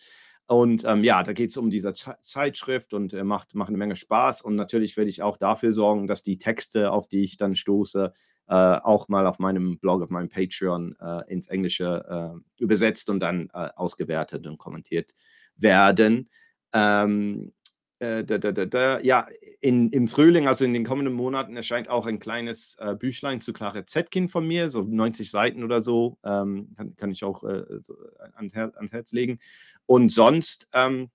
[0.50, 3.96] Und ähm, ja, da geht es um diese Zeitschrift und äh, macht, macht eine Menge
[3.96, 4.42] Spaß.
[4.42, 8.12] Und natürlich werde ich auch dafür sorgen, dass die Texte, auf die ich dann stoße,
[8.48, 13.20] äh, auch mal auf meinem Blog, auf meinem Patreon äh, ins Englische äh, übersetzt und
[13.20, 15.14] dann äh, ausgewertet und kommentiert
[15.56, 16.32] werden.
[16.74, 17.54] Ähm,
[18.00, 19.28] äh, da, da, da, ja,
[19.62, 23.54] in, im Frühling, also in den kommenden Monaten, erscheint auch ein kleines äh, Büchlein zu
[23.54, 27.96] Clara Zetkin von mir, so 90 Seiten oder so, ähm, kann, kann, ich auch so
[28.36, 29.40] ans, Her ans, Herz legen.
[29.86, 31.10] Und sonst, ähm,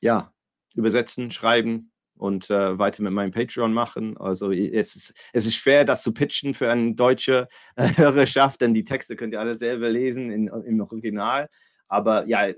[0.00, 0.32] ja,
[0.74, 4.16] übersetzen, schreiben, und äh, weiter mit meinem Patreon machen.
[4.16, 8.74] Also es ist, es ist schwer, das zu pitchen für eine deutsche äh, Hörerschaft, denn
[8.74, 11.48] die Texte könnt ihr alle selber lesen in, im Original.
[11.88, 12.48] Aber ja,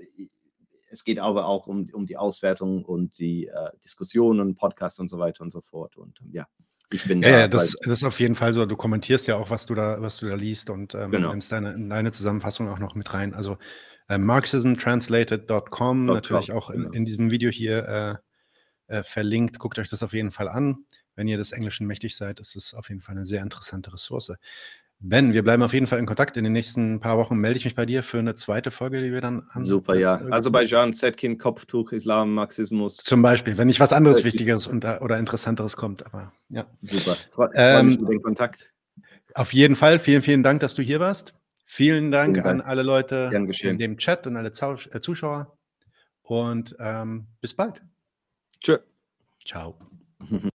[0.91, 5.19] es geht aber auch um, um die Auswertung und die äh, Diskussionen Podcasts und so
[5.19, 5.97] weiter und so fort.
[5.97, 6.47] Und ja,
[6.91, 8.65] ich bin ja, da, ja das, das, ist auf jeden Fall so.
[8.65, 11.29] Du kommentierst ja auch, was du da, was du da liest und ähm, genau.
[11.29, 13.33] nimmst deine, deine Zusammenfassung auch noch mit rein.
[13.33, 13.57] Also
[14.07, 16.91] äh, marxismtranslated.com, natürlich auch in, genau.
[16.93, 18.21] in, diesem Video hier
[18.89, 19.59] äh, äh, verlinkt.
[19.59, 20.85] Guckt euch das auf jeden Fall an.
[21.15, 24.31] Wenn ihr des Englischen mächtig seid, ist es auf jeden Fall eine sehr interessante Ressource.
[25.01, 26.35] Ben, wir bleiben auf jeden Fall in Kontakt.
[26.35, 29.13] In den nächsten paar Wochen melde ich mich bei dir für eine zweite Folge, die
[29.13, 29.63] wir dann an.
[29.63, 30.21] Super, ja.
[30.29, 32.97] Aserbaidschan, Zetkin, Kopftuch, Islam, Marxismus.
[32.97, 36.05] Zum Beispiel, wenn nicht was anderes Wichtigeres und, oder Interessanteres kommt.
[36.05, 36.65] Aber ja.
[36.81, 37.15] Super.
[37.31, 38.71] Freue ähm, mich über den Kontakt.
[39.35, 39.99] Auf jeden Fall.
[39.99, 41.33] Vielen, vielen Dank, dass du hier warst.
[41.63, 42.61] Vielen Dank, vielen Dank.
[42.61, 43.31] an alle Leute
[43.61, 45.55] in dem Chat und alle äh, Zuschauer.
[46.23, 47.81] Und ähm, bis bald.
[48.59, 48.79] Tschö.
[49.45, 49.79] Ciao.